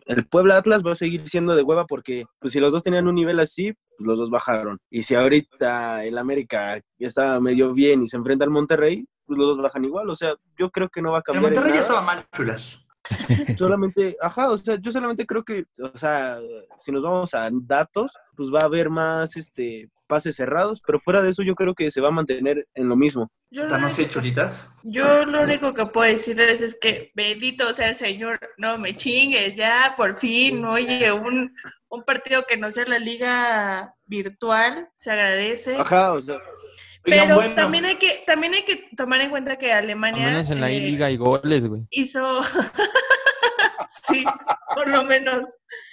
el 0.06 0.26
Puebla 0.30 0.58
Atlas 0.58 0.84
va 0.86 0.92
a 0.92 0.96
seguir 0.96 1.28
siendo 1.30 1.56
de 1.56 1.64
hueva 1.64 1.86
porque, 1.86 2.26
pues, 2.40 2.54
si 2.54 2.60
los 2.60 2.72
dos 2.74 2.84
tenían 2.84 3.08
un 3.08 3.16
nivel 3.16 3.40
así, 3.40 3.74
pues 3.98 4.08
los 4.08 4.18
dos 4.18 4.30
bajaron. 4.30 4.80
Y 4.90 5.04
si 5.04 5.16
ahorita 5.16 6.04
el 6.06 6.18
América 6.18 6.80
está 7.00 7.40
medio 7.40 7.74
bien 7.74 8.04
y 8.04 8.08
se 8.08 8.18
enfrenta 8.18 8.46
al 8.46 8.52
Monterrey, 8.52 9.06
pues 9.26 9.38
los 9.40 9.48
dos 9.56 9.62
bajan 9.64 9.86
igual, 9.86 10.10
o 10.10 10.16
sea, 10.16 10.36
yo 10.58 10.70
creo 10.70 10.90
que 10.90 11.02
no 11.02 11.12
va 11.12 11.18
a 11.18 11.20
El 11.20 11.24
cambiar. 11.24 11.46
en 11.46 11.50
Monterrey 11.54 11.74
ya 11.74 11.80
estaba 11.80 12.02
mal, 12.02 12.26
chulas. 12.36 12.83
Solamente, 13.58 14.16
ajá, 14.22 14.50
o 14.50 14.58
sea, 14.58 14.76
yo 14.80 14.92
solamente 14.92 15.26
creo 15.26 15.44
que, 15.44 15.66
o 15.82 15.98
sea, 15.98 16.40
si 16.78 16.92
nos 16.92 17.04
vamos 17.04 17.34
a 17.34 17.50
datos, 17.52 18.12
pues 18.36 18.50
va 18.50 18.60
a 18.62 18.66
haber 18.66 18.90
más, 18.90 19.36
este, 19.36 19.90
pases 20.08 20.36
cerrados, 20.36 20.82
pero 20.86 21.00
fuera 21.00 21.22
de 21.22 21.32
eso 21.32 21.44
yo 21.44 21.56
creo 21.56 21.74
que 21.74 21.90
se 21.92 22.02
va 22.02 22.10
a 22.10 22.12
mantener 22.12 22.68
en 22.76 22.88
lo 22.88 22.96
mismo. 22.96 23.32
Yo 23.50 23.64
lo 23.64 23.70
No 23.70 23.76
único-. 23.78 23.88
Yo 24.84 25.26
lo 25.26 25.42
único 25.42 25.74
que 25.74 25.86
puedo 25.88 26.12
decirles 26.12 26.62
es 26.62 26.78
que 26.80 27.12
bendito 27.16 27.74
sea 27.74 27.90
el 27.90 27.96
Señor, 27.96 28.40
no 28.58 28.78
me 28.78 28.96
chingues, 28.96 29.56
ya 29.56 29.94
por 29.98 30.16
fin, 30.16 30.64
oye, 30.66 31.12
un, 31.12 31.54
un 31.90 32.04
partido 32.04 32.44
que 32.48 32.58
no 32.58 32.72
sea 32.72 32.86
la 32.86 33.00
liga 33.00 33.94
virtual, 34.06 34.90
se 34.94 35.12
agradece. 35.12 35.78
Ajá, 35.78 36.14
o 36.14 36.22
sea, 36.22 36.38
Oigan, 37.06 37.28
Pero 37.28 37.36
bueno. 37.36 37.56
también 37.56 37.86
hay 37.86 37.96
que 37.96 38.24
también 38.26 38.54
hay 38.54 38.64
que 38.64 38.90
tomar 38.96 39.22
en 39.22 39.30
cuenta 39.30 39.58
que 39.58 39.74
Al 39.74 39.86
Alemania 39.86 40.28
menos 40.28 40.50
en 40.50 40.62
la 40.62 40.70
eh, 40.70 40.76
I-Liga 40.76 41.08
hay 41.08 41.18
goles, 41.18 41.68
güey. 41.68 41.82
hizo 41.90 42.42
sí, 44.08 44.24
por 44.76 44.88
lo 44.88 45.04
menos. 45.04 45.44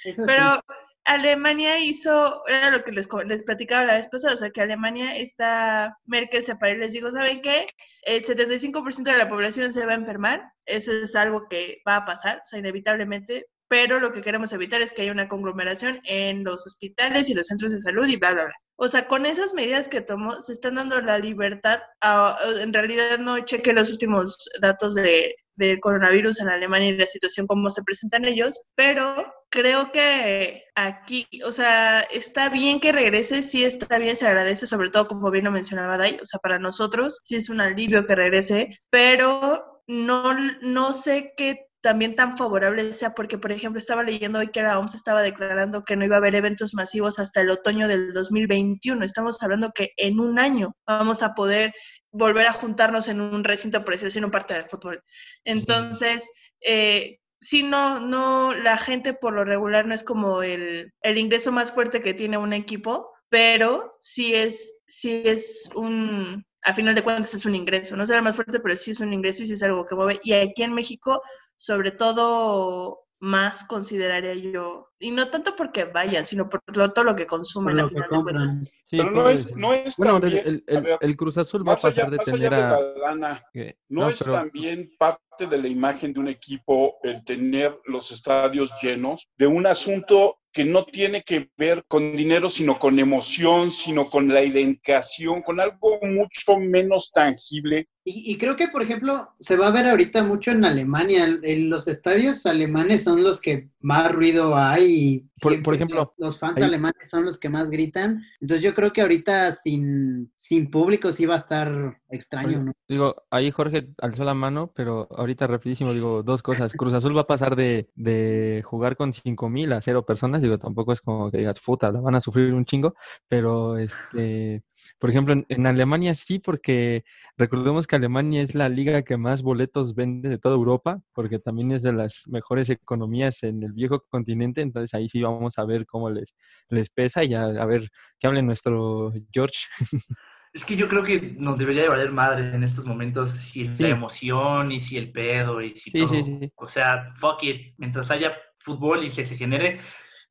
Eso 0.04 0.22
sí. 0.22 0.26
Pero 0.26 0.60
Alemania 1.04 1.80
hizo, 1.80 2.46
era 2.46 2.70
lo 2.70 2.84
que 2.84 2.92
les, 2.92 3.08
les 3.26 3.42
platicaba 3.42 3.84
la 3.84 3.94
vez 3.94 4.08
pasada, 4.08 4.34
o 4.34 4.36
sea, 4.36 4.50
que 4.50 4.60
Alemania 4.60 5.16
está, 5.16 5.98
Merkel 6.04 6.44
se 6.44 6.54
paró 6.56 6.72
y 6.72 6.78
les 6.78 6.92
digo, 6.92 7.10
¿saben 7.10 7.42
qué? 7.42 7.66
El 8.02 8.22
75% 8.24 9.02
de 9.02 9.18
la 9.18 9.28
población 9.28 9.72
se 9.72 9.86
va 9.86 9.92
a 9.92 9.96
enfermar, 9.96 10.52
eso 10.66 10.92
es 10.92 11.16
algo 11.16 11.48
que 11.48 11.82
va 11.86 11.96
a 11.96 12.04
pasar, 12.04 12.38
o 12.38 12.46
sea, 12.46 12.58
inevitablemente, 12.58 13.46
pero 13.70 14.00
lo 14.00 14.12
que 14.12 14.22
queremos 14.22 14.52
evitar 14.52 14.83
es 14.83 14.94
que 14.94 15.02
haya 15.04 15.12
una 15.12 15.28
conglomeración 15.30 16.00
en 16.04 16.44
los 16.44 16.66
hospitales 16.66 17.30
y 17.30 17.35
los 17.35 17.46
centros 17.48 17.72
de 17.72 17.80
salud 17.80 18.06
y 18.09 18.16
bla, 18.16 18.35
bla, 18.35 18.44
bla. 18.46 18.54
O 18.76 18.88
sea, 18.88 19.09
con 19.09 19.26
esas 19.26 19.54
medidas 19.54 19.88
que 19.88 20.02
tomó, 20.02 20.40
se 20.42 20.52
están 20.54 20.76
dando 20.76 21.00
la 21.02 21.18
libertad, 21.18 21.80
a- 22.02 22.37
en 22.61 22.72
realidad 22.74 23.18
no 23.20 23.38
cheque 23.44 23.72
los 23.72 23.90
últimos 23.90 24.48
datos 24.61 24.94
de, 24.96 25.35
del 25.54 25.80
coronavirus 25.80 26.40
en 26.40 26.48
Alemania 26.50 26.88
y 26.90 26.96
la 26.96 27.04
situación 27.06 27.46
como 27.46 27.70
se 27.70 27.83
presentan 27.85 28.24
ellos, 28.26 28.61
pero 28.74 29.33
creo 29.50 29.92
que 29.92 30.64
aquí, 30.74 31.26
o 31.46 31.52
sea, 31.52 32.00
está 32.02 32.48
bien 32.48 32.80
que 32.80 32.92
regrese, 32.92 33.42
sí 33.42 33.64
está 33.64 33.98
bien, 33.98 34.16
se 34.16 34.26
agradece, 34.26 34.66
sobre 34.66 34.90
todo 34.90 35.09
como 35.09 35.30
bien 35.30 35.44
lo 35.44 35.50
mencionaba 35.52 35.98
Dai, 35.98 36.18
o 36.22 36.26
sea, 36.26 36.40
para 36.40 36.59
nosotros 36.59 37.20
sí 37.24 37.37
es 37.37 37.50
un 37.50 37.61
alivio 37.61 38.06
que 38.06 38.14
regrese, 38.16 38.78
pero 38.90 39.83
no, 39.87 40.35
no 40.62 40.94
sé 40.94 41.33
qué 41.37 41.66
también 41.80 42.14
tan 42.14 42.36
favorable 42.36 42.92
sea 42.92 43.14
porque, 43.14 43.38
por 43.38 43.52
ejemplo, 43.52 43.78
estaba 43.78 44.02
leyendo 44.02 44.38
hoy 44.38 44.48
que 44.48 44.62
la 44.62 44.78
OMS 44.78 44.94
estaba 44.94 45.22
declarando 45.22 45.84
que 45.84 45.96
no 45.96 46.04
iba 46.04 46.16
a 46.16 46.18
haber 46.18 46.34
eventos 46.34 46.74
masivos 46.74 47.18
hasta 47.18 47.40
el 47.40 47.50
otoño 47.50 47.88
del 47.88 48.12
2021. 48.12 49.04
Estamos 49.04 49.42
hablando 49.42 49.70
que 49.74 49.92
en 49.96 50.20
un 50.20 50.38
año 50.38 50.76
vamos 50.86 51.22
a 51.22 51.34
poder 51.34 51.72
volver 52.12 52.46
a 52.46 52.52
juntarnos 52.52 53.08
en 53.08 53.20
un 53.20 53.44
recinto, 53.44 53.84
por 53.84 53.94
decirlo 53.94 54.08
así, 54.08 54.18
en 54.18 54.24
un 54.26 54.30
partido 54.30 54.62
de 54.62 54.68
fútbol. 54.68 55.02
Entonces, 55.44 56.30
eh, 56.60 57.18
sí, 57.40 57.62
no, 57.62 58.00
no, 58.00 58.54
la 58.54 58.76
gente 58.76 59.14
por 59.14 59.32
lo 59.32 59.44
regular 59.44 59.86
no 59.86 59.94
es 59.94 60.04
como 60.04 60.42
el, 60.42 60.92
el 61.02 61.18
ingreso 61.18 61.52
más 61.52 61.72
fuerte 61.72 62.00
que 62.00 62.14
tiene 62.14 62.36
un 62.36 62.52
equipo, 62.52 63.10
pero 63.28 63.96
sí 64.00 64.34
es, 64.34 64.82
sí 64.86 65.22
es 65.24 65.70
un, 65.74 66.44
a 66.62 66.74
final 66.74 66.94
de 66.94 67.02
cuentas 67.02 67.32
es 67.34 67.44
un 67.46 67.54
ingreso, 67.54 67.96
no 67.96 68.06
será 68.06 68.20
más 68.22 68.36
fuerte, 68.36 68.61
pero 68.61 68.76
sí 68.76 68.90
es 68.92 69.00
un 69.00 69.12
ingreso 69.12 69.42
y 69.42 69.46
sí 69.46 69.54
es 69.54 69.62
algo 69.62 69.86
que 69.86 69.94
mueve. 69.94 70.20
Y 70.24 70.32
aquí 70.32 70.62
en 70.62 70.72
México, 70.74 71.22
sobre 71.56 71.90
todo, 71.92 73.00
más 73.22 73.64
consideraría 73.64 74.34
yo, 74.34 74.88
y 74.98 75.11
no 75.11 75.28
tanto 75.28 75.54
porque 75.54 75.84
vayan, 75.84 76.24
sino 76.24 76.48
por 76.48 76.62
lo- 76.74 76.90
todo 76.92 77.04
lo 77.04 77.14
que 77.14 77.26
consumen 77.26 77.78
a 77.78 77.82
lo 77.82 77.88
que 77.88 77.94
final 77.96 78.08
de 78.11 78.22
cuentas. 78.22 78.58
Sí, 78.84 78.96
Pero 78.96 79.11
no 79.11 79.28
es, 79.28 79.54
no 79.56 79.74
es 79.74 79.96
Bueno, 79.98 80.18
también, 80.20 80.42
el, 80.46 80.64
el- 80.66 80.76
a 80.78 80.80
ver, 80.80 80.98
el 81.02 81.16
Cruz 81.18 81.36
Azul 81.36 81.61
va 81.61 81.72
a 81.72 81.74
más 81.74 81.84
allá, 81.84 82.04
pasar 82.04 82.11
de 82.11 82.18
tener 82.24 82.50
de 82.50 82.56
a... 82.56 82.70
la 82.70 82.80
lana, 82.98 83.44
¿no, 83.90 84.08
es 84.08 84.18
pero- 84.20 84.32
también 84.32 84.90
parte 84.98 85.46
de 85.46 85.58
la 85.58 85.68
imagen 85.68 86.12
de 86.14 86.20
un 86.20 86.28
equipo 86.28 86.96
el 87.02 87.22
tener 87.24 87.78
los 87.84 88.11
estadios 88.11 88.70
llenos 88.82 89.28
de 89.36 89.46
un 89.46 89.66
asunto 89.66 90.39
que 90.53 90.64
no 90.64 90.84
tiene 90.84 91.22
que 91.22 91.51
ver 91.57 91.84
con 91.86 92.16
dinero, 92.16 92.51
sino 92.51 92.78
con 92.78 92.98
emoción, 92.98 93.70
sino 93.70 94.05
con 94.05 94.28
la 94.28 94.42
identificación, 94.42 95.42
con 95.42 95.61
algo 95.61 95.98
mucho 96.03 96.59
menos 96.59 97.11
tangible? 97.12 97.88
Y, 98.11 98.32
y 98.32 98.38
creo 98.38 98.56
que, 98.56 98.68
por 98.68 98.82
ejemplo, 98.82 99.28
se 99.38 99.56
va 99.56 99.68
a 99.68 99.70
ver 99.70 99.86
ahorita 99.88 100.22
mucho 100.24 100.50
en 100.50 100.64
Alemania. 100.64 101.24
En 101.42 101.70
los 101.70 101.86
estadios 101.86 102.44
alemanes 102.46 103.04
son 103.04 103.22
los 103.22 103.40
que 103.40 103.68
más 103.80 104.11
ruido 104.12 104.56
hay. 104.56 104.84
y 104.90 105.28
Por- 105.40 105.62
por 105.62 105.74
ejemplo, 105.74 106.12
los 106.18 106.38
fans 106.38 106.56
hay- 106.58 106.64
alemanes 106.64 107.08
son 107.08 107.24
los 107.24 107.38
que 107.38 107.48
más 107.48 107.70
gritan. 107.70 108.22
Entonces 108.40 108.64
yo 108.64 108.74
creo 108.74 108.92
que 108.92 109.02
ahorita 109.02 109.52
sin, 109.52 110.30
sin 110.34 110.70
público 110.70 111.12
sí 111.12 111.24
va 111.26 111.34
a 111.34 111.38
estar 111.38 112.00
extraño, 112.08 112.64
¿no? 112.64 112.72
Digo, 112.88 113.14
ahí 113.30 113.50
Jorge 113.50 113.90
alzó 113.98 114.24
la 114.24 114.34
mano, 114.34 114.72
pero 114.74 115.06
ahorita 115.16 115.46
rapidísimo 115.46 115.92
digo 115.92 116.22
dos 116.24 116.42
cosas. 116.42 116.72
Cruz 116.72 116.92
Azul 116.94 117.16
va 117.16 117.20
a 117.22 117.26
pasar 117.26 117.54
de, 117.54 117.88
de 117.94 118.62
jugar 118.64 118.96
con 118.96 119.12
cinco 119.12 119.48
mil 119.48 119.72
a 119.72 119.80
cero 119.80 120.04
personas. 120.04 120.42
Digo, 120.42 120.58
tampoco 120.58 120.92
es 120.92 121.00
como 121.00 121.30
que 121.30 121.38
digas, 121.38 121.61
puta, 121.61 121.92
la 121.92 122.00
van 122.00 122.16
a 122.16 122.20
sufrir 122.20 122.52
un 122.52 122.64
chingo. 122.64 122.94
Pero, 123.28 123.78
este, 123.78 124.62
por 124.99 125.11
ejemplo, 125.11 125.33
en, 125.35 125.47
en 125.49 125.66
Alemania 125.66 126.14
sí, 126.14 126.39
porque 126.39 127.05
recordemos 127.37 127.87
que 127.87 127.97
Alemania 127.97 128.43
es 128.43 128.55
la 128.55 128.68
liga 128.68 129.03
que 129.03 129.16
más 129.16 129.43
boletos 129.43 129.95
vende 129.95 130.28
de 130.28 130.39
toda 130.39 130.55
Europa, 130.55 131.01
porque 131.12 131.39
también 131.39 131.72
es 131.72 131.83
de 131.83 131.93
las 131.93 132.24
mejores 132.28 132.68
economías 132.70 133.43
en 133.43 133.62
el 133.62 133.72
viejo 133.72 134.01
continente. 134.09 134.61
Entonces 134.61 134.93
ahí 134.95 135.09
sí 135.09 135.22
vamos 135.22 135.59
a 135.59 135.64
ver 135.64 135.87
cómo 135.87 136.11
les, 136.11 136.35
les 136.68 136.91
pesa 136.91 137.24
y 137.24 137.35
a, 137.35 137.45
a 137.45 137.66
ver 137.66 137.89
que 138.18 138.26
hable 138.26 138.43
nuestro 138.43 139.12
George. 139.33 139.59
Es 140.53 140.64
que 140.64 140.74
yo 140.74 140.89
creo 140.89 141.05
que 141.05 141.37
nos 141.39 141.59
debería 141.59 141.83
de 141.83 141.89
valer 141.89 142.11
madre 142.11 142.53
en 142.53 142.64
estos 142.64 142.85
momentos 142.85 143.31
si 143.31 143.66
Sí. 143.66 143.85
la 143.85 143.91
emoción 143.91 144.72
y 144.72 144.81
si 144.81 144.97
el 144.97 145.12
pedo 145.12 145.62
y 145.62 145.70
si 145.70 145.93
Sí, 145.93 145.99
todo. 146.01 146.09
sí. 146.24 146.53
O 146.57 146.66
sea, 146.66 147.09
fuck 147.14 147.41
it. 147.45 147.68
Mientras 147.78 148.11
haya 148.11 148.37
fútbol 148.59 149.05
y 149.05 149.11
se, 149.11 149.24
se 149.24 149.37
genere, 149.37 149.78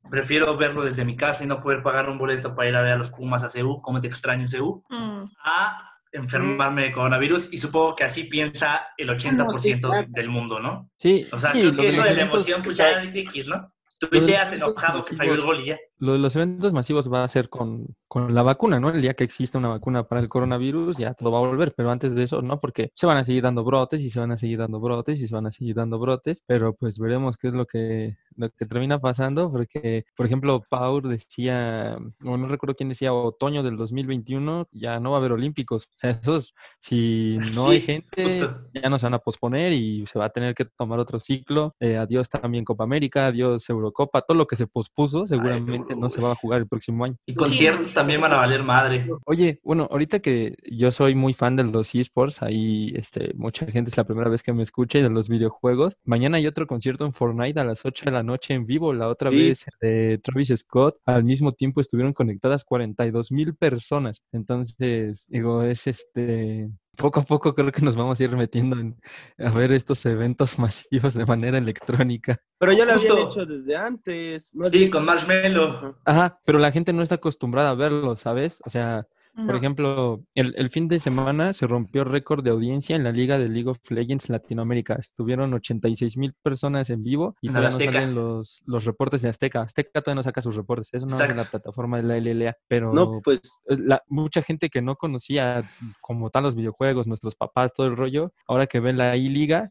prefiero 0.08 0.56
verlo 0.56 0.82
desde 0.84 1.04
mi 1.04 1.16
casa 1.16 1.44
y 1.44 1.46
no 1.46 1.60
poder 1.60 1.82
pagar 1.82 2.08
un 2.08 2.18
boleto 2.18 2.54
para 2.54 2.68
ir 2.68 2.76
a 2.76 2.82
ver 2.82 2.92
a 2.92 2.96
los 2.96 3.10
Pumas 3.10 3.42
a 3.44 3.48
CEU, 3.50 3.80
como 3.82 4.00
te 4.00 4.06
extraño 4.06 4.46
CEU, 4.46 4.82
Mm. 4.88 5.24
a 5.44 5.86
enfermarme 6.12 6.82
de 6.84 6.92
coronavirus 6.92 7.52
y 7.52 7.58
supongo 7.58 7.94
que 7.94 8.04
así 8.04 8.24
piensa 8.24 8.88
el 8.96 9.08
80% 9.10 9.88
claro. 9.88 10.06
del 10.08 10.28
mundo, 10.28 10.58
¿no? 10.58 10.90
Sí, 10.96 11.26
O 11.32 11.38
sea, 11.38 11.52
sí, 11.52 11.60
creo 11.60 11.72
lo 11.72 11.76
que 11.76 11.82
de 11.82 11.88
eso 11.88 11.96
los 12.00 12.08
de 12.08 12.14
la 12.16 12.22
emoción, 12.22 12.62
pues 12.62 12.76
ya 12.76 13.02
X, 13.04 13.48
¿no? 13.48 13.72
Tú 14.00 14.08
ideas 14.16 14.52
enojado 14.52 15.04
que 15.04 15.14
falló 15.14 15.34
el 15.34 15.40
gol 15.42 15.60
y 15.60 15.66
ya. 15.66 15.78
Lo 16.00 16.12
de 16.14 16.18
los 16.18 16.34
eventos 16.34 16.72
masivos 16.72 17.12
va 17.12 17.24
a 17.24 17.28
ser 17.28 17.48
con, 17.48 17.86
con 18.08 18.34
la 18.34 18.42
vacuna, 18.42 18.80
¿no? 18.80 18.90
El 18.90 19.02
día 19.02 19.14
que 19.14 19.22
exista 19.22 19.58
una 19.58 19.68
vacuna 19.68 20.02
para 20.02 20.20
el 20.20 20.28
coronavirus, 20.28 20.96
ya 20.96 21.14
todo 21.14 21.30
va 21.30 21.38
a 21.38 21.42
volver, 21.42 21.74
pero 21.76 21.90
antes 21.90 22.14
de 22.14 22.24
eso, 22.24 22.42
no, 22.42 22.58
porque 22.58 22.90
se 22.94 23.06
van 23.06 23.18
a 23.18 23.24
seguir 23.24 23.42
dando 23.42 23.62
brotes 23.62 24.00
y 24.00 24.10
se 24.10 24.18
van 24.18 24.32
a 24.32 24.38
seguir 24.38 24.58
dando 24.58 24.80
brotes 24.80 25.20
y 25.20 25.28
se 25.28 25.34
van 25.34 25.46
a 25.46 25.52
seguir 25.52 25.76
dando 25.76 25.98
brotes, 25.98 26.42
pero 26.46 26.74
pues 26.74 26.98
veremos 26.98 27.36
qué 27.36 27.48
es 27.48 27.54
lo 27.54 27.66
que, 27.66 28.16
lo 28.36 28.50
que 28.50 28.66
termina 28.66 28.98
pasando, 28.98 29.52
porque, 29.52 30.06
por 30.16 30.26
ejemplo, 30.26 30.64
Paul 30.68 31.08
decía, 31.08 31.98
o 32.24 32.36
no 32.36 32.48
recuerdo 32.48 32.74
quién 32.74 32.88
decía, 32.88 33.12
otoño 33.12 33.62
del 33.62 33.76
2021, 33.76 34.68
ya 34.72 34.98
no 35.00 35.10
va 35.10 35.18
a 35.18 35.20
haber 35.20 35.32
olímpicos. 35.32 35.84
O 35.84 35.98
sea, 35.98 36.10
esos, 36.10 36.54
si 36.80 37.38
no 37.54 37.68
hay 37.68 37.80
gente, 37.80 38.24
justo. 38.24 38.62
ya 38.72 38.88
no 38.88 38.98
se 38.98 39.06
van 39.06 39.14
a 39.14 39.18
posponer 39.18 39.72
y 39.72 40.06
se 40.06 40.18
va 40.18 40.24
a 40.24 40.30
tener 40.30 40.54
que 40.54 40.64
tomar 40.64 40.98
otro 40.98 41.20
ciclo. 41.20 41.74
Eh, 41.78 41.96
adiós 41.96 42.28
también 42.28 42.64
Copa 42.64 42.84
América, 42.84 43.26
adiós 43.26 43.68
Eurocopa, 43.68 44.22
todo 44.22 44.36
lo 44.36 44.46
que 44.46 44.56
se 44.56 44.66
pospuso 44.66 45.26
seguramente 45.26 45.89
no 45.96 46.08
se 46.08 46.20
va 46.20 46.32
a 46.32 46.34
jugar 46.34 46.60
el 46.60 46.68
próximo 46.68 47.04
año. 47.04 47.16
Y 47.26 47.34
conciertos 47.34 47.92
también 47.94 48.20
van 48.20 48.32
a 48.32 48.36
valer 48.36 48.62
madre. 48.62 49.06
Oye, 49.26 49.60
bueno, 49.62 49.88
ahorita 49.90 50.20
que 50.20 50.56
yo 50.70 50.90
soy 50.92 51.14
muy 51.14 51.34
fan 51.34 51.56
de 51.56 51.64
los 51.64 51.94
esports, 51.94 52.42
ahí 52.42 52.92
este, 52.96 53.32
mucha 53.34 53.66
gente 53.66 53.90
es 53.90 53.96
la 53.96 54.04
primera 54.04 54.28
vez 54.30 54.42
que 54.42 54.52
me 54.52 54.62
escucha 54.62 54.98
y 54.98 55.02
de 55.02 55.10
los 55.10 55.28
videojuegos. 55.28 55.96
Mañana 56.04 56.36
hay 56.38 56.46
otro 56.46 56.66
concierto 56.66 57.04
en 57.04 57.12
Fortnite 57.12 57.60
a 57.60 57.64
las 57.64 57.84
8 57.84 58.06
de 58.06 58.10
la 58.12 58.22
noche 58.22 58.54
en 58.54 58.66
vivo, 58.66 58.92
la 58.92 59.08
otra 59.08 59.30
Sí. 59.30 59.36
vez 59.36 59.66
de 59.80 60.18
Travis 60.18 60.52
Scott. 60.56 60.96
Al 61.06 61.24
mismo 61.24 61.52
tiempo 61.52 61.80
estuvieron 61.80 62.12
conectadas 62.12 62.64
42 62.64 63.32
mil 63.32 63.54
personas. 63.54 64.22
Entonces, 64.32 65.24
digo, 65.28 65.62
es 65.62 65.86
este... 65.86 66.70
Poco 66.96 67.20
a 67.20 67.22
poco 67.22 67.54
creo 67.54 67.72
que 67.72 67.82
nos 67.82 67.96
vamos 67.96 68.20
a 68.20 68.24
ir 68.24 68.36
metiendo 68.36 68.78
en, 68.78 69.00
a 69.38 69.50
ver 69.52 69.72
estos 69.72 70.04
eventos 70.06 70.58
masivos 70.58 71.14
de 71.14 71.24
manera 71.24 71.56
electrónica. 71.58 72.38
Pero 72.58 72.72
ya 72.72 72.84
lo 72.84 72.92
habían 72.92 72.98
Justo. 73.16 73.30
hecho 73.30 73.46
desde 73.46 73.76
antes. 73.76 74.50
más 74.54 74.68
Sí, 74.70 74.78
bien- 74.78 74.90
con 74.90 75.04
Marshmello. 75.04 75.98
Ajá, 76.04 76.40
pero 76.44 76.58
la 76.58 76.72
gente 76.72 76.92
no 76.92 77.02
está 77.02 77.14
acostumbrada 77.16 77.70
a 77.70 77.74
verlo, 77.74 78.16
¿sabes? 78.16 78.60
O 78.66 78.70
sea, 78.70 79.06
Por 79.34 79.54
ejemplo, 79.54 80.22
el, 80.34 80.54
el 80.56 80.70
fin 80.70 80.88
de 80.88 81.00
semana 81.00 81.52
se 81.52 81.66
rompió 81.66 82.04
récord 82.04 82.44
de 82.44 82.50
audiencia 82.50 82.96
en 82.96 83.04
la 83.04 83.12
Liga 83.12 83.38
de 83.38 83.48
League 83.48 83.68
of 83.68 83.78
Legends 83.90 84.28
Latinoamérica. 84.28 84.94
Estuvieron 84.94 85.54
86 85.54 86.16
mil 86.16 86.34
personas 86.42 86.90
en 86.90 87.02
vivo 87.02 87.36
y 87.40 87.48
todavía 87.48 87.70
no 87.70 87.78
salen 87.78 88.14
los, 88.14 88.62
los 88.66 88.84
reportes 88.84 89.22
de 89.22 89.28
Azteca. 89.28 89.62
Azteca 89.62 90.02
todavía 90.02 90.16
no 90.16 90.22
saca 90.22 90.42
sus 90.42 90.56
reportes. 90.56 90.88
Eso 90.92 91.06
no 91.06 91.12
es 91.12 91.18
de 91.18 91.26
la 91.28 91.42
Exacto. 91.42 91.50
plataforma 91.50 91.96
de 91.96 92.02
la 92.02 92.16
LLA. 92.18 92.56
Pero 92.68 92.92
No, 92.92 93.20
pues 93.22 93.40
eh, 93.68 93.76
la, 93.78 94.02
mucha 94.08 94.42
gente 94.42 94.68
que 94.68 94.82
no 94.82 94.96
conocía 94.96 95.68
como 96.00 96.30
tal 96.30 96.44
los 96.44 96.54
videojuegos, 96.54 97.06
nuestros 97.06 97.34
papás, 97.36 97.72
todo 97.74 97.86
el 97.86 97.96
rollo, 97.96 98.32
ahora 98.46 98.66
que 98.66 98.80
ven 98.80 98.98
la 98.98 99.16
I-Liga, 99.16 99.70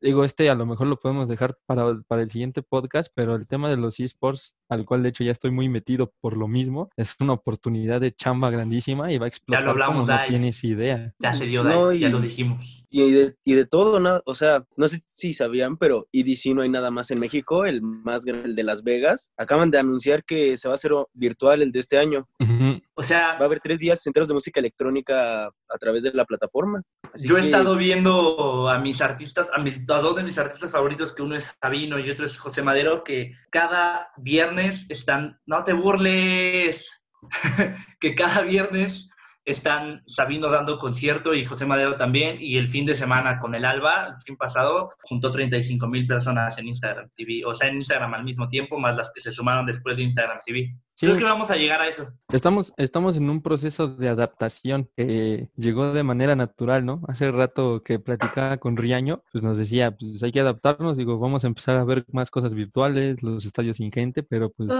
digo, 0.00 0.24
este 0.24 0.48
a 0.50 0.54
lo 0.54 0.66
mejor 0.66 0.86
lo 0.86 0.98
podemos 0.98 1.28
dejar 1.28 1.56
para, 1.66 2.00
para 2.06 2.22
el 2.22 2.30
siguiente 2.30 2.62
podcast, 2.62 3.10
pero 3.14 3.34
el 3.34 3.46
tema 3.46 3.68
de 3.70 3.76
los 3.76 4.00
esports, 4.00 4.54
al 4.68 4.84
cual 4.84 5.02
de 5.02 5.08
hecho 5.10 5.24
ya 5.24 5.32
estoy 5.32 5.50
muy 5.50 5.68
metido 5.68 6.12
por 6.20 6.36
lo 6.36 6.48
mismo, 6.48 6.90
es 6.96 7.14
una 7.20 7.32
oportunidad 7.32 8.00
de 8.00 8.12
chamba 8.12 8.50
grandísima 8.50 9.12
y 9.12 9.18
va 9.18 9.26
a 9.26 9.28
explotar 9.28 9.68
hablamos, 9.68 10.06
como 10.06 10.18
no 10.18 10.24
tienes 10.26 10.62
idea. 10.64 11.12
Ya 11.18 11.32
se 11.32 11.46
dio, 11.46 11.62
No, 11.64 11.86
Dai, 11.88 11.98
ya 12.00 12.08
y- 12.08 12.10
lo 12.12 12.20
dijimos. 12.20 12.84
Y 12.90 13.10
de, 13.12 13.34
y 13.44 13.52
de 13.54 13.66
todo, 13.66 14.00
nada, 14.00 14.22
o 14.24 14.34
sea, 14.34 14.64
no 14.76 14.88
sé 14.88 15.02
si 15.14 15.34
sabían, 15.34 15.76
pero 15.76 16.06
EDC 16.12 16.54
no 16.54 16.62
hay 16.62 16.70
nada 16.70 16.90
más 16.90 17.10
en 17.10 17.20
México, 17.20 17.66
el 17.66 17.82
más 17.82 18.24
grande, 18.24 18.48
el 18.48 18.54
de 18.56 18.62
Las 18.62 18.82
Vegas. 18.82 19.28
Acaban 19.36 19.70
de 19.70 19.78
anunciar 19.78 20.24
que 20.24 20.56
se 20.56 20.68
va 20.68 20.74
a 20.74 20.76
hacer 20.76 20.92
virtual 21.12 21.60
el 21.60 21.70
de 21.70 21.80
este 21.80 21.98
año. 21.98 22.26
Ujú. 22.40 22.80
O 22.94 23.02
sea, 23.02 23.34
Va 23.34 23.40
a 23.40 23.44
haber 23.44 23.60
tres 23.60 23.78
días 23.78 24.04
enteros 24.06 24.28
de 24.28 24.34
música 24.34 24.58
electrónica 24.60 25.46
a 25.46 25.78
través 25.78 26.02
de 26.02 26.12
la 26.12 26.24
plataforma. 26.24 26.82
Así 27.12 27.28
Yo 27.28 27.36
he 27.36 27.40
que- 27.40 27.46
estado 27.46 27.76
viendo 27.76 28.68
a 28.70 28.78
mis 28.78 29.00
artistas, 29.02 29.50
a, 29.52 29.58
mis, 29.58 29.78
a 29.88 30.00
dos 30.00 30.16
de 30.16 30.22
mis 30.22 30.38
artistas 30.38 30.70
favoritos, 30.72 31.12
que 31.14 31.22
uno 31.22 31.36
es 31.36 31.54
Sabino 31.60 31.98
y 31.98 32.10
otro 32.10 32.24
es 32.24 32.38
José 32.38 32.62
Madero, 32.62 33.04
que 33.04 33.34
cada 33.50 34.08
viernes 34.16 34.57
están, 34.66 35.40
no 35.46 35.64
te 35.64 35.72
burles, 35.72 37.04
que 38.00 38.14
cada 38.14 38.42
viernes 38.42 39.10
están 39.48 40.02
Sabino 40.06 40.50
dando 40.50 40.78
concierto 40.78 41.32
y 41.32 41.44
José 41.44 41.64
Madero 41.64 41.96
también, 41.96 42.36
y 42.38 42.58
el 42.58 42.68
fin 42.68 42.84
de 42.84 42.94
semana 42.94 43.38
con 43.38 43.54
el 43.54 43.64
Alba, 43.64 44.08
el 44.08 44.22
fin 44.22 44.36
pasado, 44.36 44.90
juntó 45.02 45.30
35 45.30 45.86
mil 45.88 46.06
personas 46.06 46.58
en 46.58 46.68
Instagram 46.68 47.08
TV, 47.16 47.44
o 47.46 47.54
sea, 47.54 47.68
en 47.68 47.76
Instagram 47.76 48.14
al 48.14 48.24
mismo 48.24 48.46
tiempo, 48.46 48.78
más 48.78 48.96
las 48.96 49.10
que 49.12 49.20
se 49.20 49.32
sumaron 49.32 49.64
después 49.64 49.96
de 49.96 50.02
Instagram 50.02 50.38
TV. 50.44 50.76
Sí. 50.94 51.06
Creo 51.06 51.16
que 51.16 51.24
vamos 51.24 51.50
a 51.52 51.56
llegar 51.56 51.80
a 51.80 51.86
eso. 51.86 52.12
Estamos, 52.32 52.74
estamos 52.76 53.16
en 53.16 53.30
un 53.30 53.40
proceso 53.40 53.86
de 53.86 54.08
adaptación 54.08 54.90
que 54.96 55.48
llegó 55.56 55.92
de 55.92 56.02
manera 56.02 56.34
natural, 56.34 56.84
¿no? 56.84 57.02
Hace 57.06 57.30
rato 57.30 57.84
que 57.84 58.00
platicaba 58.00 58.56
con 58.56 58.76
Riaño, 58.76 59.22
pues 59.30 59.44
nos 59.44 59.56
decía, 59.56 59.92
pues 59.92 60.20
hay 60.24 60.32
que 60.32 60.40
adaptarnos, 60.40 60.96
digo, 60.96 61.18
vamos 61.20 61.44
a 61.44 61.46
empezar 61.46 61.76
a 61.76 61.84
ver 61.84 62.04
más 62.12 62.32
cosas 62.32 62.52
virtuales, 62.52 63.22
los 63.22 63.46
estadios 63.46 63.76
sin 63.76 63.92
gente, 63.92 64.24
pero 64.24 64.50
pues 64.50 64.70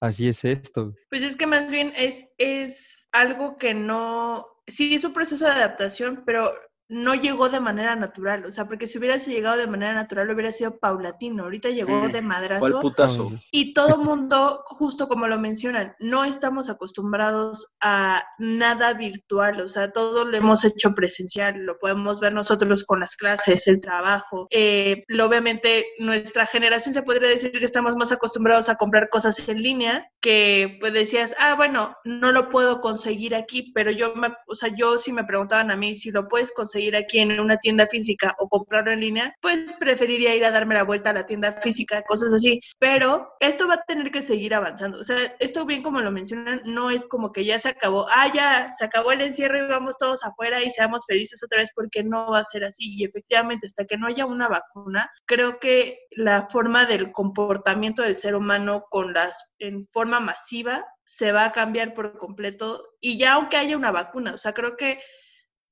así 0.00 0.28
es 0.28 0.44
esto. 0.44 0.94
Pues 1.10 1.22
es 1.22 1.34
que 1.34 1.48
más 1.48 1.68
bien 1.70 1.92
es, 1.96 2.30
es 2.38 3.05
algo 3.20 3.56
que 3.56 3.74
no, 3.74 4.46
sí 4.66 4.94
es 4.94 5.04
un 5.04 5.12
proceso 5.12 5.44
de 5.46 5.52
adaptación, 5.52 6.22
pero 6.24 6.52
no 6.88 7.14
llegó 7.14 7.48
de 7.48 7.60
manera 7.60 7.96
natural, 7.96 8.44
o 8.44 8.52
sea, 8.52 8.66
porque 8.66 8.86
si 8.86 8.98
hubiese 8.98 9.32
llegado 9.32 9.56
de 9.56 9.66
manera 9.66 9.92
natural 9.92 10.30
hubiera 10.30 10.52
sido 10.52 10.78
paulatino, 10.78 11.44
ahorita 11.44 11.70
llegó 11.70 12.06
de 12.06 12.12
¿Cuál 12.12 12.22
madrazo 12.22 12.80
putazo? 12.80 13.32
y 13.50 13.74
todo 13.74 13.98
mundo, 13.98 14.62
justo 14.66 15.08
como 15.08 15.26
lo 15.26 15.38
mencionan, 15.38 15.96
no 15.98 16.24
estamos 16.24 16.70
acostumbrados 16.70 17.74
a 17.80 18.22
nada 18.38 18.92
virtual, 18.94 19.60
o 19.60 19.68
sea, 19.68 19.90
todo 19.90 20.24
lo 20.24 20.36
hemos 20.36 20.64
hecho 20.64 20.94
presencial, 20.94 21.58
lo 21.64 21.78
podemos 21.78 22.20
ver 22.20 22.32
nosotros 22.32 22.84
con 22.84 23.00
las 23.00 23.16
clases, 23.16 23.66
el 23.66 23.80
trabajo. 23.80 24.46
Eh, 24.50 25.04
obviamente, 25.20 25.86
nuestra 25.98 26.46
generación 26.46 26.94
se 26.94 27.02
podría 27.02 27.28
decir 27.28 27.52
que 27.52 27.64
estamos 27.64 27.96
más 27.96 28.12
acostumbrados 28.12 28.68
a 28.68 28.76
comprar 28.76 29.08
cosas 29.08 29.48
en 29.48 29.60
línea, 29.60 30.08
que 30.20 30.76
pues 30.80 30.92
decías, 30.92 31.34
ah, 31.40 31.54
bueno, 31.54 31.96
no 32.04 32.30
lo 32.32 32.48
puedo 32.48 32.80
conseguir 32.80 33.34
aquí, 33.34 33.72
pero 33.74 33.90
yo, 33.90 34.14
me, 34.14 34.28
o 34.46 34.54
sea, 34.54 34.70
yo 34.74 34.98
si 34.98 35.12
me 35.12 35.24
preguntaban 35.24 35.70
a 35.70 35.76
mí 35.76 35.94
si 35.96 36.10
lo 36.10 36.28
puedes 36.28 36.52
conseguir 36.52 36.75
aquí 36.96 37.18
en 37.18 37.38
una 37.40 37.56
tienda 37.56 37.86
física 37.86 38.34
o 38.38 38.48
comprarlo 38.48 38.92
en 38.92 39.00
línea, 39.00 39.34
pues 39.40 39.72
preferiría 39.74 40.34
ir 40.34 40.44
a 40.44 40.50
darme 40.50 40.74
la 40.74 40.84
vuelta 40.84 41.10
a 41.10 41.14
la 41.14 41.26
tienda 41.26 41.52
física, 41.52 42.02
cosas 42.02 42.32
así. 42.32 42.60
Pero 42.78 43.28
esto 43.40 43.66
va 43.68 43.74
a 43.74 43.84
tener 43.86 44.10
que 44.10 44.22
seguir 44.22 44.54
avanzando. 44.54 45.00
O 45.00 45.04
sea, 45.04 45.16
esto 45.40 45.64
bien 45.64 45.82
como 45.82 46.00
lo 46.00 46.10
mencionan, 46.10 46.62
no 46.64 46.90
es 46.90 47.06
como 47.06 47.32
que 47.32 47.44
ya 47.44 47.58
se 47.58 47.70
acabó, 47.70 48.06
ah, 48.14 48.30
ya 48.32 48.70
se 48.72 48.84
acabó 48.84 49.12
el 49.12 49.22
encierro 49.22 49.58
y 49.58 49.68
vamos 49.68 49.96
todos 49.98 50.24
afuera 50.24 50.62
y 50.62 50.70
seamos 50.70 51.04
felices 51.06 51.42
otra 51.44 51.60
vez, 51.60 51.70
porque 51.74 52.02
no 52.04 52.30
va 52.30 52.40
a 52.40 52.44
ser 52.44 52.64
así. 52.64 52.94
Y 52.96 53.04
efectivamente, 53.04 53.66
hasta 53.66 53.84
que 53.84 53.96
no 53.96 54.06
haya 54.06 54.26
una 54.26 54.48
vacuna, 54.48 55.10
creo 55.24 55.58
que 55.58 55.98
la 56.10 56.48
forma 56.50 56.86
del 56.86 57.12
comportamiento 57.12 58.02
del 58.02 58.16
ser 58.16 58.34
humano 58.34 58.84
con 58.90 59.12
las, 59.12 59.54
en 59.58 59.86
forma 59.88 60.20
masiva 60.20 60.86
se 61.04 61.32
va 61.32 61.46
a 61.46 61.52
cambiar 61.52 61.94
por 61.94 62.18
completo. 62.18 62.84
Y 63.00 63.18
ya 63.18 63.34
aunque 63.34 63.56
haya 63.56 63.76
una 63.76 63.92
vacuna, 63.92 64.34
o 64.34 64.38
sea, 64.38 64.52
creo 64.52 64.76
que 64.76 65.00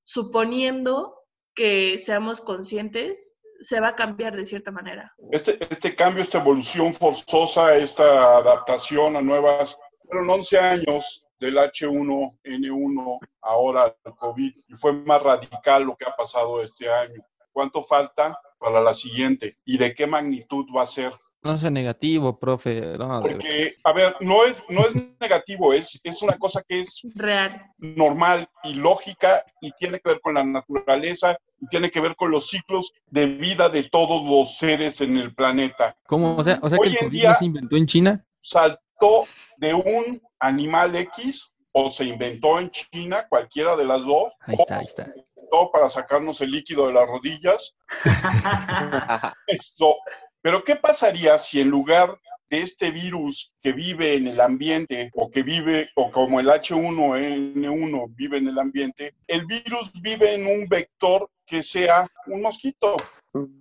suponiendo 0.04 1.16
que 1.54 1.98
seamos 1.98 2.40
conscientes, 2.40 3.32
se 3.60 3.80
va 3.80 3.88
a 3.88 3.96
cambiar 3.96 4.36
de 4.36 4.46
cierta 4.46 4.70
manera. 4.70 5.14
Este, 5.30 5.58
este 5.70 5.94
cambio, 5.94 6.22
esta 6.22 6.38
evolución 6.38 6.92
forzosa, 6.92 7.74
esta 7.76 8.36
adaptación 8.36 9.16
a 9.16 9.22
nuevas, 9.22 9.78
fueron 10.06 10.28
11 10.30 10.58
años 10.58 11.24
del 11.38 11.56
H1N1 11.56 13.18
ahora 13.42 13.96
al 14.04 14.16
COVID 14.16 14.52
y 14.68 14.74
fue 14.74 14.92
más 14.92 15.22
radical 15.22 15.84
lo 15.84 15.96
que 15.96 16.04
ha 16.04 16.12
pasado 16.12 16.62
este 16.62 16.90
año. 16.90 17.22
¿Cuánto 17.52 17.82
falta 17.82 18.38
para 18.64 18.80
la 18.80 18.94
siguiente? 18.94 19.58
¿Y 19.66 19.76
de 19.76 19.94
qué 19.94 20.06
magnitud 20.06 20.64
va 20.74 20.82
a 20.82 20.86
ser? 20.86 21.12
No 21.42 21.58
sea 21.58 21.68
negativo, 21.70 22.38
profe. 22.38 22.80
No, 22.96 23.20
Porque, 23.20 23.74
a 23.84 23.92
ver, 23.92 24.16
no 24.20 24.44
es, 24.44 24.64
no 24.70 24.86
es 24.86 24.94
negativo, 25.20 25.74
es, 25.74 26.00
es 26.02 26.22
una 26.22 26.38
cosa 26.38 26.62
que 26.66 26.80
es 26.80 27.02
Real. 27.14 27.60
normal 27.78 28.48
y 28.62 28.74
lógica 28.74 29.44
y 29.60 29.70
tiene 29.72 30.00
que 30.00 30.08
ver 30.10 30.20
con 30.22 30.34
la 30.34 30.44
naturaleza 30.44 31.36
y 31.60 31.66
tiene 31.68 31.90
que 31.90 32.00
ver 32.00 32.16
con 32.16 32.30
los 32.30 32.48
ciclos 32.48 32.92
de 33.10 33.26
vida 33.26 33.68
de 33.68 33.82
todos 33.84 34.22
los 34.24 34.56
seres 34.56 35.02
en 35.02 35.18
el 35.18 35.34
planeta. 35.34 35.94
¿Cómo? 36.06 36.36
O 36.36 36.42
sea, 36.42 36.58
o 36.62 36.70
sea 36.70 36.78
que 36.78 36.84
Hoy 36.88 36.92
el 36.92 36.94
en 36.96 37.04
COVID 37.04 37.10
día- 37.20 37.34
se 37.34 37.44
inventó 37.44 37.76
en 37.76 37.86
China. 37.86 38.24
Saltó 38.40 39.26
de 39.58 39.74
un 39.74 40.22
animal 40.40 40.96
X 40.96 41.52
o 41.72 41.88
se 41.90 42.04
inventó 42.04 42.58
en 42.60 42.70
China, 42.70 43.26
cualquiera 43.28 43.76
de 43.76 43.84
las 43.84 44.02
dos, 44.04 44.32
Ahí 44.40 44.54
o 44.56 44.62
está, 44.62 44.78
ahí 44.78 44.84
está. 44.84 45.12
Inventó 45.54 45.70
para 45.70 45.88
sacarnos 45.88 46.40
el 46.40 46.50
líquido 46.50 46.86
de 46.86 46.92
las 46.92 47.08
rodillas. 47.08 47.76
Esto, 49.46 49.94
pero 50.42 50.62
¿qué 50.64 50.76
pasaría 50.76 51.38
si 51.38 51.60
en 51.60 51.70
lugar 51.70 52.18
de 52.50 52.62
este 52.62 52.90
virus 52.90 53.52
que 53.62 53.72
vive 53.72 54.14
en 54.14 54.28
el 54.28 54.40
ambiente 54.40 55.10
o 55.14 55.30
que 55.30 55.42
vive, 55.42 55.90
o 55.96 56.10
como 56.10 56.40
el 56.40 56.48
H1N1 56.48 58.14
vive 58.14 58.38
en 58.38 58.48
el 58.48 58.58
ambiente, 58.58 59.14
el 59.26 59.46
virus 59.46 59.92
vive 60.00 60.34
en 60.34 60.46
un 60.46 60.68
vector 60.68 61.30
que 61.46 61.62
sea 61.62 62.06
un 62.26 62.42
mosquito? 62.42 62.96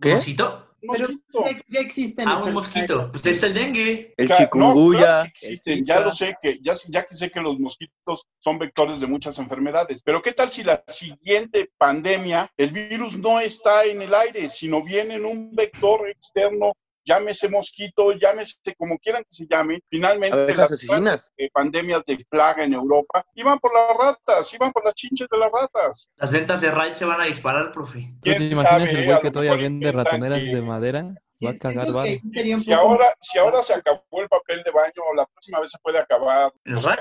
¿Qué? 0.01 0.13
¿Mosquito? 0.13 0.69
Un 0.85 0.89
Pero 0.95 1.07
mosquito. 1.07 1.45
ya, 1.45 1.63
ya 1.69 1.79
existen 1.79 2.27
Ah, 2.27 2.43
un 2.43 2.53
mosquito. 2.53 3.09
Pues 3.11 3.25
está 3.25 3.47
el 3.47 3.53
dengue. 3.53 4.13
El 4.17 4.27
no, 4.27 4.35
chikungunya. 4.37 4.99
claro 4.99 5.21
el 5.21 5.27
existen, 5.27 5.85
ya 5.85 5.99
lo 6.01 6.11
sé 6.11 6.35
que 6.41 6.59
ya, 6.61 6.73
ya 6.89 7.05
que 7.05 7.15
sé 7.15 7.31
que 7.31 7.39
los 7.39 7.57
mosquitos 7.57 8.25
son 8.41 8.59
vectores 8.59 8.99
de 8.99 9.07
muchas 9.07 9.39
enfermedades, 9.39 10.03
pero 10.03 10.21
qué 10.21 10.33
tal 10.33 10.49
si 10.49 10.61
la 10.63 10.83
siguiente 10.85 11.71
pandemia 11.77 12.51
el 12.57 12.71
virus 12.71 13.17
no 13.17 13.39
está 13.39 13.85
en 13.85 14.01
el 14.01 14.13
aire, 14.13 14.49
sino 14.49 14.83
viene 14.83 15.15
en 15.15 15.25
un 15.25 15.55
vector 15.55 16.07
externo, 16.09 16.73
llámese 17.05 17.49
mosquito, 17.49 18.11
llámese 18.13 18.59
como 18.77 18.97
quieran 18.97 19.23
que 19.23 19.31
se 19.31 19.45
llame. 19.49 19.79
Finalmente 19.89 20.55
las 20.55 20.71
asesinas. 20.71 21.31
eh, 21.37 21.49
pandemias 21.53 22.03
de 22.05 22.25
plaga 22.29 22.63
en 22.63 22.73
Europa 22.73 23.25
iban 23.35 23.59
por 23.59 23.71
las 23.73 23.97
ratas, 23.97 24.53
iban 24.53 24.71
por 24.71 24.83
las 24.85 24.93
chinches 24.95 25.27
de 25.29 25.37
las 25.37 25.51
ratas. 25.51 26.09
Las 26.17 26.31
ventas 26.31 26.61
de 26.61 26.71
Raid 26.71 26.93
se 26.93 27.05
van 27.05 27.21
a 27.21 27.25
disparar, 27.25 27.71
profe. 27.71 28.09
¿Tú 28.21 28.31
te 28.31 28.37
¿Quién 28.37 28.51
imaginas 28.53 28.69
sabe? 28.89 28.91
el 28.91 28.97
A 29.03 29.05
güey 29.05 29.21
que 29.21 29.31
todavía 29.31 29.55
vende 29.55 29.91
ratoneras 29.91 30.39
que- 30.39 30.55
de 30.55 30.61
madera? 30.61 31.13
Sí, 31.35 31.45
Va 31.45 31.51
a 31.51 31.57
cagar 31.57 31.89
un 31.89 32.61
Si 32.61 32.71
ahora, 32.71 33.05
si 33.19 33.39
ahora 33.39 33.63
se 33.63 33.73
acabó 33.73 34.03
el 34.21 34.29
papel 34.29 34.61
de 34.63 34.69
baño, 34.69 35.01
la 35.17 35.25
próxima 35.25 35.59
vez 35.59 35.71
se 35.71 35.79
puede 35.81 35.97
acabar 35.97 36.53
¿El 36.63 36.73
los 36.73 36.85
Raid? 36.85 36.99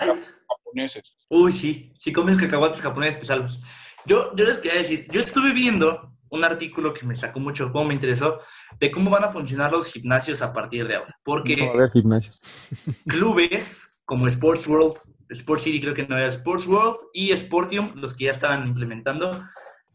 japoneses. 0.48 1.16
Uy, 1.28 1.52
sí. 1.52 1.92
Si 1.98 2.12
comes 2.12 2.38
cacahuates 2.38 2.80
japoneses, 2.80 3.20
te 3.20 3.26
salvas. 3.26 3.60
Yo, 4.06 4.34
yo 4.34 4.44
les 4.46 4.58
quería 4.58 4.78
decir, 4.78 5.06
yo 5.10 5.20
estuve 5.20 5.52
viendo 5.52 6.11
un 6.32 6.44
artículo 6.44 6.94
que 6.94 7.06
me 7.06 7.14
sacó 7.14 7.38
mucho, 7.40 7.70
cómo 7.70 7.84
me 7.84 7.94
interesó, 7.94 8.40
de 8.80 8.90
cómo 8.90 9.10
van 9.10 9.24
a 9.24 9.28
funcionar 9.28 9.70
los 9.70 9.92
gimnasios 9.92 10.40
a 10.40 10.52
partir 10.52 10.88
de 10.88 10.96
ahora. 10.96 11.14
Porque 11.22 11.56
No 11.56 11.84
a 11.84 11.90
gimnasios. 11.90 12.40
clubes 13.06 14.00
como 14.06 14.26
Sports 14.26 14.66
World, 14.66 14.96
Sports 15.28 15.64
City 15.64 15.80
creo 15.80 15.94
que 15.94 16.06
no 16.06 16.16
era 16.16 16.26
Sports 16.28 16.66
World 16.66 16.96
y 17.12 17.36
Sportium, 17.36 17.92
los 17.96 18.16
que 18.16 18.24
ya 18.24 18.30
estaban 18.30 18.66
implementando, 18.66 19.44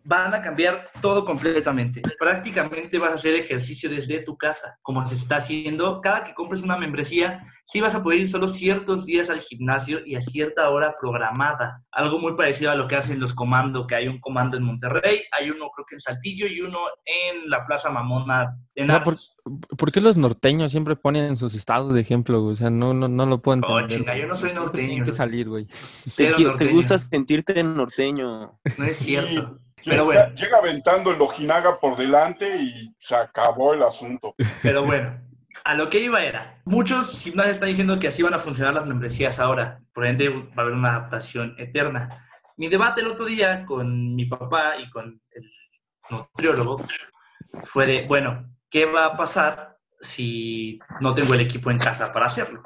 van 0.07 0.33
a 0.33 0.41
cambiar 0.41 0.89
todo 1.01 1.25
completamente. 1.25 2.01
Prácticamente 2.17 2.97
vas 2.97 3.11
a 3.11 3.15
hacer 3.15 3.35
ejercicio 3.35 3.89
desde 3.89 4.19
tu 4.19 4.37
casa, 4.37 4.79
como 4.81 5.05
se 5.05 5.15
está 5.15 5.35
haciendo. 5.35 5.99
Cada 5.99 6.23
que 6.23 6.33
compres 6.33 6.63
una 6.63 6.77
membresía, 6.77 7.41
sí 7.65 7.81
vas 7.81 7.93
a 7.93 8.01
poder 8.01 8.21
ir 8.21 8.29
solo 8.29 8.47
ciertos 8.47 9.05
días 9.05 9.29
al 9.29 9.41
gimnasio 9.41 9.99
y 10.05 10.15
a 10.15 10.21
cierta 10.21 10.69
hora 10.69 10.95
programada. 10.97 11.83
Algo 11.91 12.19
muy 12.19 12.37
parecido 12.37 12.71
a 12.71 12.75
lo 12.75 12.87
que 12.87 12.95
hacen 12.95 13.19
los 13.19 13.33
comandos, 13.33 13.85
que 13.85 13.95
hay 13.95 14.07
un 14.07 14.21
comando 14.21 14.55
en 14.55 14.63
Monterrey, 14.63 15.23
hay 15.37 15.49
uno 15.49 15.69
creo 15.75 15.85
que 15.85 15.95
en 15.95 15.99
Saltillo 15.99 16.47
y 16.47 16.61
uno 16.61 16.79
en 17.03 17.49
la 17.49 17.65
Plaza 17.65 17.89
Mamona 17.89 18.55
en 18.75 18.89
O 18.89 18.93
sea, 18.93 19.03
¿por, 19.03 19.91
qué 19.91 19.99
los 19.99 20.15
norteños 20.15 20.71
siempre 20.71 20.95
ponen 20.95 21.25
en 21.25 21.35
sus 21.35 21.53
estados 21.53 21.93
de 21.93 21.99
ejemplo? 21.99 22.45
O 22.45 22.55
sea, 22.55 22.69
no, 22.69 22.93
no, 22.93 23.09
no 23.09 23.25
lo 23.25 23.41
puedo 23.41 23.59
Oh, 23.67 23.79
entender. 23.79 23.97
chinga, 23.97 24.17
yo 24.17 24.27
no 24.27 24.37
soy 24.37 24.53
norteño, 24.53 24.87
Tienen 24.87 25.05
que 25.05 25.13
salir, 25.13 25.49
güey. 25.49 25.67
Te, 26.15 26.31
te 26.57 26.67
gusta 26.67 26.97
sentirte 26.97 27.61
norteño. 27.61 28.57
No 28.77 28.85
es 28.85 28.97
cierto. 28.97 29.59
Pero 29.89 30.07
llega- 30.09 30.21
bueno. 30.23 30.35
Llega 30.35 30.57
aventando 30.57 31.11
el 31.11 31.21
Ojinaga 31.21 31.79
por 31.79 31.95
delante 31.95 32.57
y 32.57 32.93
se 32.97 33.15
acabó 33.15 33.73
el 33.73 33.83
asunto. 33.83 34.35
Pero 34.61 34.83
bueno, 34.85 35.19
a 35.63 35.73
lo 35.73 35.89
que 35.89 35.99
iba 35.99 36.21
era, 36.23 36.59
muchos 36.65 37.21
gimnasios 37.21 37.55
están 37.55 37.69
diciendo 37.69 37.99
que 37.99 38.07
así 38.07 38.23
van 38.23 38.33
a 38.33 38.39
funcionar 38.39 38.73
las 38.73 38.85
membresías 38.85 39.39
ahora, 39.39 39.79
por 39.93 40.05
ende 40.05 40.29
va 40.29 40.45
a 40.57 40.61
haber 40.61 40.73
una 40.73 40.89
adaptación 40.89 41.55
eterna. 41.57 42.09
Mi 42.57 42.67
debate 42.69 43.01
el 43.01 43.07
otro 43.07 43.25
día 43.25 43.65
con 43.65 44.15
mi 44.15 44.25
papá 44.25 44.77
y 44.77 44.89
con 44.89 45.21
el 45.31 45.49
nutriólogo 46.09 46.83
fue 47.63 47.85
de, 47.85 48.07
bueno, 48.07 48.49
¿qué 48.69 48.85
va 48.85 49.05
a 49.05 49.17
pasar 49.17 49.77
si 49.99 50.79
no 51.01 51.13
tengo 51.13 51.33
el 51.33 51.41
equipo 51.41 51.69
en 51.71 51.77
casa 51.77 52.11
para 52.11 52.25
hacerlo? 52.27 52.63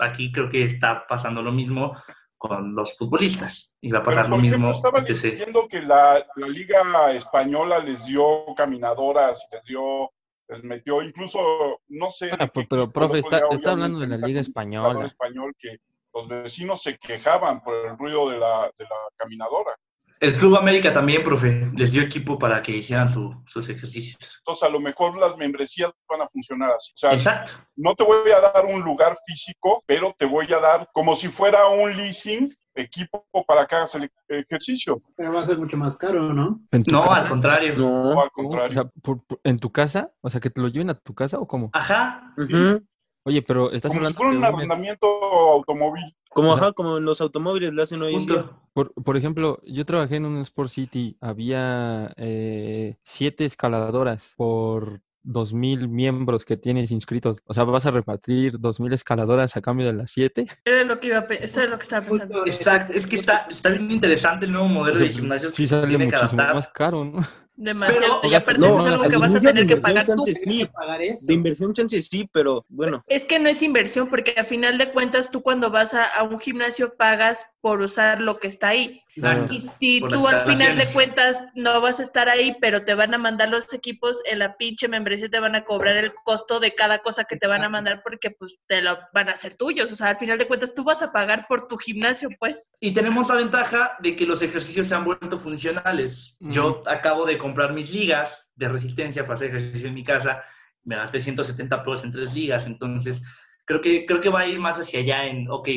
Aquí 0.00 0.30
creo 0.32 0.48
que 0.50 0.62
está 0.64 1.06
pasando 1.06 1.42
lo 1.42 1.52
mismo 1.52 1.96
con 2.42 2.74
los 2.74 2.98
futbolistas 2.98 3.76
y 3.80 3.92
va 3.92 4.00
a 4.00 4.02
pasar 4.02 4.24
Pero, 4.24 4.36
lo 4.36 4.42
ejemplo, 4.42 4.66
mismo. 4.66 4.72
estaba 4.72 4.98
etc. 4.98 5.22
leyendo 5.22 5.68
que 5.68 5.80
la, 5.80 6.26
la 6.34 6.48
Liga 6.48 7.12
Española 7.12 7.78
les 7.78 8.06
dio 8.06 8.46
caminadoras, 8.56 9.46
les 9.52 9.62
dio, 9.62 10.10
les 10.48 10.64
metió 10.64 11.02
incluso, 11.02 11.38
no 11.86 12.10
sé. 12.10 12.30
Ah, 12.32 12.48
pero, 12.52 12.66
pero, 12.68 12.90
profe, 12.90 13.20
está, 13.20 13.42
está 13.52 13.70
hablando 13.70 14.00
de 14.00 14.08
la 14.08 14.16
Liga 14.16 14.40
Española. 14.40 15.06
español 15.06 15.54
que 15.56 15.78
los 16.12 16.26
vecinos 16.26 16.82
se 16.82 16.98
quejaban 16.98 17.62
por 17.62 17.74
el 17.74 17.96
ruido 17.96 18.28
de 18.28 18.38
la, 18.38 18.72
de 18.76 18.84
la 18.86 18.96
caminadora. 19.14 19.76
El 20.22 20.34
Club 20.36 20.54
América 20.56 20.92
también, 20.92 21.24
profe, 21.24 21.68
les 21.74 21.90
dio 21.90 22.00
equipo 22.00 22.38
para 22.38 22.62
que 22.62 22.70
hicieran 22.76 23.08
su- 23.08 23.34
sus 23.44 23.68
ejercicios. 23.68 24.36
Entonces, 24.38 24.62
a 24.62 24.70
lo 24.70 24.78
mejor 24.78 25.18
las 25.18 25.36
membresías 25.36 25.90
van 26.08 26.20
a 26.22 26.28
funcionar 26.28 26.70
así. 26.70 26.92
O 26.94 26.96
sea, 26.96 27.12
Exacto. 27.12 27.54
no 27.74 27.92
te 27.96 28.04
voy 28.04 28.30
a 28.30 28.40
dar 28.40 28.64
un 28.66 28.82
lugar 28.82 29.16
físico, 29.26 29.82
pero 29.84 30.14
te 30.16 30.24
voy 30.24 30.46
a 30.52 30.60
dar 30.60 30.88
como 30.92 31.16
si 31.16 31.26
fuera 31.26 31.66
un 31.66 31.96
leasing 31.96 32.46
equipo 32.76 33.26
para 33.48 33.66
que 33.66 33.74
hagas 33.74 33.96
el 33.96 34.08
ejercicio. 34.28 35.02
Pero 35.16 35.32
va 35.32 35.42
a 35.42 35.46
ser 35.46 35.58
mucho 35.58 35.76
más 35.76 35.96
caro, 35.96 36.32
¿no? 36.32 36.60
¿En 36.70 36.84
tu 36.84 36.92
No, 36.92 37.02
casa? 37.02 37.16
al 37.16 37.28
contrario. 37.28 37.74
No. 37.76 38.20
al 38.22 38.30
¿Cómo? 38.30 38.48
O 38.48 38.50
contrario. 38.52 38.74
sea, 38.74 38.84
por- 39.02 39.26
por- 39.26 39.40
¿en 39.42 39.58
tu 39.58 39.72
casa? 39.72 40.12
O 40.20 40.30
sea, 40.30 40.40
que 40.40 40.50
te 40.50 40.60
lo 40.62 40.68
lleven 40.68 40.90
a 40.90 40.94
tu 40.94 41.14
casa 41.14 41.38
o 41.40 41.48
cómo? 41.48 41.68
Ajá. 41.72 42.32
Ujú. 42.38 42.80
Oye, 43.24 43.42
pero 43.42 43.70
estás 43.72 43.90
como 43.90 44.00
si 44.00 44.06
hablando 44.06 44.16
fuera 44.18 44.32
de 44.32 44.36
un 44.38 44.44
un- 44.44 44.54
arrendamiento 44.56 45.06
automóvil. 45.52 46.02
Como, 46.30 46.52
O 46.52 46.56
sea- 46.56 46.64
ajá, 46.66 46.72
como 46.72 46.98
en 46.98 47.04
los 47.04 47.20
automóviles 47.20 47.72
le 47.72 47.82
hacen 47.82 48.02
hoy 48.02 48.14
en 48.14 48.26
día. 48.26 48.46
Por, 48.72 48.92
por 48.94 49.16
ejemplo, 49.16 49.60
yo 49.64 49.84
trabajé 49.84 50.16
en 50.16 50.24
un 50.26 50.38
Sport 50.40 50.70
City, 50.70 51.16
había 51.20 52.12
eh, 52.16 52.96
siete 53.04 53.44
escaladoras 53.44 54.32
por 54.36 55.00
2.000 55.24 55.88
miembros 55.88 56.44
que 56.44 56.56
tienes 56.56 56.90
inscritos? 56.90 57.36
O 57.44 57.54
sea, 57.54 57.62
¿vas 57.64 57.86
a 57.86 57.92
repartir 57.92 58.58
2.000 58.58 58.92
escaladoras 58.92 59.56
a 59.56 59.60
cambio 59.60 59.86
de 59.86 59.92
las 59.92 60.10
7? 60.10 60.46
Era 60.64 60.82
lo 60.82 60.98
que 60.98 61.08
iba 61.08 61.18
a 61.18 61.26
eso 61.34 61.60
es 61.62 61.70
lo 61.70 61.76
que 61.78 61.82
estaba 61.84 62.06
pensando. 62.06 62.34
Justo, 62.40 62.48
Exacto, 62.50 62.92
es 62.96 63.06
que 63.06 63.16
está, 63.16 63.46
está 63.48 63.68
bien 63.68 63.88
interesante 63.90 64.46
el 64.46 64.52
nuevo 64.52 64.66
modelo 64.68 64.98
de 64.98 65.08
gimnasios 65.10 65.52
sí 65.54 65.62
que 65.62 65.66
se 65.68 65.74
sale 65.76 65.86
tiene 65.86 66.08
que 66.08 66.16
muchísimo 66.16 66.42
más 66.54 66.68
caro, 66.68 67.04
¿no? 67.04 67.20
Demasiado. 67.54 68.20
Pero- 68.22 68.32
y 68.32 68.34
aparte 68.34 68.60
No, 68.60 68.66
eso 68.68 68.78
es 68.80 68.86
algo 68.86 69.02
al 69.04 69.10
que 69.10 69.16
vas 69.16 69.34
a 69.34 69.40
tener 69.40 69.66
que 69.66 69.76
pagar 69.76 70.06
tú. 70.06 70.24
sí. 70.24 70.64
Pagar 70.72 71.02
eso. 71.02 71.26
De 71.26 71.34
inversión 71.34 71.74
chance 71.74 72.00
sí, 72.02 72.28
pero 72.32 72.64
bueno. 72.68 73.02
Es 73.08 73.24
que 73.24 73.38
no 73.38 73.48
es 73.48 73.62
inversión 73.62 74.08
porque 74.08 74.34
a 74.38 74.44
final 74.44 74.78
de 74.78 74.90
cuentas 74.90 75.30
tú 75.30 75.42
cuando 75.42 75.70
vas 75.70 75.94
a, 75.94 76.04
a 76.04 76.22
un 76.22 76.38
gimnasio 76.40 76.94
pagas 76.96 77.46
por 77.60 77.80
usar 77.80 78.20
lo 78.20 78.38
que 78.38 78.48
está 78.48 78.68
ahí. 78.68 79.02
Claro. 79.14 79.46
Y 79.50 79.60
si 79.60 80.00
tú 80.00 80.26
al 80.26 80.46
final 80.46 80.76
de 80.76 80.86
cuentas 80.86 81.44
no 81.54 81.80
vas 81.80 82.00
a 82.00 82.02
estar 82.02 82.28
ahí, 82.30 82.56
pero 82.60 82.82
te 82.84 82.94
van 82.94 83.12
a 83.12 83.18
mandar 83.18 83.50
los 83.50 83.72
equipos, 83.74 84.22
en 84.24 84.38
la 84.38 84.56
pinche 84.56 84.88
membresía 84.88 85.28
te 85.28 85.38
van 85.38 85.54
a 85.54 85.64
cobrar 85.64 85.96
el 85.96 86.14
costo 86.14 86.60
de 86.60 86.74
cada 86.74 87.00
cosa 87.00 87.24
que 87.24 87.36
te 87.36 87.46
van 87.46 87.62
a 87.62 87.68
mandar 87.68 88.02
porque 88.02 88.30
pues 88.30 88.56
te 88.66 88.80
lo 88.80 88.98
van 89.12 89.28
a 89.28 89.32
hacer 89.32 89.54
tuyos. 89.54 89.92
O 89.92 89.96
sea, 89.96 90.08
al 90.08 90.16
final 90.16 90.38
de 90.38 90.46
cuentas 90.46 90.72
tú 90.72 90.82
vas 90.82 91.02
a 91.02 91.12
pagar 91.12 91.46
por 91.46 91.68
tu 91.68 91.76
gimnasio, 91.76 92.30
pues. 92.38 92.72
Y 92.80 92.92
tenemos 92.92 93.28
la 93.28 93.34
ventaja 93.34 93.96
de 94.00 94.16
que 94.16 94.26
los 94.26 94.40
ejercicios 94.40 94.86
se 94.88 94.94
han 94.94 95.04
vuelto 95.04 95.36
funcionales. 95.36 96.36
Mm. 96.40 96.50
Yo 96.50 96.82
acabo 96.86 97.26
de 97.26 97.36
comprar 97.36 97.72
mis 97.72 97.92
ligas 97.92 98.50
de 98.54 98.68
resistencia 98.68 99.24
para 99.24 99.34
hacer 99.34 99.48
ejercicio 99.54 99.88
en 99.88 99.94
mi 99.94 100.04
casa. 100.04 100.42
Me 100.84 100.96
gasté 100.96 101.20
170 101.20 101.82
pesos 101.84 102.04
en 102.04 102.12
tres 102.12 102.34
ligas. 102.34 102.66
Entonces, 102.66 103.22
creo 103.66 103.80
que, 103.80 104.06
creo 104.06 104.20
que 104.20 104.30
va 104.30 104.40
a 104.40 104.46
ir 104.46 104.58
más 104.58 104.80
hacia 104.80 105.00
allá 105.00 105.26
en, 105.26 105.50
ok, 105.50 105.68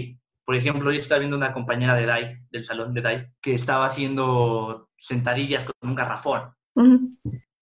por 0.45 0.55
ejemplo, 0.55 0.91
yo 0.91 0.99
estaba 0.99 1.19
viendo 1.19 1.37
una 1.37 1.53
compañera 1.53 1.93
de 1.95 2.05
DAI, 2.05 2.37
del 2.51 2.63
salón 2.63 2.93
de 2.93 3.01
DAI, 3.01 3.27
que 3.41 3.55
estaba 3.55 3.85
haciendo 3.85 4.89
sentadillas 4.97 5.65
con 5.65 5.89
un 5.89 5.95
garrafón. 5.95 6.53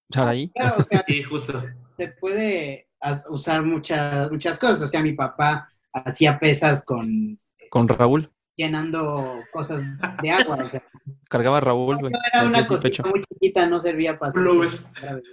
Saraí. 0.09 0.51
Claro, 0.53 0.75
o 0.79 0.83
sea, 0.83 1.03
Sí, 1.07 1.23
justo. 1.23 1.63
se 1.97 2.07
puede 2.09 2.89
usar 3.29 3.63
muchas, 3.63 4.31
muchas 4.31 4.59
cosas. 4.59 4.81
O 4.81 4.87
sea, 4.87 5.01
mi 5.01 5.13
papá 5.13 5.69
hacía 5.93 6.39
pesas 6.39 6.85
con 6.85 7.37
Con 7.69 7.87
Raúl. 7.87 8.31
llenando 8.55 9.25
cosas 9.51 9.81
de 10.21 10.31
agua. 10.31 10.57
O 10.63 10.67
sea, 10.67 10.81
Cargaba 11.29 11.57
a 11.57 11.61
Raúl, 11.61 11.97
güey. 11.97 12.13
era 12.31 12.45
una 12.45 12.65
cosita 12.65 13.03
muy 13.09 13.21
chiquita, 13.23 13.65
no 13.65 13.79
servía 13.79 14.17
para 14.19 14.29
hacer. 14.29 14.43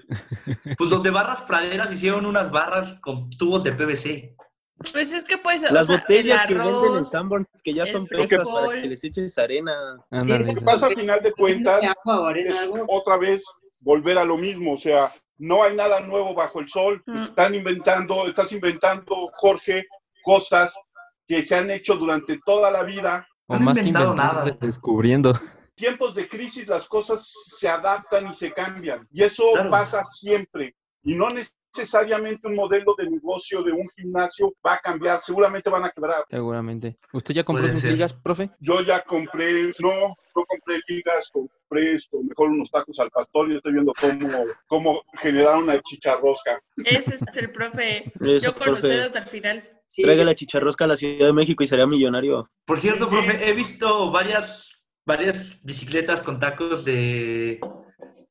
Pues 0.78 0.90
los 0.90 1.03
de 1.03 1.11
barras 1.11 1.42
praderas 1.42 1.92
hicieron 1.92 2.26
unas 2.26 2.51
barras 2.51 2.98
con 3.01 3.28
tubos 3.30 3.62
de 3.64 3.72
PVC. 3.72 4.34
Pues 4.93 5.12
es 5.12 5.24
que 5.24 5.37
pues, 5.39 5.62
o 5.62 5.72
Las 5.72 5.87
sea, 5.89 5.99
botellas 5.99 6.43
el 6.43 6.49
que 6.49 6.55
venden 6.55 6.74
en 6.74 6.85
arroz, 6.85 7.11
Sanborn, 7.11 7.47
que 7.62 7.74
ya 7.74 7.87
son 7.87 8.07
pesas 8.07 8.47
para 8.47 8.81
que 8.81 8.87
les 8.89 9.05
eches 9.05 9.37
arena. 9.39 9.74
Ándale. 10.11 10.47
Lo 10.47 10.55
que 10.55 10.61
pasa 10.62 10.87
a 10.87 10.91
final 10.91 11.20
de 11.22 11.33
cuentas 11.33 11.85
o 12.05 12.31
es 12.31 12.70
otra 12.89 13.18
vez 13.18 13.45
volver 13.83 14.16
a 14.18 14.24
lo 14.24 14.37
mismo, 14.39 14.72
o 14.72 14.76
sea, 14.76 15.11
no 15.39 15.62
hay 15.62 15.74
nada 15.76 16.01
nuevo 16.01 16.35
bajo 16.35 16.61
el 16.61 16.68
sol. 16.68 17.03
Mm. 17.07 17.14
Están 17.14 17.55
inventando, 17.55 18.26
estás 18.26 18.53
inventando, 18.53 19.31
Jorge, 19.35 19.87
cosas 20.22 20.74
que 21.28 21.45
se 21.45 21.57
han 21.57 21.70
hecho 21.70 21.97
durante 21.97 22.39
toda 22.45 22.70
la 22.70 22.83
vida. 22.83 23.26
O 23.47 23.55
No 23.55 23.59
han 23.59 23.64
más 23.64 23.74
que 23.74 23.81
inventado 23.81 24.12
inventando, 24.12 24.45
nada. 24.45 24.57
descubriendo. 24.61 25.41
Tiempos 25.74 26.14
de 26.14 26.28
crisis 26.28 26.66
las 26.68 26.89
cosas 26.89 27.31
se 27.47 27.68
adaptan 27.68 28.28
y 28.28 28.35
se 28.35 28.53
cambian. 28.53 29.07
Y 29.12 29.22
eso 29.22 29.45
Claro. 29.53 29.70
pasa 29.70 30.05
siempre. 30.05 30.74
Y 31.03 31.14
no 31.14 31.28
necesariamente 31.30 32.46
un 32.46 32.57
modelo 32.57 32.94
de 32.98 33.09
negocio 33.09 33.62
de 33.62 33.72
un 33.72 33.88
gimnasio 33.96 34.53
va 34.66 34.74
a 34.74 34.78
cambiar. 34.78 35.20
Seguramente 35.20 35.70
van 35.70 35.84
a 35.84 35.90
quebrar. 35.90 36.24
Seguramente. 36.28 36.98
¿Usted 37.12 37.34
ya 37.34 37.44
compró 37.44 37.68
sus 37.68 37.80
ser. 37.80 37.92
ligas, 37.92 38.12
profe? 38.12 38.51
Yo 38.61 38.82
ya 38.82 39.03
compré, 39.03 39.72
no, 39.80 40.09
no 40.36 40.44
compré 40.46 40.80
ligas, 40.88 41.30
compré 41.32 41.92
esto, 41.94 42.18
mejor 42.22 42.51
unos 42.51 42.70
tacos 42.70 42.98
al 43.01 43.11
pastor 43.11 43.51
y 43.51 43.57
estoy 43.57 43.72
viendo 43.72 43.92
cómo, 43.98 44.44
cómo 44.66 45.03
generar 45.14 45.57
una 45.57 45.80
chicharrosca. 45.80 46.61
Ese 46.76 47.14
es 47.14 47.36
el 47.36 47.51
profe. 47.51 48.12
Eso, 48.20 48.46
Yo 48.48 48.53
con 48.53 48.62
profe. 48.64 48.72
ustedes 48.86 49.07
hasta 49.07 49.18
el 49.20 49.28
final. 49.28 49.70
Sí, 49.86 50.03
Traiga 50.03 50.22
la 50.24 50.34
chicharrosca 50.36 50.84
a 50.84 50.88
la 50.88 50.96
Ciudad 50.96 51.26
de 51.26 51.32
México 51.32 51.64
y 51.64 51.66
sería 51.66 51.86
millonario. 51.86 52.48
Por 52.64 52.78
cierto, 52.78 53.09
profe, 53.09 53.48
he 53.48 53.53
visto 53.55 54.11
varias, 54.12 54.88
varias 55.05 55.64
bicicletas 55.64 56.22
con 56.22 56.38
tacos 56.38 56.84
de, 56.84 57.59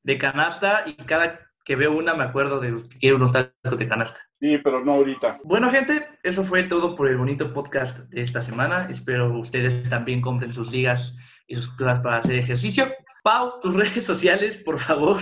de 0.04 0.18
canasta 0.18 0.84
y 0.86 0.94
cada 0.96 1.49
que 1.70 1.76
veo 1.76 1.96
una 1.96 2.16
me 2.16 2.24
acuerdo 2.24 2.60
de 2.60 2.76
que 2.90 2.98
quiero 2.98 3.18
unos 3.18 3.32
tacos 3.32 3.78
de 3.78 3.88
canasta. 3.88 4.20
Sí, 4.42 4.58
pero 4.58 4.84
no 4.84 4.94
ahorita. 4.94 5.38
Bueno, 5.44 5.70
gente, 5.70 6.04
eso 6.24 6.44
fue 6.44 6.64
todo 6.64 6.96
por 6.96 7.08
el 7.08 7.16
bonito 7.16 7.54
podcast 7.54 8.00
de 8.10 8.22
esta 8.22 8.42
semana. 8.42 8.88
Espero 8.90 9.38
ustedes 9.38 9.88
también 9.88 10.20
compren 10.20 10.52
sus 10.52 10.72
ligas 10.72 11.16
y 11.48 11.54
sus 11.54 11.70
cosas 11.70 12.00
para 12.00 12.18
hacer 12.18 12.38
ejercicio. 12.38 12.92
Pau, 13.24 13.60
tus 13.60 13.76
redes 13.76 14.04
sociales, 14.04 14.58
por 14.58 14.80
favor. 14.80 15.22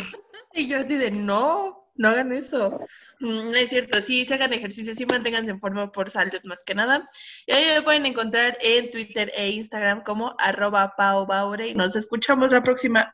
Y 0.53 0.69
yo 0.69 0.79
así 0.79 0.95
de, 0.95 1.11
no, 1.11 1.91
no 1.95 2.07
hagan 2.07 2.31
eso. 2.31 2.79
Mm, 3.19 3.51
No 3.51 3.55
es 3.55 3.67
cierto, 3.67 3.99
sí, 3.99 4.23
se 4.23 4.35
hagan 4.35 4.53
ejercicio, 4.53 4.95
sí 4.95 5.05
manténganse 5.05 5.51
en 5.51 5.59
forma 5.59 5.91
por 5.91 6.09
salud 6.09 6.39
más 6.45 6.63
que 6.65 6.75
nada. 6.75 7.05
Y 7.45 7.57
ahí 7.57 7.65
me 7.73 7.81
pueden 7.81 8.05
encontrar 8.05 8.57
en 8.61 8.89
Twitter 8.89 9.29
e 9.35 9.49
Instagram 9.49 10.01
como 10.05 10.33
arroba 10.39 10.93
paubaure. 10.95 11.67
Y 11.67 11.75
nos 11.75 11.97
escuchamos 11.97 12.53
la 12.53 12.63
próxima. 12.63 13.13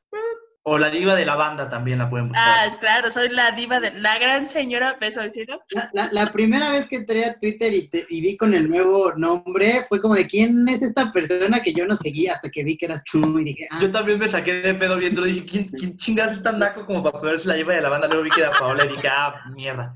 O 0.65 0.77
la 0.77 0.89
diva 0.89 1.13
de 1.15 1.25
la 1.25 1.35
banda 1.35 1.69
también 1.69 1.97
la 1.99 2.09
pueden 2.09 2.29
buscar. 2.29 2.45
Ah, 2.59 2.65
es 2.65 2.77
claro, 2.77 3.11
soy 3.11 3.27
la 3.27 3.51
diva 3.51 3.81
de 3.81 3.91
la 3.99 4.17
gran 4.17 4.47
señora 4.47 4.95
Beso 4.99 5.19
al 5.19 5.33
cielo. 5.33 5.61
La, 5.71 5.89
la- 5.93 6.09
la 6.13 6.31
primera 6.31 6.71
vez 6.71 6.87
que 6.87 6.95
entré 6.95 7.25
a 7.25 7.37
Twitter 7.37 7.73
y, 7.73 7.89
te- 7.89 8.05
y 8.09 8.21
vi 8.21 8.37
con 8.37 8.53
el 8.53 8.69
nuevo 8.69 9.11
nombre 9.17 9.85
fue 9.89 9.99
como 9.99 10.15
de 10.15 10.25
quién 10.25 10.65
es 10.69 10.81
esta 10.81 11.11
persona 11.11 11.61
que 11.61 11.73
yo 11.73 11.85
no 11.85 11.97
seguía 11.97 12.35
hasta 12.35 12.49
que 12.49 12.63
vi 12.63 12.77
que 12.77 12.85
eras 12.85 13.03
tú 13.03 13.39
y 13.39 13.43
dije, 13.43 13.67
ah, 13.71 13.79
Yo 13.81 13.91
también 13.91 14.17
me 14.19 14.29
saqué 14.29 14.53
de 14.61 14.73
pedo 14.75 14.95
viendo, 14.97 15.21
dije, 15.23 15.45
¿quién, 15.45 15.65
quién 15.67 15.97
chingas 15.97 16.31
es 16.31 16.43
tan 16.43 16.59
naco 16.59 16.85
como 16.85 17.03
para 17.03 17.19
ponerse 17.19 17.49
la 17.49 17.55
diva 17.55 17.73
de 17.73 17.81
la 17.81 17.89
banda? 17.89 18.07
Luego 18.07 18.23
vi 18.23 18.29
que 18.29 18.39
era 18.41 18.51
Paola 18.51 18.85
y 18.85 18.89
dije, 18.89 19.09
ah, 19.09 19.43
mierda. 19.53 19.93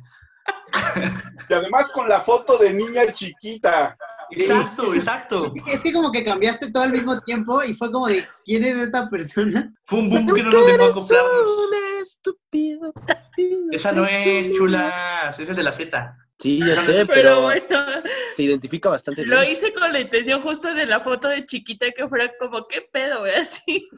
Y 1.49 1.53
además 1.53 1.91
con 1.91 2.09
la 2.09 2.19
foto 2.19 2.57
de 2.57 2.73
niña 2.73 3.11
chiquita. 3.13 3.97
Exacto, 4.29 4.93
exacto. 4.93 5.53
es 5.67 5.81
que 5.81 5.93
como 5.93 6.11
que 6.11 6.23
cambiaste 6.23 6.71
todo 6.71 6.83
al 6.83 6.91
mismo 6.91 7.21
tiempo 7.21 7.63
y 7.63 7.73
fue 7.73 7.89
como 7.91 8.07
de 8.07 8.25
quién 8.43 8.65
es 8.65 8.75
esta 8.75 9.09
persona. 9.09 9.73
Fue 9.85 9.99
un 9.99 10.09
boom 10.09 10.33
que 10.33 10.43
no 10.43 10.49
nos 10.51 10.65
dejó 10.67 10.91
comprarnos. 10.91 11.51
estúpido. 12.01 12.93
Esa 13.71 13.91
no 13.93 14.05
es, 14.05 14.51
chulas. 14.53 15.39
Esa 15.39 15.51
es 15.51 15.57
de 15.57 15.63
la 15.63 15.71
Z. 15.71 16.17
Sí, 16.39 16.59
ya 16.59 16.75
sé, 16.83 16.91
Pero 16.91 17.07
pero 17.07 17.41
bueno, 17.41 17.63
te 18.35 18.43
identifica 18.43 18.89
bastante 18.89 19.25
lo 19.25 19.39
bien. 19.39 19.51
hice 19.53 19.73
con 19.73 19.91
la 19.91 20.01
intención 20.01 20.39
justo 20.41 20.71
de 20.71 20.85
la 20.85 20.99
foto 20.99 21.29
de 21.29 21.43
chiquita 21.47 21.87
que 21.95 22.07
fuera 22.07 22.31
como, 22.39 22.67
¿qué 22.67 22.87
pedo, 22.91 23.21
güey? 23.21 23.31
Así. 23.39 23.89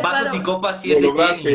Vasos 0.00 0.34
y 0.34 0.40
copas 0.40 0.84
y 0.84 1.00
Lo 1.00 1.24
es 1.30 1.42
de 1.42 1.54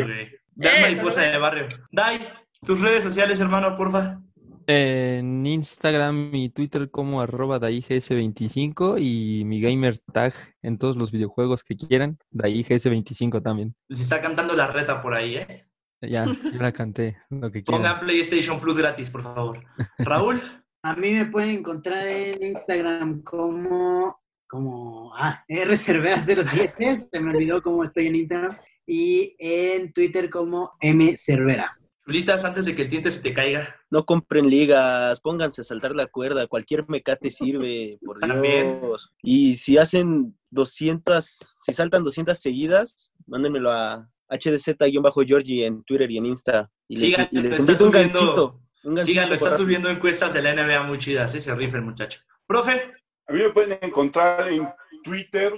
Eh, 0.60 0.82
mariposa 0.82 1.22
lo 1.26 1.32
de 1.32 1.38
barrio. 1.38 1.68
Dai, 1.90 2.20
tus 2.66 2.82
redes 2.82 3.04
sociales, 3.04 3.40
hermano, 3.40 3.78
porfa. 3.78 4.20
En 4.68 5.46
Instagram 5.46 6.34
y 6.34 6.50
Twitter 6.50 6.90
como 6.90 7.22
arroba 7.22 7.60
DaiGS25 7.60 9.00
y 9.00 9.44
mi 9.46 9.62
gamer 9.62 10.00
tag 10.00 10.34
en 10.62 10.78
todos 10.78 10.96
los 10.96 11.12
videojuegos 11.12 11.64
que 11.64 11.76
quieran, 11.76 12.18
DaiGS25 12.32 13.44
también. 13.44 13.76
Se 13.90 14.04
está 14.04 14.22
cantando 14.22 14.56
la 14.56 14.68
reta 14.68 15.02
por 15.02 15.14
ahí, 15.14 15.38
¿eh? 15.38 15.66
Ya, 16.02 16.26
ya 16.54 16.62
la 16.62 16.72
canté, 16.72 17.18
lo 17.30 17.52
que 17.52 17.64
quieran. 17.64 17.82
Pongan 17.82 18.00
PlayStation 18.00 18.60
Plus 18.60 18.78
gratis, 18.78 19.10
por 19.10 19.24
favor. 19.24 19.64
Raúl, 20.00 20.42
A 20.82 20.96
mí 20.96 21.12
me 21.12 21.26
pueden 21.26 21.60
encontrar 21.60 22.08
en 22.08 22.44
Instagram 22.44 23.22
como, 23.22 24.20
como, 24.48 25.14
ah, 25.16 25.44
rcervera07, 25.48 27.10
se 27.12 27.20
me 27.20 27.32
olvidó 27.32 27.62
cómo 27.62 27.84
estoy 27.84 28.08
en 28.08 28.16
Instagram, 28.16 28.58
y 28.86 29.36
en 29.40 29.94
Twitter 29.94 30.30
como 30.30 30.74
mcervera. 30.82 31.78
Chulitas, 32.06 32.46
antes 32.46 32.66
de 32.66 32.76
que 32.76 32.84
el 32.84 32.90
tinte 32.90 33.10
se 33.12 33.20
te 33.20 33.34
caiga. 33.34 33.76
No 33.90 34.06
compren 34.06 34.50
ligas, 34.50 35.20
pónganse 35.22 35.62
a 35.62 35.64
saltar 35.64 35.96
la 35.96 36.08
cuerda, 36.08 36.48
cualquier 36.48 36.88
mecate 36.88 37.32
sirve, 37.32 37.98
por 38.06 38.20
También. 38.20 38.80
Dios. 38.82 39.12
Y 39.24 39.56
si 39.56 39.78
hacen 39.78 40.38
200, 40.52 41.40
si 41.60 41.74
saltan 41.74 42.04
200 42.04 42.38
seguidas, 42.40 43.12
mándenmelo 43.26 43.72
a 43.72 44.08
HDZ-Georgie 44.30 45.66
en 45.66 45.84
Twitter 45.84 46.10
y 46.12 46.18
en 46.18 46.26
Insta. 46.28 46.70
Y 46.88 46.98
les, 46.98 47.10
Síganlo, 47.12 47.40
y 47.40 47.44
les 47.44 47.60
está 47.60 47.72
un 47.72 47.78
subiendo- 47.78 47.92
gancito. 48.20 48.62
Un 48.84 48.96
gancito 48.96 49.12
Síganlo, 49.12 49.36
está 49.36 49.58
subiendo 49.58 49.90
encuestas 49.90 50.34
de 50.34 50.42
la 50.44 50.54
NBA 50.54 50.84
muy 50.84 50.98
chidas, 51.00 51.34
¿eh? 51.34 51.42
Se 51.42 51.56
rifa 51.56 51.78
el 51.78 51.84
muchacho. 51.84 52.22
Profe, 52.46 52.94
A 53.28 53.34
mí 53.34 53.40
me 53.40 53.50
pueden 53.50 53.80
encontrar 53.82 54.48
en 54.50 54.68
Twitter 55.04 55.52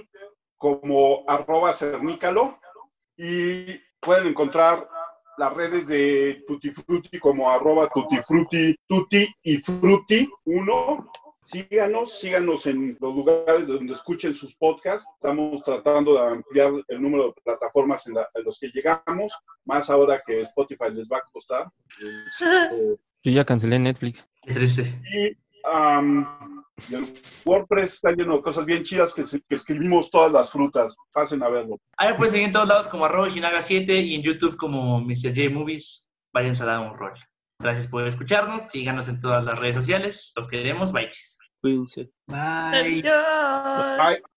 como 0.56 1.24
arroba 1.28 1.72
cernícalo 1.74 2.54
y 3.18 3.66
pueden 4.00 4.28
encontrar 4.28 4.88
las 5.38 5.54
redes 5.54 5.86
de 5.86 6.44
Tutti 6.46 6.70
Frutti 6.70 7.18
como 7.18 7.50
arroba 7.50 7.88
Tutti 7.88 8.16
Frutti, 8.26 8.74
Tutti 8.86 9.26
y 9.42 9.56
Frutti 9.58 10.26
1. 10.44 11.10
Síganos, 11.40 12.18
síganos 12.18 12.66
en 12.66 12.96
los 13.00 13.14
lugares 13.14 13.66
donde 13.66 13.94
escuchen 13.94 14.34
sus 14.34 14.54
podcasts. 14.56 15.08
Estamos 15.14 15.62
tratando 15.64 16.14
de 16.14 16.20
ampliar 16.20 16.72
el 16.88 17.00
número 17.00 17.28
de 17.28 17.32
plataformas 17.42 18.06
en, 18.08 18.14
la- 18.14 18.26
en 18.34 18.44
los 18.44 18.58
que 18.58 18.68
llegamos, 18.68 19.32
más 19.64 19.88
ahora 19.88 20.18
que 20.26 20.42
Spotify 20.42 20.90
les 20.92 21.06
va 21.08 21.18
a 21.18 21.30
costar. 21.32 21.70
Este, 22.00 22.98
Yo 23.24 23.32
ya 23.32 23.44
cancelé 23.44 23.78
Netflix. 23.78 24.26
qué 24.42 24.52
triste. 24.52 25.00
y 25.14 25.36
am, 25.64 26.64
y 26.88 26.94
el 26.94 27.12
WordPress 27.44 27.94
está 27.94 28.12
lleno 28.12 28.36
de 28.36 28.42
cosas 28.42 28.66
bien 28.66 28.82
chidas 28.82 29.14
que, 29.14 29.24
escribimos 29.54 30.10
todas 30.10 30.32
las 30.32 30.50
frutas. 30.50 30.96
Pasen 31.12 31.42
a 31.42 31.48
verlo. 31.48 31.78
Ahí 31.96 32.10
me 32.10 32.14
pueden 32.14 32.32
seguir 32.32 32.46
en 32.46 32.52
todos 32.52 32.68
lados 32.68 32.88
como 32.88 33.04
arroba 33.04 33.28
Jinaga7 33.28 34.04
y 34.04 34.14
en 34.14 34.22
YouTube 34.22 34.56
como 34.56 35.00
Mr. 35.00 35.34
J 35.34 35.50
Movies. 35.50 36.08
Váyanse 36.32 36.62
a 36.62 36.66
dar 36.66 36.80
un 36.80 36.94
rol. 36.94 37.14
Gracias 37.60 37.86
por 37.86 38.06
escucharnos. 38.06 38.70
Síganos 38.70 39.08
en 39.08 39.20
todas 39.20 39.44
las 39.44 39.58
redes 39.58 39.74
sociales. 39.74 40.32
Los 40.36 40.48
queremos. 40.48 40.92
Bye. 40.92 41.10
Cuídense. 41.60 42.10
Bye. 42.26 43.02
Adiós. 43.02 43.98
Bye. 43.98 44.22